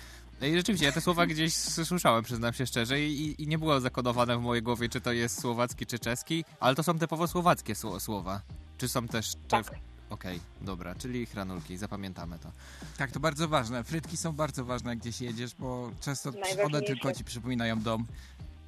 I 0.42 0.54
rzeczywiście, 0.56 0.86
ja 0.86 0.92
te 0.92 1.02
słowa 1.02 1.26
gdzieś 1.26 1.54
słyszałem, 1.56 2.24
przyznam 2.24 2.54
się 2.54 2.66
szczerze, 2.66 3.02
i, 3.02 3.44
i 3.44 3.48
nie 3.48 3.58
było 3.58 3.80
zakodowane 3.80 4.38
w 4.38 4.42
mojej 4.42 4.64
głowie, 4.64 4.90
czy 4.90 5.02
to 5.02 5.12
jest 5.12 5.42
słowacki, 5.42 5.86
czy 5.86 6.00
czeski, 6.00 6.46
ale 6.60 6.76
to 6.76 6.84
są 6.84 7.00
typowo 7.00 7.28
słowackie 7.28 7.74
sło- 7.74 8.00
słowa. 8.00 8.42
Czy 8.78 8.88
są 8.88 9.08
też... 9.08 9.34
Tak. 9.48 9.72
Okej, 10.10 10.40
dobra, 10.62 10.96
czyli 10.96 11.26
hranulki, 11.26 11.78
zapamiętamy 11.78 12.40
to. 12.40 12.52
Tak, 12.98 13.12
to 13.12 13.20
bardzo 13.20 13.48
ważne. 13.48 13.84
Frytki 13.84 14.18
są 14.18 14.32
bardzo 14.32 14.66
ważne, 14.66 14.96
gdzieś 14.98 15.22
jedziesz, 15.22 15.56
bo 15.60 15.92
często 16.02 16.32
one 16.66 16.82
tylko 16.82 17.14
ci 17.14 17.24
przypominają 17.24 17.80
dom. 17.82 18.06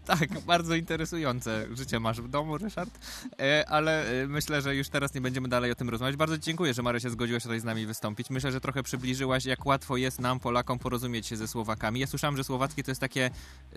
Tak, 0.06 0.40
bardzo 0.40 0.76
interesujące 0.76 1.68
życie 1.72 2.00
masz 2.00 2.22
w 2.22 2.28
domu, 2.28 2.58
Ryszard, 2.58 3.00
e, 3.40 3.66
ale 3.70 4.24
e, 4.24 4.28
myślę, 4.28 4.62
że 4.62 4.76
już 4.76 4.90
teraz 4.90 5.14
nie 5.14 5.22
będziemy 5.22 5.48
dalej 5.48 5.72
o 5.72 5.76
tym 5.76 5.90
rozmawiać. 5.90 6.16
Bardzo 6.16 6.38
dziękuję, 6.38 6.74
że 6.74 6.82
Maria 6.82 7.00
się 7.00 7.10
zgodziła 7.10 7.40
się 7.40 7.44
tutaj 7.44 7.60
z 7.60 7.64
nami 7.64 7.86
wystąpić. 7.86 8.30
Myślę, 8.30 8.52
że 8.52 8.62
trochę 8.62 8.84
przybliżyłaś, 8.84 9.46
jak 9.46 9.66
łatwo 9.66 9.98
jest 9.98 10.20
nam, 10.20 10.40
Polakom, 10.40 10.80
porozumieć 10.80 11.28
się 11.28 11.38
ze 11.38 11.48
Słowakami. 11.48 12.00
Ja 12.00 12.08
słyszałem, 12.08 12.38
że 12.38 12.44
słowacki 12.44 12.84
to 12.84 12.92
jest 12.92 13.02
takie 13.02 13.30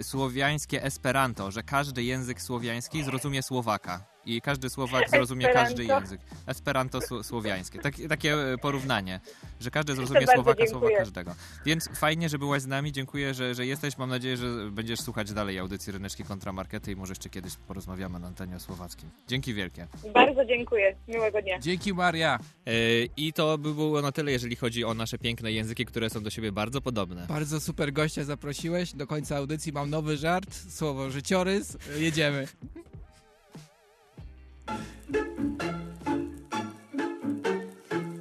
słowiańskie 0.02 0.82
esperanto, 0.82 1.50
że 1.50 1.62
każdy 1.62 2.02
język 2.02 2.42
słowiański 2.42 3.04
zrozumie 3.04 3.42
Słowaka 3.42 4.13
i 4.26 4.40
każdy 4.40 4.70
Słowak 4.70 5.10
zrozumie 5.10 5.46
Esperanto? 5.46 5.68
każdy 5.70 5.84
język. 5.84 6.20
Esperanto 6.46 6.98
sło- 6.98 7.22
słowiańskie. 7.24 7.78
Tak, 7.78 7.94
takie 8.08 8.34
e, 8.52 8.58
porównanie, 8.58 9.20
że 9.60 9.70
każdy 9.70 9.94
zrozumie 9.94 10.20
bardzo 10.20 10.32
Słowaka, 10.34 10.66
słowa 10.66 10.88
każdego. 10.98 11.34
Więc 11.66 11.88
fajnie, 11.94 12.28
że 12.28 12.38
byłaś 12.38 12.62
z 12.62 12.66
nami. 12.66 12.92
Dziękuję, 12.92 13.34
że, 13.34 13.54
że 13.54 13.66
jesteś. 13.66 13.98
Mam 13.98 14.10
nadzieję, 14.10 14.36
że 14.36 14.70
będziesz 14.70 15.00
słuchać 15.00 15.32
dalej 15.32 15.58
audycji 15.58 15.92
Ryneczki 15.92 16.24
Kontramarkety 16.24 16.92
i 16.92 16.96
może 16.96 17.10
jeszcze 17.10 17.28
kiedyś 17.30 17.56
porozmawiamy 17.56 18.18
na 18.18 18.26
antenie 18.26 18.56
o 18.56 18.60
słowackim. 18.60 19.10
Dzięki 19.28 19.54
wielkie. 19.54 19.86
Bardzo 20.14 20.44
dziękuję. 20.44 20.96
Miłego 21.08 21.42
dnia. 21.42 21.58
Dzięki 21.58 21.94
Maria. 21.94 22.38
E, 22.66 22.70
I 23.16 23.32
to 23.32 23.58
by 23.58 23.74
było 23.74 24.02
na 24.02 24.12
tyle, 24.12 24.32
jeżeli 24.32 24.56
chodzi 24.56 24.84
o 24.84 24.94
nasze 24.94 25.18
piękne 25.18 25.52
języki, 25.52 25.84
które 25.86 26.10
są 26.10 26.22
do 26.22 26.30
siebie 26.30 26.52
bardzo 26.52 26.80
podobne. 26.80 27.26
Bardzo 27.28 27.60
super 27.60 27.92
gościa 27.92 28.24
zaprosiłeś. 28.24 28.92
Do 28.92 29.06
końca 29.06 29.36
audycji 29.36 29.72
mam 29.72 29.90
nowy 29.90 30.16
żart, 30.16 30.54
słowo 30.72 31.10
życiorys. 31.10 31.76
Jedziemy. 31.98 32.48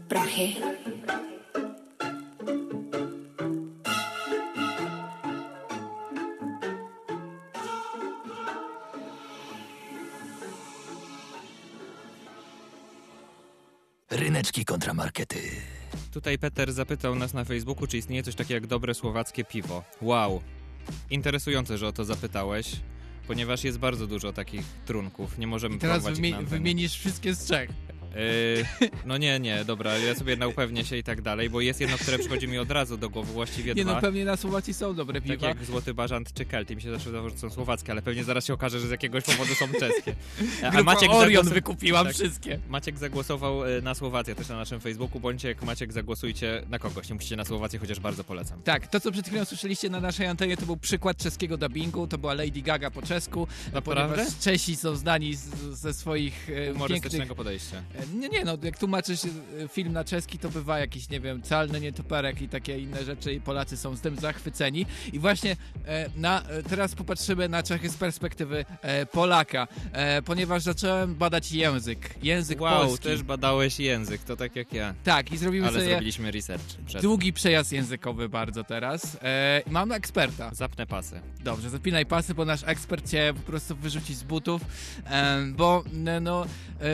Prachy. 0.09 0.53
Ryneczki 14.11 14.65
kontramarkety. 14.65 15.39
Tutaj 16.11 16.39
Peter 16.39 16.73
zapytał 16.73 17.15
nas 17.15 17.33
na 17.33 17.43
Facebooku, 17.45 17.87
czy 17.87 17.97
istnieje 17.97 18.23
coś 18.23 18.35
takiego 18.35 18.53
jak 18.53 18.67
dobre 18.67 18.93
słowackie 18.93 19.43
piwo. 19.43 19.83
Wow. 20.01 20.41
Interesujące, 21.09 21.77
że 21.77 21.87
o 21.87 21.91
to 21.91 22.05
zapytałeś, 22.05 22.75
ponieważ 23.27 23.63
jest 23.63 23.79
bardzo 23.79 24.07
dużo 24.07 24.33
takich 24.33 24.65
trunków. 24.85 25.37
Nie 25.37 25.47
możemy 25.47 25.75
I 25.75 25.79
teraz 25.79 26.05
antenie. 26.05 26.37
wymienisz 26.43 26.93
wszystkie 26.99 27.33
z 27.33 27.47
Czech. 27.47 27.69
Yy, 28.15 28.89
no 29.05 29.17
nie, 29.17 29.39
nie, 29.39 29.65
dobra, 29.65 29.97
ja 29.97 30.15
sobie 30.15 30.35
na 30.37 30.47
upewnię 30.47 30.85
się 30.85 30.97
i 30.97 31.03
tak 31.03 31.21
dalej, 31.21 31.49
bo 31.49 31.61
jest 31.61 31.81
jedno, 31.81 31.97
które 31.97 32.19
przychodzi 32.19 32.47
mi 32.47 32.57
od 32.57 32.71
razu 32.71 32.97
do 32.97 33.09
głowy, 33.09 33.33
właściwie 33.33 33.73
Nie 33.73 33.83
dwa. 33.83 33.93
no, 33.95 34.01
pewnie 34.01 34.25
na 34.25 34.37
Słowacji 34.37 34.73
są 34.73 34.95
dobre 34.95 35.21
Tak 35.21 35.31
piwa. 35.31 35.47
jak 35.47 35.65
Złoty 35.65 35.93
Bażant 35.93 36.33
czy 36.33 36.45
Kelty, 36.45 36.75
mi 36.75 36.81
się 36.81 36.91
zawsze 36.91 37.05
wydawało, 37.05 37.29
że 37.29 37.37
są 37.37 37.49
słowackie, 37.49 37.91
ale 37.91 38.01
pewnie 38.01 38.23
zaraz 38.23 38.45
się 38.45 38.53
okaże, 38.53 38.79
że 38.79 38.87
z 38.87 38.91
jakiegoś 38.91 39.23
powodu 39.23 39.55
są 39.55 39.67
czeskie. 39.79 40.15
Grupa 40.71 40.95
Orion 41.09 41.45
zagłosu- 41.45 41.53
wykupiła 41.53 42.03
wszystkie. 42.03 42.59
Maciek 42.69 42.97
zagłosował 42.97 43.65
e, 43.65 43.81
na 43.81 43.95
Słowację 43.95 44.35
też 44.35 44.49
na 44.49 44.55
naszym 44.55 44.79
Facebooku. 44.79 45.19
Bądźcie 45.19 45.47
jak 45.47 45.63
Maciek, 45.63 45.93
zagłosujcie 45.93 46.63
na 46.69 46.79
kogoś. 46.79 47.09
Nie 47.09 47.15
musicie 47.15 47.35
na 47.35 47.45
Słowację, 47.45 47.79
chociaż 47.79 47.99
bardzo 47.99 48.23
polecam. 48.23 48.61
Tak, 48.61 48.87
to 48.87 48.99
co 48.99 49.11
przed 49.11 49.27
chwilą 49.27 49.45
słyszeliście 49.45 49.89
na 49.89 49.99
naszej 49.99 50.25
antenie 50.27 50.57
to 50.57 50.65
był 50.65 50.77
przykład 50.77 51.17
czeskiego 51.17 51.57
dubbingu, 51.57 52.07
to 52.07 52.17
była 52.17 52.33
Lady 52.33 52.61
Gaga 52.61 52.91
po 52.91 53.01
czesku, 53.01 53.47
Naprawdę? 53.73 54.13
ponieważ 54.15 54.37
Czesi 54.39 54.75
są 54.75 54.95
znani 54.95 55.35
z, 55.35 55.45
ze 55.71 55.93
swoich 55.93 56.49
e, 56.49 56.71
Humorystycznego 56.73 57.19
pięknych... 57.19 57.37
podejścia. 57.37 57.81
Nie, 58.15 58.29
nie, 58.29 58.45
no 58.45 58.57
jak 58.63 58.77
tłumaczysz 58.77 59.19
e, 59.25 59.29
film 59.67 59.93
na 59.93 60.03
czeski, 60.03 60.39
to 60.39 60.49
bywa 60.49 60.79
jakiś, 60.79 61.09
nie 61.09 61.19
wiem, 61.19 61.41
calny 61.41 61.81
nietoperek 61.81 62.41
i 62.41 62.49
takie 62.49 62.79
inne 62.79 63.03
rzeczy 63.05 63.33
i 63.33 63.41
Polacy 63.41 63.77
są 63.77 63.95
z 63.95 64.01
tym 64.01 64.15
zachwyceni. 64.15 64.85
I 65.13 65.19
właśnie 65.19 65.55
e, 65.85 66.09
na, 66.15 66.41
e, 66.41 66.63
teraz 66.63 66.95
popatrzymy 66.95 67.49
na 67.49 67.63
Czechy 67.63 67.89
z 67.89 67.97
perspektywy 67.97 68.65
Polaka, 69.11 69.67
ponieważ 70.25 70.63
zacząłem 70.63 71.15
badać 71.15 71.51
język, 71.51 72.15
język 72.23 72.61
Wow, 72.61 72.85
polski. 72.87 73.03
też 73.03 73.23
badałeś 73.23 73.79
język, 73.79 74.23
to 74.23 74.35
tak 74.35 74.55
jak 74.55 74.73
ja. 74.73 74.93
Tak, 75.03 75.31
i 75.31 75.37
zrobimy 75.37 75.67
Ale 75.67 75.79
sobie 75.79 75.89
zrobiliśmy 75.89 76.31
research. 76.31 76.63
Przed. 76.85 77.01
długi 77.01 77.33
przejazd 77.33 77.71
językowy 77.71 78.29
bardzo 78.29 78.63
teraz. 78.63 79.17
Mam 79.69 79.91
eksperta. 79.91 80.51
Zapnę 80.53 80.87
pasy. 80.87 81.21
Dobrze, 81.43 81.69
zapinaj 81.69 82.05
pasy, 82.05 82.33
bo 82.33 82.45
nasz 82.45 82.63
ekspert 82.65 83.09
cię 83.09 83.33
po 83.35 83.41
prostu 83.51 83.75
wyrzuci 83.75 84.13
z 84.15 84.23
butów, 84.23 84.61
bo 85.55 85.83
no, 86.21 86.45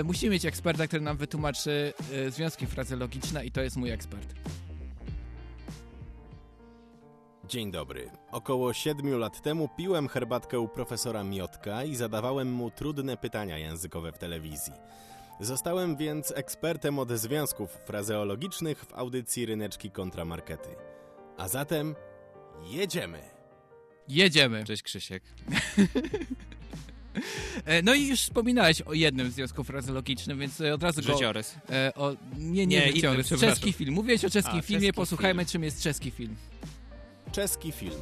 musimy 0.04 0.32
mieć 0.32 0.46
eksperta, 0.46 0.88
który 0.88 0.99
nam 1.02 1.18
wytłumaczy 1.18 1.94
e, 2.14 2.32
związki 2.32 2.68
frazeologiczne 2.68 3.46
i 3.46 3.52
to 3.52 3.62
jest 3.62 3.78
mój 3.78 3.92
ekspert. 3.92 4.34
Dzień 7.48 7.72
dobry. 7.72 8.10
Około 8.32 8.74
siedmiu 8.74 9.18
lat 9.18 9.42
temu 9.42 9.70
piłem 9.78 10.08
herbatkę 10.08 10.60
u 10.60 10.68
profesora 10.68 11.24
Miotka 11.24 11.84
i 11.84 11.96
zadawałem 11.96 12.52
mu 12.52 12.72
trudne 12.72 13.18
pytania 13.18 13.58
językowe 13.58 14.12
w 14.12 14.18
telewizji. 14.18 14.74
Zostałem 15.40 15.98
więc 15.98 16.34
ekspertem 16.36 17.00
od 17.00 17.12
związków 17.12 17.72
frazeologicznych 17.72 18.86
w 18.86 18.94
audycji 18.94 19.46
Ryneczki 19.46 19.92
kontramarkety. 19.92 20.70
A 21.38 21.48
zatem 21.48 21.96
jedziemy. 22.66 23.20
Jedziemy. 24.08 24.66
Cześć 24.66 24.84
Krzysiek. 24.84 25.24
E, 27.66 27.82
No 27.82 27.94
i 27.94 28.08
już 28.08 28.22
wspominałeś 28.22 28.82
o 28.82 28.94
jednym 28.94 29.32
związku 29.32 29.64
frazeologicznym, 29.64 30.40
więc 30.40 30.62
e, 30.62 30.74
od 30.74 30.84
razu 30.84 31.02
go... 31.02 31.14
Życiorys. 31.14 31.56
E, 31.70 31.92
o, 31.96 32.16
nie, 32.38 32.68
nie, 32.68 32.86
Nie, 32.86 32.92
życiorys. 32.92 33.30
Czeski 33.40 33.74
film. 33.74 33.94
Mówiłeś 33.94 34.26
o 34.26 34.30
czeskim 34.30 34.60
A, 34.60 34.62
filmie, 34.62 34.88
czeski 34.88 34.94
posłuchajmy 34.96 35.44
film. 35.44 35.52
czym 35.52 35.64
jest 35.64 35.84
czeski 35.84 36.12
film. 36.12 36.36
Czeski 37.32 37.72
film. 37.72 38.02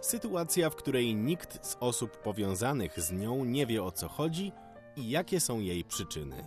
Sytuacja, 0.00 0.70
w 0.70 0.76
której 0.76 1.14
nikt 1.14 1.66
z 1.66 1.76
osób 1.80 2.22
powiązanych 2.22 3.00
z 3.00 3.12
nią 3.12 3.44
nie 3.44 3.66
wie 3.66 3.82
o 3.82 3.92
co 3.92 4.08
chodzi 4.08 4.52
i 4.96 5.10
jakie 5.10 5.40
są 5.40 5.60
jej 5.60 5.84
przyczyny. 5.84 6.44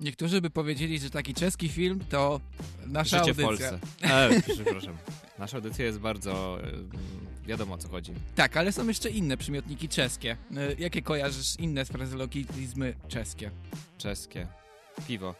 Niektórzy 0.00 0.40
by 0.40 0.50
powiedzieli, 0.50 0.98
że 0.98 1.10
taki 1.10 1.34
czeski 1.34 1.68
film 1.68 2.00
to 2.10 2.40
nasza 2.86 3.18
Życie 3.18 3.34
w 3.34 3.40
audycja. 3.40 3.70
Polsce. 3.70 3.80
E, 4.02 4.42
przepraszam. 4.54 4.96
Nasza 5.38 5.56
audycja 5.56 5.84
jest 5.84 5.98
bardzo... 5.98 6.58
wiadomo 7.48 7.74
o 7.74 7.78
co 7.78 7.88
chodzi. 7.88 8.12
Tak, 8.34 8.56
ale 8.56 8.72
są 8.72 8.88
jeszcze 8.88 9.10
inne 9.10 9.36
przymiotniki 9.36 9.88
czeskie. 9.88 10.36
E, 10.56 10.74
Jakie 10.78 11.02
kojarzysz 11.02 11.56
inne 11.56 11.84
frazeologizmy 11.84 12.94
czeskie? 13.08 13.50
Czeskie. 13.98 14.46
Piwo. 15.06 15.34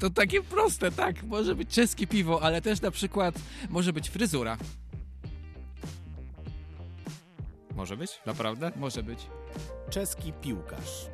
To 0.00 0.10
takie 0.10 0.42
proste, 0.42 0.90
tak. 0.92 1.22
Może 1.22 1.54
być 1.54 1.68
czeskie 1.68 2.06
piwo, 2.06 2.42
ale 2.42 2.62
też 2.62 2.80
na 2.80 2.90
przykład 2.90 3.34
może 3.70 3.92
być 3.92 4.08
fryzura. 4.10 4.56
Może 7.74 7.96
być? 7.96 8.10
Naprawdę? 8.26 8.72
Może 8.76 9.02
być. 9.02 9.18
Czeski 9.90 10.32
piłkarz. 10.32 11.06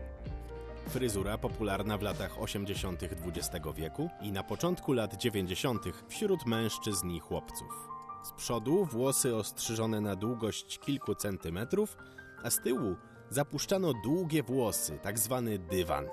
Fryzura 0.88 1.38
popularna 1.38 1.98
w 1.98 2.02
latach 2.02 2.42
80. 2.42 3.02
XX 3.02 3.66
wieku 3.76 4.10
i 4.22 4.32
na 4.32 4.42
początku 4.42 4.92
lat 4.92 5.16
90. 5.16 5.84
wśród 6.08 6.46
mężczyzn 6.46 7.10
i 7.10 7.20
chłopców. 7.20 7.97
Z 8.22 8.32
przodu 8.32 8.84
włosy 8.84 9.36
ostrzyżone 9.36 10.00
na 10.00 10.16
długość 10.16 10.78
kilku 10.78 11.14
centymetrów, 11.14 11.96
a 12.44 12.50
z 12.50 12.60
tyłu 12.60 12.96
zapuszczano 13.30 13.92
długie 14.04 14.42
włosy, 14.42 14.98
tak 15.02 15.18
zwany 15.18 15.58
dywan. 15.58 16.06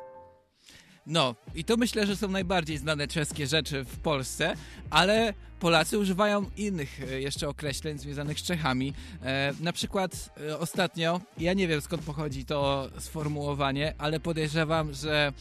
No, 1.08 1.36
i 1.56 1.64
to 1.64 1.78
myślę, 1.78 2.08
że 2.08 2.16
są 2.16 2.28
najbardziej 2.28 2.78
znane 2.78 3.08
czeskie 3.08 3.48
rzeczy 3.48 3.84
w 3.84 4.00
Polsce, 4.00 4.54
ale 4.90 5.34
Polacy 5.60 6.00
używają 6.00 6.46
innych 6.58 7.02
e, 7.02 7.22
jeszcze 7.22 7.50
określeń 7.50 7.98
związanych 7.98 8.40
z 8.40 8.44
Czechami. 8.44 8.94
E, 9.24 9.54
na 9.60 9.74
przykład 9.74 10.30
e, 10.50 10.60
ostatnio, 10.60 11.22
ja 11.38 11.54
nie 11.54 11.68
wiem 11.68 11.82
skąd 11.82 12.02
pochodzi 12.02 12.46
to 12.46 12.90
sformułowanie, 13.00 13.94
ale 13.98 14.20
podejrzewam, 14.20 14.94
że 14.94 15.34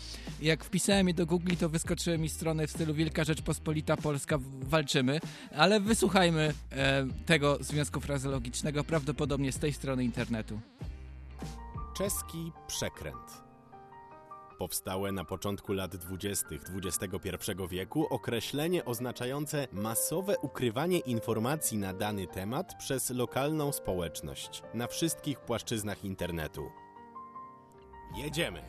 jak 0.42 0.64
wpisałem 0.64 1.08
je 1.08 1.14
do 1.14 1.26
Google, 1.26 1.54
to 1.60 1.68
wyskoczyły 1.68 2.18
mi 2.18 2.28
strony 2.28 2.66
w 2.66 2.70
stylu 2.70 2.94
Wielka 2.94 3.24
Rzeczpospolita 3.24 3.96
Polska 3.96 4.38
walczymy, 4.60 5.20
ale 5.56 5.80
wysłuchajmy 5.80 6.54
e, 6.72 7.06
tego 7.26 7.58
związku 7.60 8.00
frazeologicznego 8.00 8.84
prawdopodobnie 8.84 9.52
z 9.52 9.58
tej 9.58 9.72
strony 9.72 10.04
internetu. 10.04 10.60
Czeski 11.96 12.52
przekręt. 12.66 13.43
Powstałe 14.64 15.12
na 15.12 15.24
początku 15.24 15.72
lat 15.72 15.96
20. 15.96 16.46
XXI 16.84 17.30
wieku 17.70 18.06
określenie 18.10 18.84
oznaczające 18.84 19.68
masowe 19.72 20.38
ukrywanie 20.38 20.98
informacji 20.98 21.78
na 21.78 21.94
dany 21.94 22.26
temat 22.26 22.74
przez 22.78 23.10
lokalną 23.10 23.72
społeczność 23.72 24.62
na 24.74 24.86
wszystkich 24.86 25.40
płaszczyznach 25.40 26.04
internetu. 26.04 26.70
Jedziemy. 28.16 28.62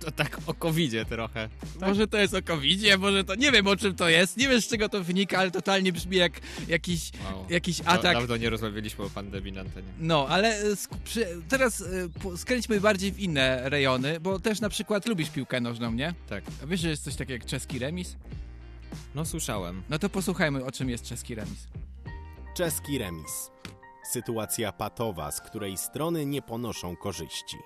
To 0.00 0.10
tak 0.10 0.38
o 0.46 0.54
covidzie 0.54 1.04
trochę. 1.04 1.48
Może 1.80 2.06
to 2.06 2.18
jest 2.18 2.34
o 2.34 2.42
covidzie, 2.42 2.98
może 2.98 3.24
to... 3.24 3.34
Nie 3.34 3.52
wiem 3.52 3.66
o 3.66 3.76
czym 3.76 3.94
to 3.94 4.08
jest, 4.08 4.36
nie 4.36 4.48
wiem 4.48 4.60
z 4.60 4.68
czego 4.68 4.88
to 4.88 5.04
wynika, 5.04 5.38
ale 5.38 5.50
totalnie 5.50 5.92
brzmi 5.92 6.16
jak 6.16 6.40
jakiś, 6.68 7.10
Wow. 7.32 7.46
jakiś 7.50 7.80
Da- 7.80 7.90
atak. 7.90 8.12
Dawno 8.16 8.36
nie 8.36 8.50
rozmawialiśmy 8.50 9.04
o 9.04 9.10
pandemii 9.10 9.52
na 9.52 9.60
antenie. 9.60 9.88
No, 9.98 10.26
ale 10.28 10.58
e, 10.60 10.64
sk- 10.74 10.96
przy, 11.04 11.26
teraz 11.48 11.80
e, 12.32 12.36
skręćmy 12.36 12.80
bardziej 12.80 13.12
w 13.12 13.20
inne 13.20 13.68
rejony, 13.70 14.20
bo 14.20 14.38
też 14.40 14.60
na 14.60 14.68
przykład 14.68 15.06
lubisz 15.06 15.30
piłkę 15.30 15.60
nożną, 15.60 15.92
nie? 15.92 16.14
Tak. 16.28 16.44
A 16.62 16.66
wiesz, 16.66 16.80
że 16.80 16.88
jest 16.88 17.04
coś 17.04 17.14
takiego 17.16 17.32
jak 17.32 17.44
czeski 17.46 17.78
remis? 17.78 18.16
No 19.14 19.24
słyszałem. 19.24 19.82
No 19.90 19.98
to 19.98 20.08
posłuchajmy, 20.08 20.64
o 20.64 20.72
czym 20.72 20.90
jest 20.90 21.04
czeski 21.04 21.34
remis. 21.34 21.66
Czeski 22.56 22.98
remis. 22.98 23.50
Sytuacja 24.12 24.72
patowa, 24.72 25.32
z 25.32 25.40
której 25.40 25.76
strony 25.76 26.26
nie 26.26 26.42
ponoszą 26.42 26.96
korzyści. 26.96 27.56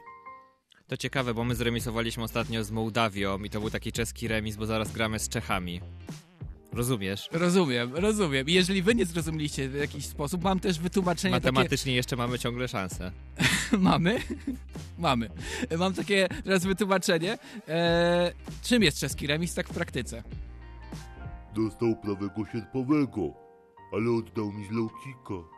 To 0.91 0.97
ciekawe, 0.97 1.35
bo 1.35 1.45
my 1.45 1.55
zremisowaliśmy 1.55 2.23
ostatnio 2.23 2.65
z 2.65 2.71
Mołdawią 2.71 3.39
i 3.39 3.51
to 3.51 3.61
był 3.61 3.71
taki 3.71 3.93
czeski 3.93 4.29
remis, 4.29 4.57
bo 4.57 4.67
zaraz 4.67 4.93
gramy 4.93 5.19
z 5.19 5.29
Czechami. 5.29 5.81
Rozumiesz? 6.73 7.29
Rozumiem, 7.33 7.97
rozumiem. 7.97 8.49
I 8.49 8.53
jeżeli 8.53 8.83
wy 8.83 8.95
nie 8.95 9.07
zrozumieliście 9.07 9.69
w 9.69 9.75
jakiś 9.75 10.07
sposób, 10.07 10.45
mam 10.45 10.61
też 10.61 10.79
wytłumaczenie 10.79 11.35
Matematycznie 11.35 11.95
jeszcze 11.95 12.17
mamy 12.17 12.39
ciągle 12.39 12.69
szansę. 12.69 13.13
takie... 13.37 13.79
Mamy? 13.91 14.19
Mamy. 14.99 15.31
Mam 15.79 15.95
takie 15.95 16.29
teraz 16.45 16.65
wytłumaczenie. 16.65 17.39
E, 17.69 18.33
czym 18.63 18.83
jest 18.83 18.99
czeski 18.99 19.27
remis 19.27 19.55
tak 19.55 19.69
w 19.69 19.73
praktyce? 19.73 20.23
Dostał 21.55 21.97
prawego 21.97 22.47
sierpowego, 22.53 23.35
ale 23.93 24.11
oddał 24.11 24.53
mi 24.53 24.67
zlaucika. 24.67 25.49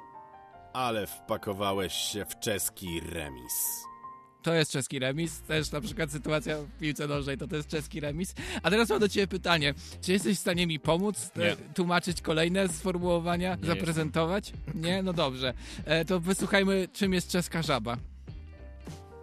Ale 0.72 1.06
wpakowałeś 1.06 1.92
się 1.92 2.24
w 2.24 2.38
czeski 2.38 3.00
remis. 3.00 3.91
To 4.42 4.54
jest 4.54 4.72
czeski 4.72 4.98
remis. 4.98 5.40
Też 5.40 5.72
na 5.72 5.80
przykład 5.80 6.10
sytuacja 6.10 6.56
w 6.56 6.78
piłce 6.78 7.06
nożnej 7.06 7.38
to 7.38 7.48
to 7.48 7.56
jest 7.56 7.68
czeski 7.68 8.00
remis. 8.00 8.34
A 8.62 8.70
teraz 8.70 8.88
mam 8.90 9.00
do 9.00 9.08
ciebie 9.08 9.26
pytanie. 9.26 9.74
Czy 10.00 10.12
jesteś 10.12 10.36
w 10.36 10.40
stanie 10.40 10.66
mi 10.66 10.80
pomóc? 10.80 11.30
Nie. 11.36 11.52
E, 11.52 11.56
tłumaczyć 11.74 12.22
kolejne 12.22 12.68
sformułowania? 12.68 13.56
Nie 13.56 13.66
zaprezentować? 13.66 14.52
Nie? 14.74 15.02
No 15.02 15.12
dobrze. 15.12 15.54
E, 15.84 16.04
to 16.04 16.20
wysłuchajmy, 16.20 16.88
czym 16.92 17.12
jest 17.12 17.30
czeska 17.30 17.62
żaba. 17.62 17.96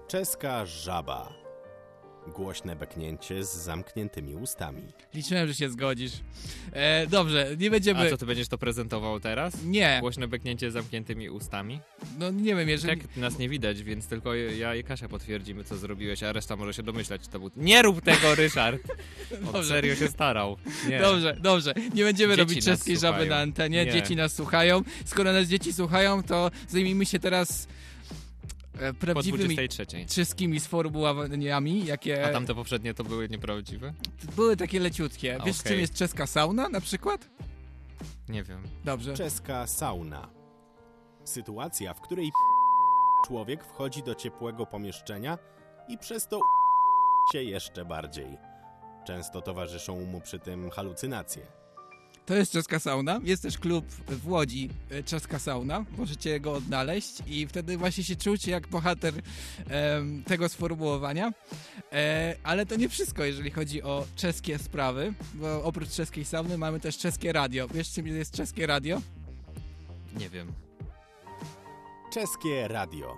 Czeska 0.07 0.65
żaba. 0.65 1.38
Głośne 2.29 2.75
beknięcie 2.75 3.43
z 3.43 3.55
zamkniętymi 3.55 4.35
ustami. 4.35 4.81
Liczyłem, 5.13 5.47
że 5.47 5.53
się 5.55 5.69
zgodzisz. 5.69 6.11
E, 6.71 7.07
dobrze, 7.07 7.47
nie 7.59 7.71
będziemy... 7.71 7.99
A 7.99 8.09
co, 8.09 8.17
ty 8.17 8.25
będziesz 8.25 8.47
to 8.47 8.57
prezentował 8.57 9.19
teraz? 9.19 9.63
Nie. 9.63 9.97
Głośne 10.01 10.27
beknięcie 10.27 10.71
z 10.71 10.73
zamkniętymi 10.73 11.29
ustami? 11.29 11.79
No 12.19 12.31
nie 12.31 12.55
wiem, 12.55 12.69
jeżeli... 12.69 13.01
Tak, 13.01 13.17
nas 13.17 13.39
nie 13.39 13.49
widać, 13.49 13.83
więc 13.83 14.07
tylko 14.07 14.35
ja 14.35 14.75
i 14.75 14.83
Kasia 14.83 15.07
potwierdzimy, 15.07 15.63
co 15.63 15.77
zrobiłeś, 15.77 16.23
a 16.23 16.33
reszta 16.33 16.55
może 16.55 16.73
się 16.73 16.83
domyślać, 16.83 17.21
czy 17.21 17.29
to 17.29 17.39
był... 17.39 17.51
Nie 17.57 17.81
rób 17.81 18.01
tego, 18.01 18.35
Ryszard! 18.43 18.81
On 19.31 19.53
Dobrze. 19.53 19.69
serio 19.69 19.95
się 19.95 20.07
starał. 20.07 20.57
Nie. 20.89 20.99
Dobrze, 20.99 21.37
dobrze. 21.39 21.73
Nie 21.93 22.03
będziemy 22.03 22.33
Dzieci 22.35 22.49
robić 22.49 22.65
czeskiej 22.65 22.97
żaby 22.97 23.25
na 23.25 23.37
antenie. 23.37 23.85
Nie. 23.85 23.91
Dzieci 23.91 24.15
nas 24.15 24.33
słuchają. 24.33 24.81
Skoro 25.05 25.33
nas 25.33 25.47
dzieci 25.47 25.73
słuchają, 25.73 26.23
to 26.23 26.51
zajmijmy 26.67 27.05
się 27.05 27.19
teraz 27.19 27.67
e, 28.79 28.93
Po 28.93 28.99
prawdziwymi 28.99 29.55
23. 29.55 30.05
czeskimi 30.05 30.59
sformułowaniami, 30.59 31.85
jakie 31.85 32.25
A 32.25 32.31
tamte 32.33 32.55
poprzednie 32.55 32.93
to 32.93 33.03
były 33.03 33.29
nieprawdziwe? 33.29 33.93
były 34.35 34.57
takie 34.57 34.79
leciutkie. 34.79 35.37
Wiesz, 35.45 35.59
Okej. 35.59 35.71
czym 35.71 35.79
jest 35.81 35.93
czeska 35.93 36.27
sauna 36.27 36.69
na 36.69 36.81
przykład? 36.81 37.29
Nie 38.29 38.43
wiem. 38.43 38.63
Dobrze. 38.85 39.13
Czeska 39.13 39.67
sauna. 39.67 40.29
Sytuacja, 41.25 41.93
w 41.93 42.01
której 42.01 42.31
człowiek 43.27 43.63
wchodzi 43.63 44.03
do 44.03 44.15
ciepłego 44.15 44.65
pomieszczenia 44.65 45.37
i 45.87 45.97
przez 45.97 46.27
to 46.27 46.39
się 47.33 47.43
jeszcze 47.43 47.85
bardziej. 47.85 48.37
Często 49.07 49.41
towarzyszą 49.41 50.05
mu 50.05 50.21
przy 50.21 50.39
tym 50.39 50.69
halucynacje. 50.69 51.45
To 52.29 52.35
jest 52.35 52.51
czeska 52.51 52.79
sauna. 52.79 53.19
Jest 53.23 53.43
też 53.43 53.57
klub 53.57 53.85
w 54.07 54.27
Łodzi, 54.27 54.69
e, 54.89 55.03
czeska 55.03 55.39
sauna. 55.39 55.85
Możecie 55.97 56.39
go 56.39 56.53
odnaleźć 56.53 57.21
i 57.27 57.47
wtedy 57.47 57.77
właśnie 57.77 58.03
się 58.03 58.15
czuć 58.15 58.47
jak 58.47 58.67
bohater 58.67 59.13
em, 59.69 60.23
tego 60.23 60.49
sformułowania. 60.49 61.31
E, 61.91 62.35
ale 62.43 62.65
to 62.65 62.75
nie 62.75 62.89
wszystko, 62.89 63.23
jeżeli 63.23 63.51
chodzi 63.51 63.83
o 63.83 64.05
czeskie 64.15 64.59
sprawy, 64.59 65.13
bo 65.33 65.63
oprócz 65.63 65.89
czeskiej 65.89 66.25
sauny 66.25 66.57
mamy 66.57 66.79
też 66.79 66.97
czeskie 66.97 67.33
radio. 67.33 67.67
Wiesz, 67.67 67.91
czym 67.91 68.07
jest 68.07 68.33
czeskie 68.35 68.67
radio? 68.67 69.01
Nie 70.19 70.29
wiem. 70.29 70.53
Czeskie 72.13 72.67
radio. 72.67 73.17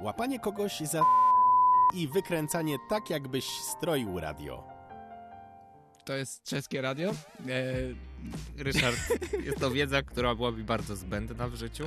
Łapanie 0.00 0.40
kogoś 0.40 0.80
za 0.80 1.02
i 1.94 2.08
wykręcanie 2.08 2.76
tak, 2.88 3.10
jakbyś 3.10 3.44
stroił 3.44 4.20
radio. 4.20 4.77
To 6.08 6.16
jest 6.16 6.44
czeskie 6.44 6.80
radio. 6.82 7.10
E, 8.60 8.64
Ryszard, 8.64 8.96
jest 9.44 9.58
to 9.60 9.70
wiedza, 9.70 10.02
która 10.02 10.34
była 10.34 10.50
mi 10.50 10.64
bardzo 10.64 10.96
zbędna 10.96 11.48
w 11.48 11.54
życiu. 11.54 11.84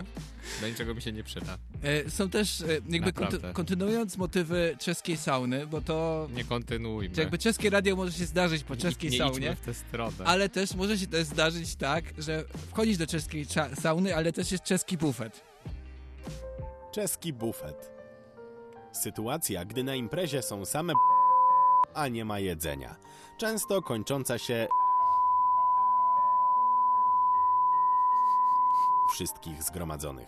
Do 0.62 0.68
niczego 0.68 0.94
mi 0.96 1.02
się 1.02 1.12
nie 1.12 1.24
przyda. 1.24 1.58
e, 1.84 2.10
są 2.10 2.30
też, 2.30 2.62
e, 2.62 2.66
jakby 2.90 3.12
konty- 3.14 3.54
kontynuując 3.54 4.18
motywy 4.18 4.76
czeskiej 4.80 5.18
sauny, 5.18 5.68
bo 5.68 5.82
to 5.82 6.28
Nie 6.34 6.44
kontynuujmy. 6.44 7.16
jakby 7.18 7.38
czeskie 7.38 7.70
radio 7.70 7.96
może 7.96 8.12
się 8.12 8.26
zdarzyć 8.26 8.64
po 8.64 8.76
Nie- 8.76 8.82
czeskiej 8.82 9.12
nie 9.12 9.18
saunie. 9.18 9.38
idźmy 9.38 9.56
w 9.56 9.60
tę 9.60 9.74
stronę. 9.74 10.16
Ale 10.26 10.50
też 10.50 10.76
może 10.76 10.98
się 10.98 11.08
też 11.08 11.24
zdarzyć 11.28 11.76
tak, 11.76 12.04
że 12.18 12.44
wchodzisz 12.72 12.98
do 12.98 13.08
czeskiej 13.08 13.46
sauny, 13.82 14.16
ale 14.16 14.34
też 14.34 14.52
jest 14.52 14.64
czeski 14.64 14.98
bufet. 14.98 15.42
Czeski 16.94 17.34
bufet. 17.34 17.92
Sytuacja, 18.94 19.66
gdy 19.66 19.84
na 19.84 19.96
imprezie 19.96 20.42
są 20.42 20.66
same 20.66 20.94
a 21.94 22.08
nie 22.08 22.26
ma 22.26 22.40
jedzenia. 22.40 22.96
Często 23.38 23.82
kończąca 23.82 24.38
się 24.38 24.68
wszystkich 29.14 29.64
zgromadzonych. 29.64 30.28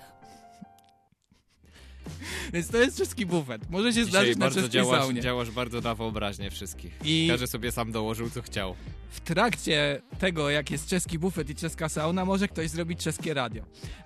Więc 2.54 2.68
to 2.68 2.78
jest 2.78 2.98
czeski 2.98 3.26
bufet. 3.26 3.70
Może 3.70 3.88
się 3.88 3.94
Dzisiaj 3.94 4.10
zdarzyć 4.10 4.38
na 4.38 4.46
bardzo 4.46 4.62
czeskiej 4.62 4.82
działasz, 4.82 5.02
saunie. 5.02 5.22
działasz 5.22 5.52
bardzo 5.52 5.82
na 5.82 5.96
wyobraźnię 5.96 6.52
wszystkich. 6.52 6.98
I- 7.04 7.28
Każdy 7.32 7.48
sobie 7.48 7.72
sam 7.72 7.92
dołożył, 7.92 8.30
co 8.30 8.42
chciał. 8.42 8.76
W 9.10 9.20
trakcie 9.20 10.02
tego, 10.20 10.50
jak 10.50 10.72
jest 10.72 10.88
czeski 10.88 11.20
bufet 11.20 11.50
i 11.50 11.56
czeska 11.56 11.90
sauna, 11.90 12.26
może 12.26 12.48
ktoś 12.48 12.70
zrobić 12.70 13.00
czeskie 13.04 13.34
radio. 13.34 13.64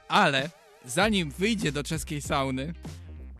Ale 0.07 0.49
zanim 0.85 1.31
wyjdzie 1.31 1.71
do 1.71 1.83
czeskiej 1.83 2.21
sauny, 2.21 2.73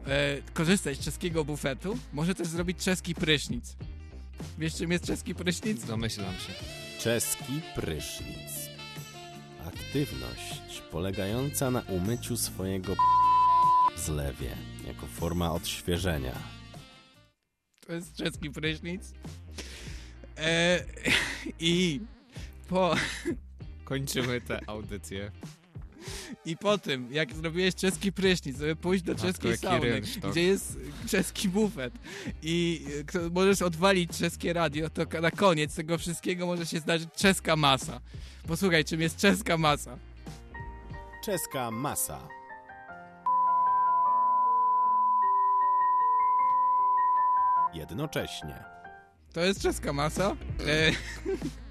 e, 0.07 0.37
korzystać 0.53 0.97
z 0.97 1.05
czeskiego 1.05 1.45
bufetu, 1.45 1.97
może 2.13 2.35
też 2.35 2.47
zrobić 2.47 2.77
czeski 2.77 3.15
prysznic. 3.15 3.75
Wiesz, 4.57 4.75
czym 4.75 4.91
jest 4.91 5.05
czeski 5.05 5.35
prysznic? 5.35 5.85
Domyślam 5.85 6.33
się. 6.33 6.53
Czeski 6.99 7.61
prysznic. 7.75 8.69
Aktywność 9.67 10.81
polegająca 10.91 11.71
na 11.71 11.81
umyciu 11.81 12.37
swojego 12.37 12.95
w 13.95 13.99
zlewie 13.99 14.55
jako 14.87 15.07
forma 15.07 15.51
odświeżenia. 15.51 16.33
To 17.87 17.93
jest 17.93 18.15
czeski 18.15 18.51
prysznic. 18.51 19.13
E, 20.37 20.83
I 21.59 21.99
po... 22.67 22.95
Kończymy 23.83 24.41
tę 24.41 24.59
audycję. 24.67 25.31
I 26.45 26.57
po 26.57 26.77
tym, 26.77 27.13
jak 27.13 27.33
zrobiłeś 27.35 27.75
czeski 27.75 28.11
prysznic, 28.11 28.57
żeby 28.57 28.75
pójść 28.75 29.03
do 29.03 29.11
Matko, 29.11 29.27
czeskiej 29.27 29.57
sauny, 29.57 29.79
rynsztok. 29.89 30.31
gdzie 30.31 30.43
jest 30.43 30.77
czeski 31.07 31.49
bufet 31.49 31.93
i 32.41 32.85
e, 33.15 33.29
możesz 33.29 33.61
odwalić 33.61 34.17
czeskie 34.17 34.53
radio, 34.53 34.89
to 34.89 35.21
na 35.21 35.31
koniec 35.31 35.75
tego 35.75 35.97
wszystkiego 35.97 36.45
może 36.45 36.65
się 36.65 36.79
zdarzyć 36.79 37.09
czeska 37.15 37.55
masa. 37.55 38.01
Posłuchaj, 38.47 38.85
czym 38.85 39.01
jest 39.01 39.17
czeska 39.17 39.57
masa. 39.57 39.97
Czeska 41.25 41.71
masa. 41.71 42.27
Jednocześnie. 47.73 48.63
To 49.33 49.41
jest 49.41 49.61
czeska 49.61 49.93
masa. 49.93 50.35
E, 50.67 50.91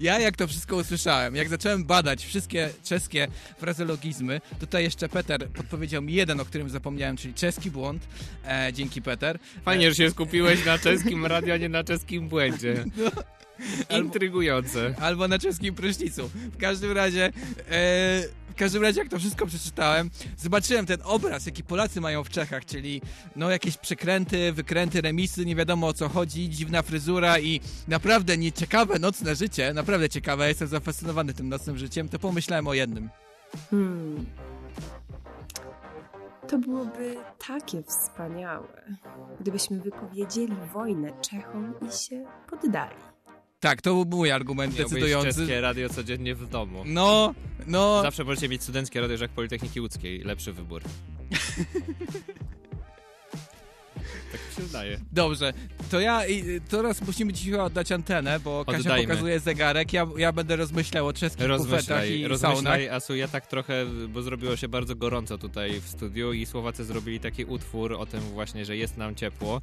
ja 0.00 0.18
jak 0.18 0.36
to 0.36 0.46
wszystko 0.46 0.76
usłyszałem, 0.76 1.36
jak 1.36 1.48
zacząłem 1.48 1.84
badać 1.84 2.24
wszystkie 2.24 2.70
czeskie 2.84 3.28
frazeologizmy, 3.58 4.40
tutaj 4.60 4.84
jeszcze 4.84 5.08
Peter 5.08 5.48
podpowiedział 5.48 6.02
mi 6.02 6.12
jeden, 6.12 6.40
o 6.40 6.44
którym 6.44 6.70
zapomniałem, 6.70 7.16
czyli 7.16 7.34
czeski 7.34 7.70
błąd. 7.70 8.08
E, 8.46 8.72
dzięki 8.72 9.02
Peter. 9.02 9.38
Fajnie, 9.64 9.90
że 9.90 9.96
się 9.96 10.10
skupiłeś 10.10 10.66
na 10.66 10.78
czeskim 10.78 11.26
radio, 11.26 11.54
a 11.54 11.56
nie 11.56 11.68
na 11.68 11.84
czeskim 11.84 12.28
błędzie. 12.28 12.84
No. 12.96 13.37
Intrygujące. 13.90 14.94
Albo 15.00 15.28
na 15.28 15.38
czeskim 15.38 15.74
prysznicu. 15.74 16.28
W 16.28 16.56
każdym 16.56 16.92
razie, 16.92 17.24
e, 17.24 17.30
w 18.50 18.54
każdym 18.56 18.82
razie 18.82 19.00
jak 19.00 19.08
to 19.08 19.18
wszystko 19.18 19.46
przeczytałem, 19.46 20.10
zobaczyłem 20.36 20.86
ten 20.86 20.98
obraz, 21.04 21.46
jaki 21.46 21.64
Polacy 21.64 22.00
mają 22.00 22.24
w 22.24 22.28
Czechach, 22.28 22.64
czyli 22.64 23.02
no 23.36 23.50
jakieś 23.50 23.76
przekręty, 23.76 24.52
wykręty, 24.52 25.00
remisy, 25.00 25.46
nie 25.46 25.56
wiadomo 25.56 25.86
o 25.86 25.92
co 25.92 26.08
chodzi, 26.08 26.48
dziwna 26.48 26.82
fryzura 26.82 27.38
i 27.38 27.60
naprawdę 27.88 28.38
nieciekawe 28.38 28.98
nocne 28.98 29.36
życie, 29.36 29.74
naprawdę 29.74 30.08
ciekawe, 30.08 30.48
jestem 30.48 30.68
zafascynowany 30.68 31.34
tym 31.34 31.48
nocnym 31.48 31.78
życiem, 31.78 32.08
to 32.08 32.18
pomyślałem 32.18 32.66
o 32.66 32.74
jednym. 32.74 33.08
Hmm. 33.70 34.26
To 36.48 36.58
byłoby 36.58 37.16
takie 37.48 37.82
wspaniałe, 37.82 38.82
gdybyśmy 39.40 39.80
wypowiedzieli 39.80 40.56
wojnę 40.74 41.12
Czechom 41.20 41.74
i 41.88 41.92
się 41.92 42.24
poddali. 42.50 43.07
Tak, 43.60 43.82
to 43.82 44.04
był 44.04 44.18
mój 44.18 44.30
argument 44.30 44.78
Miałbyś 44.78 44.92
decydujący. 44.92 45.40
czeskie 45.40 45.60
radio 45.60 45.88
codziennie 45.88 46.34
w 46.34 46.48
domu. 46.48 46.82
No, 46.86 47.34
no... 47.66 48.02
Zawsze 48.02 48.24
możecie 48.24 48.48
mieć 48.48 48.62
studenckie 48.62 49.00
radio 49.00 49.16
jak 49.20 49.30
Politechniki 49.30 49.80
Łódzkiej. 49.80 50.18
Lepszy 50.18 50.52
wybór. 50.52 50.82
się 54.58 54.66
wydaje. 54.66 55.00
Dobrze, 55.12 55.52
to 55.90 56.00
ja 56.00 56.26
i 56.26 56.60
teraz 56.60 57.02
musimy 57.02 57.32
ci 57.32 57.50
chyba 57.50 57.64
oddać 57.64 57.92
antenę, 57.92 58.40
bo 58.40 58.64
Kasia 58.64 58.78
Oddajmy. 58.78 59.06
pokazuje 59.06 59.40
zegarek, 59.40 59.92
ja, 59.92 60.06
ja 60.16 60.32
będę 60.32 60.56
rozmyślał 60.56 61.06
o 61.06 61.12
czeskich 61.12 61.46
bufetach 61.48 61.58
Rozmyślaj, 61.68 62.10
i 62.20 62.22
saunach. 62.22 62.30
rozmyślaj, 62.30 62.88
Asu, 62.88 63.16
ja 63.16 63.28
tak 63.28 63.46
trochę, 63.46 63.86
bo 64.08 64.22
zrobiło 64.22 64.56
się 64.56 64.68
bardzo 64.68 64.94
gorąco 64.96 65.38
tutaj 65.38 65.80
w 65.80 65.88
studiu 65.88 66.32
i 66.32 66.46
Słowacy 66.46 66.84
zrobili 66.84 67.20
taki 67.20 67.44
utwór 67.44 67.92
o 67.92 68.06
tym 68.06 68.20
właśnie, 68.20 68.64
że 68.64 68.76
jest 68.76 68.96
nam 68.96 69.14
ciepło, 69.14 69.60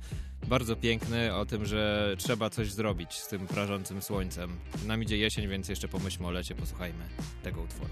bardzo 0.48 0.76
piękny, 0.76 1.36
o 1.36 1.46
tym, 1.46 1.66
że 1.66 2.16
trzeba 2.18 2.50
coś 2.50 2.72
zrobić 2.72 3.14
z 3.14 3.28
tym 3.28 3.48
prażącym 3.48 4.02
słońcem. 4.02 4.52
Nam 4.86 5.04
idzie 5.04 5.18
jesień, 5.18 5.48
więc 5.48 5.70
jeszcze 5.70 5.88
pomyślmy 5.88 6.28
o 6.28 6.32
lecie, 6.32 6.56
posłuchajmy 6.56 7.04
tego 7.44 7.62
utworu. 7.62 7.90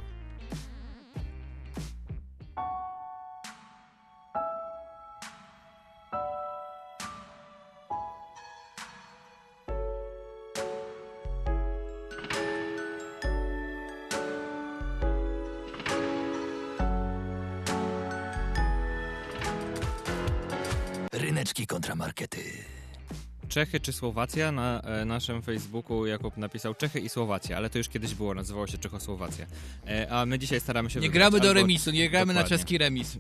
Czechy 23.54 23.80
czy 23.80 23.94
Słowacja? 23.94 24.52
Na 24.52 24.82
e, 24.82 25.06
naszym 25.06 25.42
Facebooku 25.42 26.06
Jakub 26.06 26.38
napisał 26.38 26.76
Czechy 26.76 27.00
i 27.00 27.10
Słowacja, 27.10 27.58
ale 27.58 27.70
to 27.70 27.78
już 27.78 27.90
kiedyś 27.90 28.16
było, 28.16 28.34
nazywało 28.34 28.68
się 28.68 28.78
Czechosłowacja. 28.78 29.46
E, 29.88 30.08
a 30.12 30.26
my 30.26 30.40
dzisiaj 30.40 30.60
staramy 30.60 30.90
się 30.90 31.00
Nie 31.00 31.08
wybrać 31.08 31.14
gramy 31.32 31.40
do 31.44 31.48
albo- 31.50 31.62
remisu, 31.62 31.92
nie 31.92 32.10
gramy 32.10 32.34
na 32.34 32.40
Dokładnie. 32.40 32.58
czeski 32.58 32.78
remis. 32.78 33.18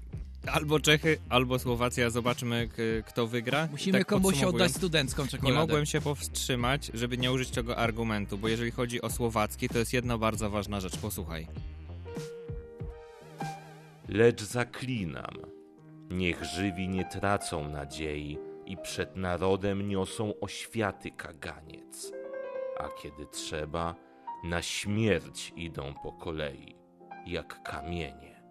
Albo 0.47 0.79
Czechy, 0.79 1.17
albo 1.29 1.59
Słowacja, 1.59 2.09
zobaczymy 2.09 2.67
k- 2.67 2.81
kto 3.07 3.27
wygra. 3.27 3.67
Musimy 3.71 3.97
Tak 3.99 4.07
komuś 4.07 4.43
oddać 4.43 4.71
studencką 4.71 5.23
Nie 5.23 5.29
czekoladę. 5.29 5.59
mogłem 5.59 5.86
się 5.86 6.01
powstrzymać, 6.01 6.91
żeby 6.93 7.17
nie 7.17 7.31
użyć 7.31 7.49
tego 7.49 7.77
argumentu, 7.77 8.38
bo 8.38 8.47
jeżeli 8.47 8.71
chodzi 8.71 9.01
o 9.01 9.09
słowacki, 9.09 9.69
to 9.69 9.77
jest 9.79 9.93
jedna 9.93 10.17
bardzo 10.17 10.49
ważna 10.49 10.79
rzecz. 10.79 10.97
Posłuchaj. 10.97 11.47
Lecz 14.09 14.41
zaklinam, 14.41 15.34
niech 16.11 16.43
żywi 16.43 16.88
nie 16.89 17.05
tracą 17.05 17.69
nadziei 17.69 18.38
i 18.74 18.78
przed 18.78 19.15
narodem 19.15 19.88
niosą 19.88 20.34
oświaty 20.41 21.11
kaganiec, 21.11 22.11
a 22.80 22.89
kiedy 22.89 23.26
trzeba, 23.26 23.95
na 24.43 24.61
śmierć 24.61 25.53
idą 25.55 25.93
po 26.03 26.11
kolei, 26.11 26.76
jak 27.26 27.63
kamienie, 27.63 28.43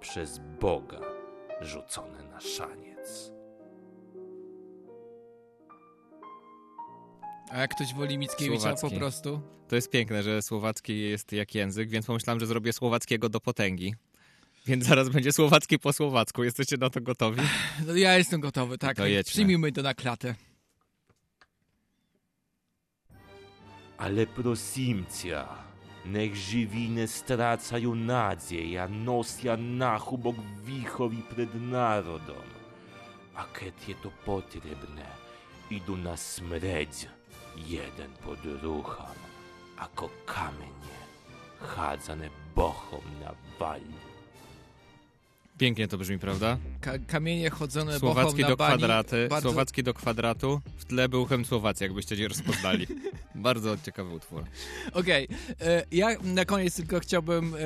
przez 0.00 0.40
Boga 0.60 1.00
rzucone 1.60 2.22
na 2.22 2.40
szaniec. 2.40 3.32
A 7.50 7.58
jak 7.58 7.70
ktoś 7.74 7.94
woli 7.94 8.18
Mickiewicza 8.18 8.70
po 8.70 8.76
Słowacki. 8.76 8.98
prostu? 8.98 9.40
To 9.68 9.76
jest 9.76 9.90
piękne, 9.90 10.22
że 10.22 10.42
słowacki 10.42 11.00
jest 11.00 11.32
jak 11.32 11.54
język, 11.54 11.88
więc 11.88 12.06
pomyślałem, 12.06 12.40
że 12.40 12.46
zrobię 12.46 12.72
słowackiego 12.72 13.28
do 13.28 13.40
potęgi. 13.40 13.94
Więc 14.66 14.84
zaraz 14.84 15.08
będzie 15.08 15.32
słowacki 15.32 15.78
po 15.78 15.92
słowacku. 15.92 16.44
Jesteście 16.44 16.76
na 16.76 16.90
to 16.90 17.00
gotowi? 17.00 17.42
No, 17.86 17.94
ja 17.94 18.18
jestem 18.18 18.40
gotowy, 18.40 18.78
tak. 18.78 18.96
To 18.96 19.06
jedźmy. 19.06 19.30
Przyjmijmy 19.30 19.72
to 19.72 19.82
na 19.82 19.94
klatę. 19.94 20.34
Ale 23.98 24.26
prosimcia, 24.26 25.48
niech 26.06 26.36
żywi 26.36 26.90
nie 26.90 27.08
stracają 27.08 27.94
nadziei, 27.94 28.76
a 28.78 28.88
nosia 28.88 29.56
nachubok 29.56 30.36
wichowi 30.64 31.22
przed 31.22 31.54
narodom. 31.54 32.46
A 33.34 33.44
kiedy 33.58 33.94
to 34.02 34.10
potrzebne, 34.24 35.06
idą 35.70 35.96
na 35.96 36.16
smredź, 36.16 37.08
jeden 37.56 38.12
po 38.24 38.36
druhom, 38.36 39.16
ako 39.76 40.10
kamienie, 40.26 40.98
chadzane 41.60 42.30
bochom 42.54 43.04
na 43.20 43.34
wali. 43.58 44.15
Pięknie 45.58 45.88
to 45.88 45.98
brzmi, 45.98 46.18
prawda? 46.18 46.58
Ka 46.80 46.98
kamienie 46.98 47.50
chodzone 47.50 47.98
Słowacki 47.98 48.44
do 48.44 48.56
bani. 48.56 48.78
kwadraty, 48.78 49.26
Bardzo... 49.30 49.48
słowacki 49.48 49.82
do 49.82 49.94
kwadratu, 49.94 50.60
w 50.76 50.84
tle 50.84 51.08
był 51.08 51.26
chem 51.26 51.44
Słowacji, 51.44 51.84
jakbyście 51.84 52.16
nie 52.16 52.28
rozpoznali. 52.28 52.86
Bardzo 53.34 53.76
ciekawy 53.78 54.14
utwór. 54.14 54.44
Okej, 54.92 55.28
e, 55.60 55.84
ja 55.90 56.08
na 56.24 56.44
koniec 56.44 56.76
tylko 56.76 57.00
chciałbym 57.00 57.54
e, 57.54 57.58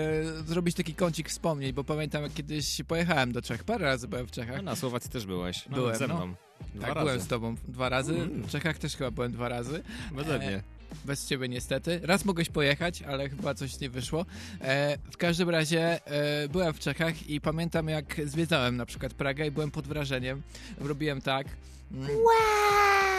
zrobić 0.46 0.76
taki 0.76 0.94
kącik 0.94 1.28
wspomnień, 1.28 1.72
bo 1.72 1.84
pamiętam 1.84 2.22
jak 2.22 2.34
kiedyś 2.34 2.82
pojechałem 2.88 3.32
do 3.32 3.42
Czech, 3.42 3.64
parę 3.64 3.84
razy 3.84 4.08
byłem 4.08 4.26
w 4.26 4.30
Czechach. 4.30 4.56
No, 4.56 4.62
na 4.62 4.76
Słowacji 4.76 5.10
też 5.10 5.26
byłeś. 5.26 5.68
No, 5.68 5.76
byłem, 5.76 5.96
ze 5.96 6.08
no. 6.08 6.14
mną. 6.16 6.34
Dwa 6.74 6.86
tak, 6.86 6.94
razy. 6.94 7.06
byłem 7.06 7.20
z 7.20 7.26
tobą 7.26 7.54
dwa 7.68 7.88
razy. 7.88 8.14
Mm. 8.14 8.42
W 8.42 8.50
Czechach 8.50 8.78
też 8.78 8.96
chyba 8.96 9.10
byłem 9.10 9.32
dwa 9.32 9.48
razy. 9.48 9.82
Beze 10.12 10.38
mnie. 10.38 10.62
Bez 11.04 11.26
ciebie 11.26 11.48
niestety. 11.48 12.00
Raz 12.02 12.24
mogłeś 12.24 12.48
pojechać, 12.48 13.02
ale 13.02 13.28
chyba 13.28 13.54
coś 13.54 13.80
nie 13.80 13.90
wyszło. 13.90 14.26
E, 14.60 14.98
w 15.10 15.16
każdym 15.16 15.50
razie 15.50 16.06
e, 16.06 16.48
byłem 16.48 16.72
w 16.74 16.78
Czechach 16.78 17.28
i 17.28 17.40
pamiętam 17.40 17.88
jak 17.88 18.20
zwiedzałem 18.24 18.76
na 18.76 18.86
przykład 18.86 19.14
Pragę 19.14 19.46
i 19.46 19.50
byłem 19.50 19.70
pod 19.70 19.86
wrażeniem. 19.86 20.42
Robiłem 20.78 21.20
tak. 21.22 21.46
mm, 21.92 22.08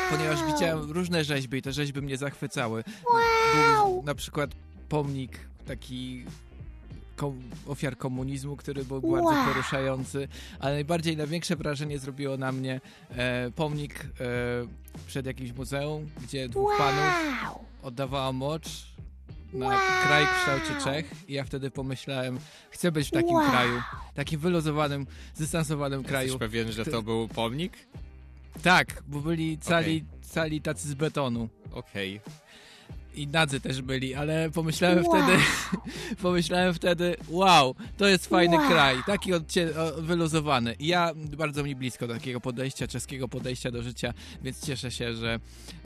Ponieważ 0.10 0.40
widziałem 0.54 0.92
różne 0.92 1.24
rzeźby 1.24 1.58
i 1.58 1.62
te 1.62 1.72
rzeźby 1.72 2.02
mnie 2.02 2.18
zachwycały. 2.18 2.84
Był 3.56 4.04
na 4.04 4.16
przykład 4.16 4.52
pomnik 4.90 5.40
taki 5.68 6.26
kom, 7.22 7.42
ofiar 7.68 7.98
komunizmu, 7.98 8.56
który 8.58 8.86
był 8.86 9.02
bardzo 9.02 9.24
Wow. 9.24 9.46
poruszający, 9.46 10.28
ale 10.60 10.74
najbardziej 10.74 11.18
największe 11.18 11.56
wrażenie 11.56 12.00
zrobiło 12.00 12.38
na 12.38 12.52
mnie 12.52 12.82
e, 13.10 13.52
pomnik 13.56 14.00
e, 14.00 14.08
przed 15.08 15.26
jakimś 15.26 15.52
muzeum, 15.52 16.10
gdzie 16.24 16.50
dwóch 16.50 16.72
panów 16.78 17.14
oddawało 17.84 18.34
mocz 18.34 18.68
na 19.54 19.68
Wow. 19.68 19.78
kraj 20.08 20.26
w 20.26 20.30
kształcie 20.40 20.84
Czech 20.84 21.30
i 21.30 21.34
ja 21.34 21.44
wtedy 21.44 21.72
pomyślałem, 21.72 22.40
chcę 22.72 22.92
być 22.92 23.08
w 23.08 23.12
takim 23.12 23.36
Wow. 23.36 23.50
kraju, 23.50 23.82
takim 24.14 24.40
wyluzowanym, 24.40 25.08
zdystansowanym 25.36 26.04
kraju. 26.04 26.28
Jesteś 26.28 26.40
pewien, 26.40 26.72
że 26.72 26.86
Ty- 26.86 26.92
to 26.92 27.02
był 27.02 27.28
pomnik? 27.28 27.74
Tak, 28.64 29.04
bo 29.08 29.20
byli 29.20 29.58
cali, 29.58 30.06
cali 30.22 30.62
tacy 30.62 30.90
z 30.90 30.94
betonu. 30.94 31.50
Okej. 31.74 32.22
I 33.16 33.28
nadzy 33.28 33.60
też 33.62 33.82
byli, 33.82 34.16
ale 34.16 34.50
pomyślałem 34.54 35.06
Wow. 35.06 35.16
wtedy, 35.24 35.38
pomyślałem 36.22 36.74
wtedy, 36.74 37.16
wow, 37.30 37.76
to 37.98 38.08
jest 38.08 38.28
fajny 38.28 38.58
Wow. 38.58 38.68
kraj, 38.70 38.98
taki 39.06 39.32
odcie- 39.34 39.78
o, 39.78 40.02
wyluzowany. 40.02 40.74
I 40.80 40.88
ja 40.88 41.12
bardzo 41.38 41.64
mi 41.64 41.76
blisko 41.76 42.08
takiego 42.08 42.42
podejścia, 42.42 42.88
czeskiego 42.88 43.28
podejścia 43.28 43.72
do 43.72 43.84
życia, 43.84 44.14
więc 44.44 44.66
cieszę 44.66 44.92
się, 44.92 45.14
że, 45.16 45.40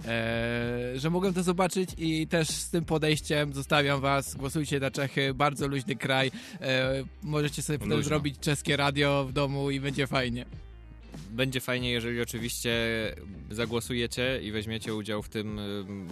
e, 0.06 1.00
że 1.00 1.10
mogłem 1.10 1.34
to 1.34 1.44
zobaczyć 1.44 1.90
i 1.98 2.28
też 2.28 2.48
z 2.48 2.70
tym 2.70 2.86
podejściem 2.86 3.54
zostawiam 3.54 4.02
was, 4.02 4.36
głosujcie 4.36 4.80
na 4.80 4.92
Czechy, 4.92 5.34
bardzo 5.34 5.68
luźny 5.68 5.96
kraj, 5.96 6.32
e, 6.62 7.04
możecie 7.24 7.62
sobie 7.64 7.80
potem 7.80 7.92
Luźno. 7.98 8.10
zrobić 8.10 8.40
czeskie 8.40 8.78
radio 8.78 9.26
w 9.30 9.34
domu 9.34 9.72
i 9.72 9.80
będzie 9.80 10.08
fajnie. 10.08 10.46
Będzie 11.36 11.62
fajnie, 11.62 11.92
jeżeli 11.92 12.22
oczywiście 12.22 12.72
zagłosujecie 13.52 14.40
i 14.44 14.52
weźmiecie 14.52 14.96
udział 14.96 15.24
w 15.24 15.30
tym 15.30 15.60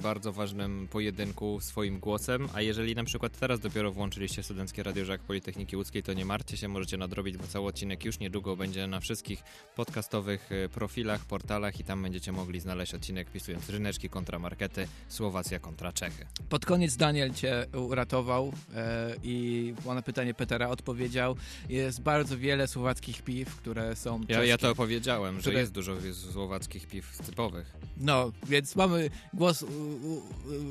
bardzo 0.01 0.33
ważnym 0.33 0.87
pojedynku 0.87 1.59
swoim 1.61 1.99
głosem, 1.99 2.47
a 2.53 2.61
jeżeli 2.61 2.95
na 2.95 3.03
przykład 3.03 3.39
teraz 3.39 3.59
dopiero 3.59 3.91
włączyliście 3.91 4.43
Studenckie 4.43 4.83
Radio 4.83 5.05
Żak 5.05 5.21
Politechniki 5.21 5.77
Łódzkiej, 5.77 6.03
to 6.03 6.13
nie 6.13 6.25
martwcie 6.25 6.57
się, 6.57 6.67
możecie 6.67 6.97
nadrobić, 6.97 7.37
bo 7.37 7.47
cały 7.47 7.67
odcinek 7.67 8.05
już 8.05 8.19
niedługo 8.19 8.55
będzie 8.55 8.87
na 8.87 8.99
wszystkich 8.99 9.43
podcastowych 9.75 10.51
y, 10.51 10.69
profilach, 10.69 11.25
portalach 11.25 11.79
i 11.79 11.83
tam 11.83 12.03
będziecie 12.03 12.31
mogli 12.31 12.59
znaleźć 12.59 12.93
odcinek 12.93 13.29
pisując 13.29 13.69
ryneczki 13.69 14.09
kontra 14.09 14.39
markety, 14.39 14.87
Słowacja 15.07 15.59
kontra 15.59 15.91
Czechy. 15.91 16.25
Pod 16.49 16.65
koniec 16.65 16.95
Daniel 16.95 17.33
cię 17.33 17.65
uratował 17.73 18.53
e, 18.75 19.15
i 19.23 19.73
na 19.85 20.01
pytanie 20.01 20.33
Petera 20.33 20.69
odpowiedział. 20.69 21.35
Jest 21.69 22.01
bardzo 22.01 22.37
wiele 22.37 22.67
słowackich 22.67 23.21
piw, 23.21 23.55
które 23.55 23.95
są 23.95 24.21
Ja, 24.29 24.43
ja 24.43 24.57
to 24.57 24.71
opowiedziałem, 24.71 25.12
że 25.35 25.39
Które- 25.39 25.59
jest 25.59 25.71
dużo 25.71 25.95
słowackich 26.31 26.87
piw 26.87 27.17
typowych. 27.25 27.73
No, 27.97 28.31
więc 28.49 28.75
mamy 28.75 29.09
głos 29.33 29.61
u, 29.61 29.65
u, 29.67 30.21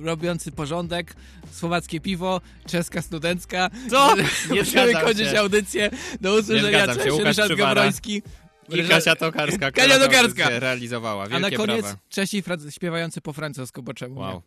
robiący 0.02 0.52
porządek, 0.52 1.14
słowackie 1.52 2.00
piwo, 2.00 2.40
czeska 2.66 3.02
studencka. 3.02 3.70
Co? 3.90 4.16
Nie 4.50 4.60
Musimy 4.60 4.92
kończyć 4.92 5.28
się. 5.30 5.40
audycję. 5.40 5.90
Do 6.20 6.32
Nie 6.34 6.40
usłyszenia. 6.40 6.84
zgadzam 6.84 7.04
się, 7.06 7.12
Łukasz. 7.14 7.36
Gawroński. 7.56 8.22
I 8.68 8.88
Kasia 8.88 9.16
Tokarska, 9.16 9.70
Kasia 9.70 9.98
to 9.98 10.04
Tokarska. 10.04 10.58
realizowała. 10.58 11.24
A 11.24 11.28
na 11.28 11.38
Wielkie 11.40 11.56
koniec 11.56 11.82
brawa. 11.82 11.98
Czesi 12.08 12.42
śpiewający 12.70 13.20
po 13.20 13.32
francusku, 13.32 13.82
bo 13.82 13.94
czemu 13.94 14.14
nie? 14.14 14.20
Wow. 14.20 14.42